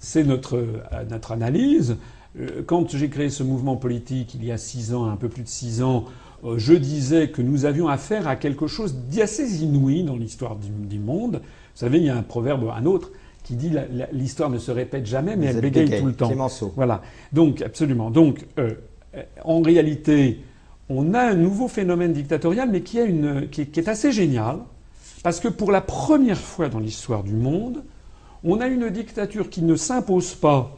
C'est 0.00 0.24
notre, 0.24 0.56
euh, 0.56 1.04
notre 1.08 1.30
analyse. 1.30 1.96
Quand 2.66 2.96
j'ai 2.96 3.10
créé 3.10 3.28
ce 3.28 3.42
mouvement 3.42 3.76
politique 3.76 4.34
il 4.34 4.44
y 4.44 4.52
a 4.52 4.56
six 4.56 4.94
ans, 4.94 5.04
un 5.04 5.16
peu 5.16 5.28
plus 5.28 5.42
de 5.42 5.48
six 5.48 5.82
ans, 5.82 6.06
je 6.56 6.74
disais 6.74 7.28
que 7.28 7.42
nous 7.42 7.64
avions 7.64 7.88
affaire 7.88 8.26
à 8.26 8.36
quelque 8.36 8.66
chose 8.66 8.94
d'assez 8.94 9.62
inouï 9.62 10.02
dans 10.02 10.16
l'histoire 10.16 10.56
du, 10.56 10.98
monde. 10.98 11.36
Vous 11.42 11.78
savez, 11.78 11.98
il 11.98 12.04
y 12.04 12.10
a 12.10 12.16
un 12.16 12.22
proverbe, 12.22 12.72
un 12.74 12.86
autre, 12.86 13.12
qui 13.44 13.54
dit 13.54 13.70
l'histoire 14.12 14.50
ne 14.50 14.58
se 14.58 14.70
répète 14.70 15.06
jamais, 15.06 15.36
mais 15.36 15.46
elle 15.46 15.60
bégaye 15.60 16.00
tout 16.00 16.06
le 16.06 16.14
temps. 16.14 16.32
Voilà. 16.74 17.02
Donc, 17.32 17.60
absolument. 17.62 18.10
Donc, 18.10 18.46
euh, 18.58 18.72
en 19.44 19.60
réalité, 19.60 20.40
on 20.88 21.14
a 21.14 21.20
un 21.20 21.34
nouveau 21.34 21.68
phénomène 21.68 22.12
dictatorial, 22.12 22.68
mais 22.70 22.82
qui, 22.82 22.98
une, 22.98 23.48
qui, 23.50 23.62
est 23.62 23.88
assez 23.88 24.12
génial, 24.12 24.58
parce 25.22 25.40
que 25.40 25.48
pour 25.48 25.70
la 25.70 25.80
première 25.80 26.38
fois 26.38 26.68
dans 26.68 26.80
l'histoire 26.80 27.22
du 27.22 27.34
monde, 27.34 27.82
on 28.44 28.60
a 28.60 28.66
une 28.66 28.90
dictature 28.90 29.48
qui 29.50 29.62
ne 29.62 29.76
s'impose 29.76 30.34
pas 30.34 30.76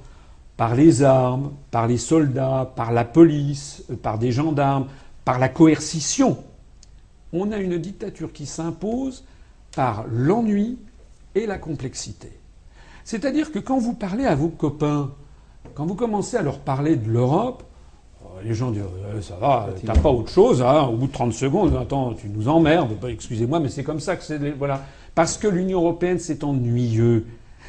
par 0.57 0.74
les 0.74 1.02
armes, 1.02 1.52
par 1.70 1.86
les 1.86 1.98
soldats, 1.98 2.72
par 2.76 2.92
la 2.92 3.05
police, 3.05 3.84
par 4.02 4.18
des 4.18 4.32
gendarmes, 4.32 4.86
par 5.24 5.38
la 5.38 5.48
coercition. 5.48 6.38
On 7.32 7.50
a 7.50 7.57
une 7.59 7.78
dictature 7.78 8.32
qui 8.32 8.46
s'impose 8.46 9.24
par 9.74 10.05
l'ennui 10.09 10.78
et 11.34 11.46
la 11.46 11.59
complexité. 11.59 12.30
C'est-à-dire 13.05 13.50
que 13.50 13.59
quand 13.59 13.78
vous 13.78 13.94
parlez 13.94 14.24
à 14.24 14.34
vos 14.34 14.48
copains, 14.48 15.11
quand 15.74 15.86
vous 15.86 15.94
commencez 15.94 16.36
à 16.36 16.42
leur 16.42 16.61
parler 16.61 16.96
de 16.96 17.11
l'Europe, 17.11 17.64
euh, 18.24 18.42
les 18.44 18.55
gens 18.55 18.70
disent 18.70 18.82
euh, 18.82 19.20
ça 19.20 19.36
va, 19.36 19.68
t'as 19.84 19.98
pas 19.98 20.11
autre 20.11 20.30
chose, 20.30 20.62
hein, 20.62 20.84
au 20.84 20.96
bout 20.96 21.09
de 21.09 21.12
30 21.12 21.32
secondes, 21.32 21.76
attends, 21.76 22.14
tu 22.14 22.28
nous 22.28 22.48
emmerdes, 22.48 22.96
bah, 23.00 23.11
excusez-moi, 23.11 23.61
mais 23.61 23.68
c'est 23.68 23.84
comme 23.84 24.00
ça 24.00 24.16
que 24.16 24.22
c'est. 24.22 24.38
Voilà. 24.52 24.84
Parce 25.14 25.36
que 25.36 25.48
l'Union 25.48 25.80
européenne, 25.80 26.18
c'est 26.18 26.44
ennuyeux, 26.44 27.26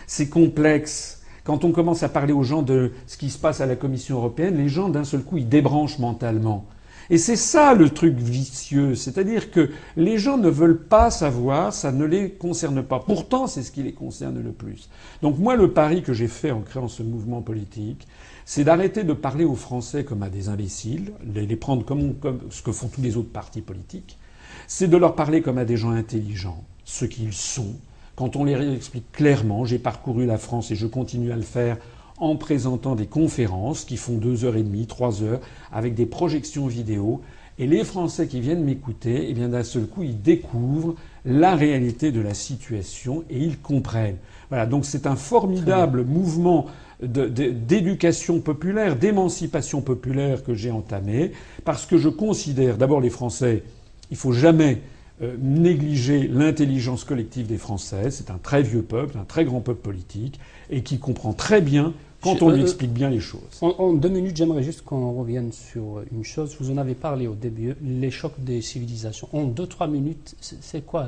c'est 0.07 0.29
complexe. 0.29 1.23
Quand 1.45 1.63
on 1.63 1.71
commence 1.71 2.01
à 2.01 2.09
parler 2.09 2.33
aux 2.33 2.43
gens 2.43 2.63
de 2.63 2.91
ce 3.05 3.17
qui 3.17 3.29
se 3.29 3.37
passe 3.37 3.61
à 3.61 3.67
la 3.67 3.75
Commission 3.75 4.17
européenne, 4.17 4.57
les 4.57 4.67
gens, 4.67 4.89
d'un 4.89 5.03
seul 5.03 5.21
coup, 5.21 5.37
ils 5.37 5.47
débranchent 5.47 5.99
mentalement. 5.99 6.65
Et 7.11 7.19
c'est 7.19 7.35
ça 7.35 7.75
le 7.75 7.91
truc 7.91 8.17
vicieux, 8.17 8.95
c'est-à-dire 8.95 9.51
que 9.51 9.69
les 9.95 10.17
gens 10.17 10.39
ne 10.39 10.49
veulent 10.49 10.87
pas 10.87 11.11
savoir, 11.11 11.71
ça 11.71 11.91
ne 11.91 12.03
les 12.03 12.31
concerne 12.31 12.81
pas. 12.81 12.97
Pourtant, 12.97 13.45
c'est 13.45 13.61
ce 13.61 13.69
qui 13.69 13.83
les 13.83 13.93
concerne 13.93 14.41
le 14.41 14.51
plus. 14.51 14.89
Donc 15.21 15.37
moi, 15.37 15.55
le 15.55 15.71
pari 15.71 16.01
que 16.01 16.13
j'ai 16.13 16.27
fait 16.27 16.49
en 16.49 16.61
créant 16.61 16.87
ce 16.87 17.03
mouvement 17.03 17.43
politique, 17.43 18.07
c'est 18.43 18.63
d'arrêter 18.63 19.03
de 19.03 19.13
parler 19.13 19.45
aux 19.45 19.53
Français 19.53 20.03
comme 20.03 20.23
à 20.23 20.29
des 20.29 20.49
imbéciles, 20.49 21.13
les 21.31 21.55
prendre 21.55 21.85
comme, 21.85 22.15
comme 22.15 22.39
ce 22.49 22.63
que 22.63 22.71
font 22.71 22.87
tous 22.87 23.03
les 23.03 23.17
autres 23.17 23.31
partis 23.31 23.61
politiques, 23.61 24.17
c'est 24.65 24.87
de 24.87 24.97
leur 24.97 25.13
parler 25.13 25.43
comme 25.43 25.59
à 25.59 25.65
des 25.65 25.77
gens 25.77 25.91
intelligents, 25.91 26.63
ce 26.85 27.05
qu'ils 27.05 27.33
sont. 27.33 27.75
Quand 28.15 28.37
on 28.37 28.45
les 28.45 28.73
explique 28.73 29.11
clairement, 29.11 29.65
j'ai 29.65 29.77
parcouru 29.77 30.25
la 30.25 30.37
France 30.37 30.71
et 30.71 30.75
je 30.75 30.87
continue 30.87 31.33
à 31.33 31.35
le 31.35 31.41
faire 31.41 31.77
en 32.17 32.37
présentant 32.37 32.95
des 32.95 33.07
conférences 33.07 33.83
qui 33.83 33.97
font 33.97 34.15
deux 34.15 34.45
heures 34.45 34.55
et 34.55 34.63
demie, 34.63 34.87
trois 34.87 35.21
heures, 35.21 35.41
avec 35.73 35.95
des 35.95 36.05
projections 36.05 36.65
vidéo. 36.65 37.21
Et 37.59 37.67
les 37.67 37.83
Français 37.83 38.27
qui 38.27 38.39
viennent 38.39 38.63
m'écouter, 38.63 39.27
eh 39.29 39.33
bien 39.33 39.49
d'un 39.49 39.63
seul 39.63 39.85
coup, 39.85 40.03
ils 40.03 40.21
découvrent 40.21 40.95
la 41.25 41.55
réalité 41.55 42.13
de 42.13 42.21
la 42.21 42.33
situation 42.33 43.25
et 43.29 43.39
ils 43.39 43.59
comprennent. 43.59 44.17
Voilà, 44.49 44.65
donc 44.65 44.85
c'est 44.85 45.07
un 45.07 45.17
formidable 45.17 46.05
mouvement 46.05 46.67
d'éducation 47.01 48.39
populaire, 48.39 48.95
d'émancipation 48.95 49.81
populaire 49.81 50.43
que 50.43 50.53
j'ai 50.53 50.71
entamé, 50.71 51.33
parce 51.65 51.85
que 51.85 51.97
je 51.97 52.07
considère 52.07 52.77
d'abord 52.77 53.01
les 53.01 53.09
Français, 53.09 53.63
il 54.09 54.15
faut 54.17 54.31
jamais 54.31 54.81
euh, 55.21 55.35
négliger 55.39 56.27
l'intelligence 56.27 57.05
collective 57.05 57.47
des 57.47 57.57
Français. 57.57 58.11
C'est 58.11 58.29
un 58.29 58.37
très 58.37 58.61
vieux 58.61 58.81
peuple, 58.81 59.17
un 59.17 59.23
très 59.23 59.45
grand 59.45 59.61
peuple 59.61 59.81
politique, 59.81 60.39
et 60.69 60.81
qui 60.81 60.99
comprend 60.99 61.33
très 61.33 61.61
bien 61.61 61.93
quand 62.25 62.41
on 62.41 62.49
lui 62.49 62.59
euh, 62.59 62.63
explique 62.63 62.91
bien 62.91 63.09
les 63.09 63.19
choses. 63.19 63.39
En, 63.61 63.93
deux 63.93 64.09
minutes, 64.09 64.35
j'aimerais 64.35 64.63
juste 64.63 64.83
qu'on 64.83 65.13
revienne 65.13 65.51
sur 65.51 66.01
une 66.11 66.23
chose. 66.23 66.57
Vous 66.59 66.71
en 66.71 66.77
avez 66.77 66.95
parlé 66.95 67.27
au 67.27 67.35
début, 67.35 67.75
les 67.83 68.11
chocs 68.11 68.33
des 68.39 68.61
civilisations. 68.61 69.29
En 69.31 69.43
deux, 69.43 69.67
trois 69.67 69.87
minutes, 69.87 70.35
c'est 70.41 70.85
quoi 70.85 71.07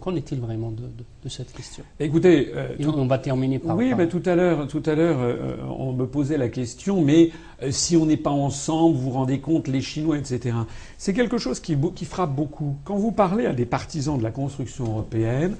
Qu'en 0.00 0.16
est-il 0.16 0.40
vraiment 0.40 0.70
de, 0.70 1.28
cette 1.28 1.52
question? 1.52 1.84
Écoutez, 2.00 2.50
euh, 2.54 2.68
on 2.86 3.06
va 3.06 3.18
terminer 3.18 3.58
par. 3.58 3.76
Oui, 3.76 3.92
mais 3.96 4.08
tout 4.08 4.22
à 4.24 4.34
l'heure, 4.34 4.66
tout 4.66 4.82
à 4.86 4.94
l'heure, 4.94 5.18
euh, 5.20 5.56
on 5.78 5.92
me 5.92 6.06
posait 6.06 6.38
la 6.38 6.48
question. 6.48 7.02
Mais 7.02 7.30
si 7.70 7.96
on 7.96 8.06
n'est 8.06 8.16
pas 8.16 8.30
ensemble, 8.30 8.96
vous 8.96 9.02
vous 9.02 9.10
rendez 9.10 9.40
compte, 9.40 9.68
les 9.68 9.82
Chinois, 9.82 10.16
etc. 10.16 10.56
C'est 10.96 11.12
quelque 11.12 11.38
chose 11.38 11.60
qui, 11.60 11.76
qui 11.94 12.04
frappe 12.06 12.34
beaucoup. 12.34 12.76
Quand 12.84 12.96
vous 12.96 13.12
parlez 13.12 13.46
à 13.46 13.52
des 13.52 13.66
partisans 13.66 14.16
de 14.16 14.22
la 14.22 14.30
construction 14.30 14.84
européenne, 14.86 15.56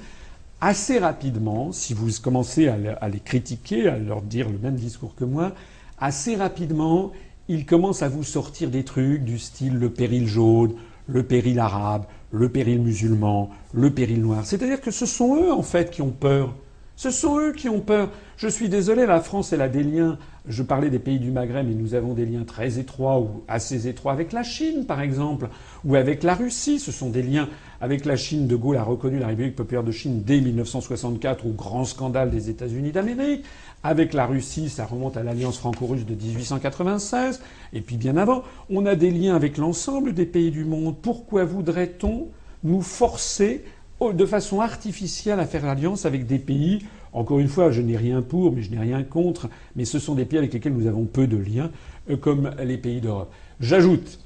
assez 0.60 0.98
rapidement, 0.98 1.72
si 1.72 1.94
vous 1.94 2.10
commencez 2.22 2.68
à, 2.68 3.08
les 3.08 3.20
critiquer, 3.20 3.88
à 3.88 3.98
leur 3.98 4.22
dire 4.22 4.48
le 4.48 4.58
même 4.58 4.76
discours 4.76 5.14
que 5.14 5.24
moi, 5.24 5.52
assez 5.98 6.36
rapidement, 6.36 7.12
ils 7.48 7.64
commencent 7.64 8.02
à 8.02 8.08
vous 8.08 8.24
sortir 8.24 8.70
des 8.70 8.84
trucs 8.84 9.24
du 9.24 9.38
style 9.38 9.74
le 9.74 9.90
péril 9.90 10.26
jaune, 10.26 10.74
le 11.06 11.22
péril 11.22 11.58
arabe, 11.58 12.04
le 12.32 12.48
péril 12.48 12.80
musulman, 12.80 13.50
le 13.72 13.90
péril 13.90 14.20
noir. 14.20 14.44
C'est-à-dire 14.44 14.80
que 14.80 14.90
ce 14.90 15.06
sont 15.06 15.36
eux, 15.36 15.52
en 15.52 15.62
fait, 15.62 15.90
qui 15.90 16.02
ont 16.02 16.10
peur. 16.10 16.54
Ce 16.96 17.10
sont 17.10 17.38
eux 17.38 17.52
qui 17.52 17.68
ont 17.68 17.80
peur. 17.80 18.10
Je 18.38 18.46
suis 18.46 18.68
désolé, 18.68 19.04
la 19.04 19.18
France, 19.18 19.52
elle 19.52 19.62
a 19.62 19.68
des 19.68 19.82
liens. 19.82 20.16
Je 20.46 20.62
parlais 20.62 20.90
des 20.90 21.00
pays 21.00 21.18
du 21.18 21.32
Maghreb, 21.32 21.66
mais 21.66 21.74
nous 21.74 21.94
avons 21.94 22.14
des 22.14 22.24
liens 22.24 22.44
très 22.44 22.78
étroits 22.78 23.18
ou 23.18 23.42
assez 23.48 23.88
étroits 23.88 24.12
avec 24.12 24.32
la 24.32 24.44
Chine, 24.44 24.86
par 24.86 25.00
exemple, 25.00 25.48
ou 25.84 25.96
avec 25.96 26.22
la 26.22 26.36
Russie. 26.36 26.78
Ce 26.78 26.92
sont 26.92 27.10
des 27.10 27.24
liens 27.24 27.48
avec 27.80 28.04
la 28.04 28.14
Chine. 28.14 28.46
De 28.46 28.54
Gaulle 28.54 28.76
a 28.76 28.84
reconnu 28.84 29.18
la 29.18 29.26
République 29.26 29.56
populaire 29.56 29.82
de 29.82 29.90
Chine 29.90 30.22
dès 30.24 30.40
1964 30.40 31.46
au 31.46 31.50
grand 31.50 31.84
scandale 31.84 32.30
des 32.30 32.48
États-Unis 32.48 32.92
d'Amérique. 32.92 33.44
Avec 33.82 34.14
la 34.14 34.26
Russie, 34.26 34.68
ça 34.68 34.86
remonte 34.86 35.16
à 35.16 35.24
l'alliance 35.24 35.58
franco-russe 35.58 36.06
de 36.06 36.14
1896. 36.14 37.40
Et 37.72 37.80
puis 37.80 37.96
bien 37.96 38.16
avant, 38.16 38.44
on 38.70 38.86
a 38.86 38.94
des 38.94 39.10
liens 39.10 39.34
avec 39.34 39.56
l'ensemble 39.56 40.14
des 40.14 40.26
pays 40.26 40.52
du 40.52 40.64
monde. 40.64 40.94
Pourquoi 41.02 41.44
voudrait-on 41.44 42.28
nous 42.62 42.82
forcer 42.82 43.64
de 44.00 44.26
façon 44.26 44.60
artificielle 44.60 45.40
à 45.40 45.46
faire 45.46 45.66
l'alliance 45.66 46.06
avec 46.06 46.24
des 46.26 46.38
pays, 46.38 46.84
encore 47.12 47.38
une 47.38 47.48
fois, 47.48 47.70
je 47.70 47.80
n'ai 47.80 47.96
rien 47.96 48.22
pour, 48.22 48.52
mais 48.52 48.62
je 48.62 48.70
n'ai 48.70 48.78
rien 48.78 49.02
contre, 49.02 49.48
mais 49.76 49.84
ce 49.84 49.98
sont 49.98 50.14
des 50.14 50.24
pays 50.24 50.38
avec 50.38 50.52
lesquels 50.52 50.74
nous 50.74 50.86
avons 50.86 51.04
peu 51.04 51.26
de 51.26 51.36
liens, 51.36 51.70
euh, 52.10 52.16
comme 52.16 52.50
les 52.62 52.78
pays 52.78 53.00
d'Europe. 53.00 53.32
J'ajoute, 53.60 54.20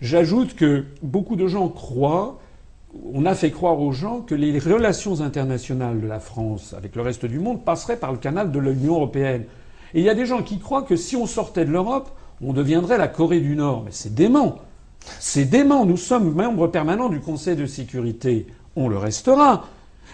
j'ajoute 0.00 0.54
que 0.54 0.84
beaucoup 1.02 1.36
de 1.36 1.46
gens 1.46 1.68
croient, 1.68 2.40
on 3.12 3.26
a 3.26 3.34
fait 3.34 3.50
croire 3.50 3.78
aux 3.80 3.92
gens 3.92 4.20
que 4.20 4.34
les 4.34 4.58
relations 4.58 5.20
internationales 5.20 6.00
de 6.00 6.06
la 6.06 6.20
France 6.20 6.74
avec 6.74 6.96
le 6.96 7.02
reste 7.02 7.26
du 7.26 7.38
monde 7.38 7.62
passeraient 7.62 7.98
par 7.98 8.12
le 8.12 8.18
canal 8.18 8.50
de 8.50 8.58
l'Union 8.58 8.94
européenne. 8.94 9.44
Et 9.92 10.00
il 10.00 10.04
y 10.04 10.08
a 10.08 10.14
des 10.14 10.24
gens 10.24 10.42
qui 10.42 10.58
croient 10.58 10.82
que 10.82 10.96
si 10.96 11.14
on 11.14 11.26
sortait 11.26 11.66
de 11.66 11.70
l'Europe, 11.70 12.10
on 12.40 12.52
deviendrait 12.54 12.96
la 12.96 13.08
Corée 13.08 13.40
du 13.40 13.54
Nord. 13.54 13.82
Mais 13.84 13.90
c'est 13.92 14.14
dément. 14.14 14.56
C'est 15.20 15.44
dément. 15.44 15.84
Nous 15.84 15.98
sommes 15.98 16.34
membres 16.34 16.68
permanents 16.68 17.10
du 17.10 17.20
Conseil 17.20 17.56
de 17.56 17.66
sécurité 17.66 18.46
on 18.76 18.88
le 18.88 18.98
restera. 18.98 19.64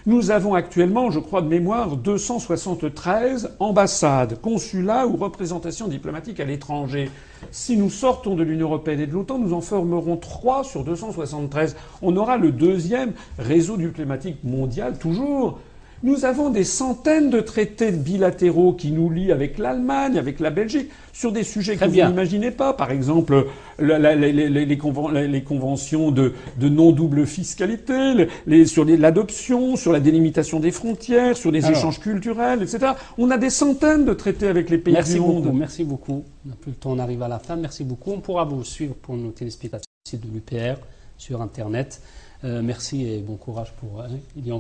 Nous 0.05 0.33
avons 0.33 0.55
actuellement, 0.55 1.13
je 1.13 1.21
crois 1.21 1.43
de 1.43 1.47
mémoire, 1.47 1.97
273 1.97 3.55
ambassades, 3.61 4.41
consulats 4.41 5.07
ou 5.07 5.17
représentations 5.17 5.87
diplomatiques 5.87 6.41
à 6.41 6.45
l'étranger. 6.45 7.09
Si 7.53 7.77
nous 7.77 7.89
sortons 7.89 8.35
de 8.35 8.43
l'Union 8.43 8.67
européenne 8.67 8.99
et 8.99 9.07
de 9.07 9.13
l'OTAN, 9.13 9.39
nous 9.39 9.53
en 9.53 9.61
formerons 9.61 10.17
3 10.17 10.65
sur 10.65 10.83
273. 10.83 11.77
On 12.03 12.17
aura 12.17 12.37
le 12.37 12.51
deuxième 12.51 13.13
réseau 13.39 13.77
diplomatique 13.77 14.39
mondial, 14.43 14.99
toujours. 14.99 15.61
Nous 16.05 16.25
avons 16.25 16.51
des 16.51 16.65
centaines 16.65 17.31
de 17.31 17.41
traités 17.41 17.93
bilatéraux 17.93 18.73
qui 18.73 18.91
nous 18.91 19.09
lient 19.09 19.31
avec 19.31 19.57
l'Allemagne, 19.57 20.19
avec 20.19 20.41
la 20.41 20.51
Belgique, 20.51 20.91
sur 21.13 21.31
des 21.31 21.45
sujets 21.45 21.77
que 21.77 21.85
vous 21.85 21.95
n'imaginez 21.95 22.51
pas. 22.51 22.73
Par 22.73 22.91
exemple, 22.91 23.47
les, 23.79 24.79
conventions 25.45 26.11
de, 26.11 26.33
non-double 26.61 27.25
fiscalité, 27.25 28.27
sur 28.67 28.85
l'adoption, 28.85 29.77
sur 29.77 29.93
la 29.93 30.01
délimitation 30.01 30.59
des 30.59 30.73
frontières, 30.73 31.37
sur 31.37 31.53
les 31.53 31.71
échanges 31.71 32.01
culturels, 32.01 32.63
etc. 32.63 32.95
On 33.17 33.31
a 33.31 33.39
des 33.39 33.51
centaines 33.51 34.05
de 34.05 34.13
traités 34.13 34.49
avec 34.49 34.71
les 34.71 34.79
pays 34.79 34.95
merci 34.95 35.15
du 35.15 35.21
beaucoup, 35.21 35.33
monde. 35.33 35.55
Merci 35.55 35.85
beaucoup. 35.85 36.25
On 36.45 36.49
n'a 36.49 36.57
plus 36.57 36.71
le 36.73 36.77
temps, 36.77 36.91
on 36.91 36.99
arrive 36.99 37.23
à 37.23 37.29
la 37.29 37.39
fin. 37.39 37.55
Merci 37.55 37.85
beaucoup. 37.85 38.11
On 38.11 38.21
pourra 38.21 38.45
vous 38.45 38.65
suivre 38.65 38.95
pour 38.95 39.17
nos 39.17 39.31
téléspectateurs 39.31 39.87
de 40.13 40.29
l'UPR 40.35 40.81
sur 41.17 41.41
Internet. 41.41 42.01
Euh, 42.45 42.61
merci 42.63 43.07
et 43.07 43.19
bon 43.19 43.37
courage 43.37 43.73
pour. 43.79 44.01
Hein, 44.01 44.09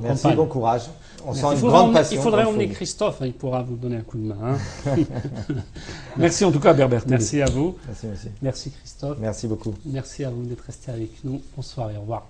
merci, 0.02 0.28
bon 0.34 0.46
courage. 0.46 0.82
On 1.26 1.34
sent 1.34 1.46
une 1.54 1.60
grande 1.60 1.92
passion. 1.92 2.16
Il 2.16 2.22
faudrait 2.22 2.44
emmener 2.44 2.68
Christophe, 2.68 3.20
hein, 3.22 3.26
il 3.26 3.32
pourra 3.32 3.62
vous 3.62 3.74
donner 3.74 3.96
un 3.96 4.02
coup 4.02 4.18
de 4.18 4.22
main. 4.22 4.36
Hein. 4.42 4.96
Merci 6.16 6.44
en 6.44 6.52
tout 6.52 6.60
cas, 6.60 6.74
Berbert. 6.74 7.02
Merci 7.08 7.42
à 7.42 7.46
vous. 7.46 7.76
Merci, 7.86 8.06
merci. 8.06 8.28
Merci 8.40 8.70
Christophe. 8.70 9.18
Merci 9.20 9.46
beaucoup. 9.48 9.74
Merci 9.84 10.24
à 10.24 10.30
vous 10.30 10.44
d'être 10.44 10.64
resté 10.64 10.92
avec 10.92 11.24
nous. 11.24 11.40
Bonsoir 11.56 11.90
et 11.90 11.96
au 11.96 12.02
revoir. 12.02 12.28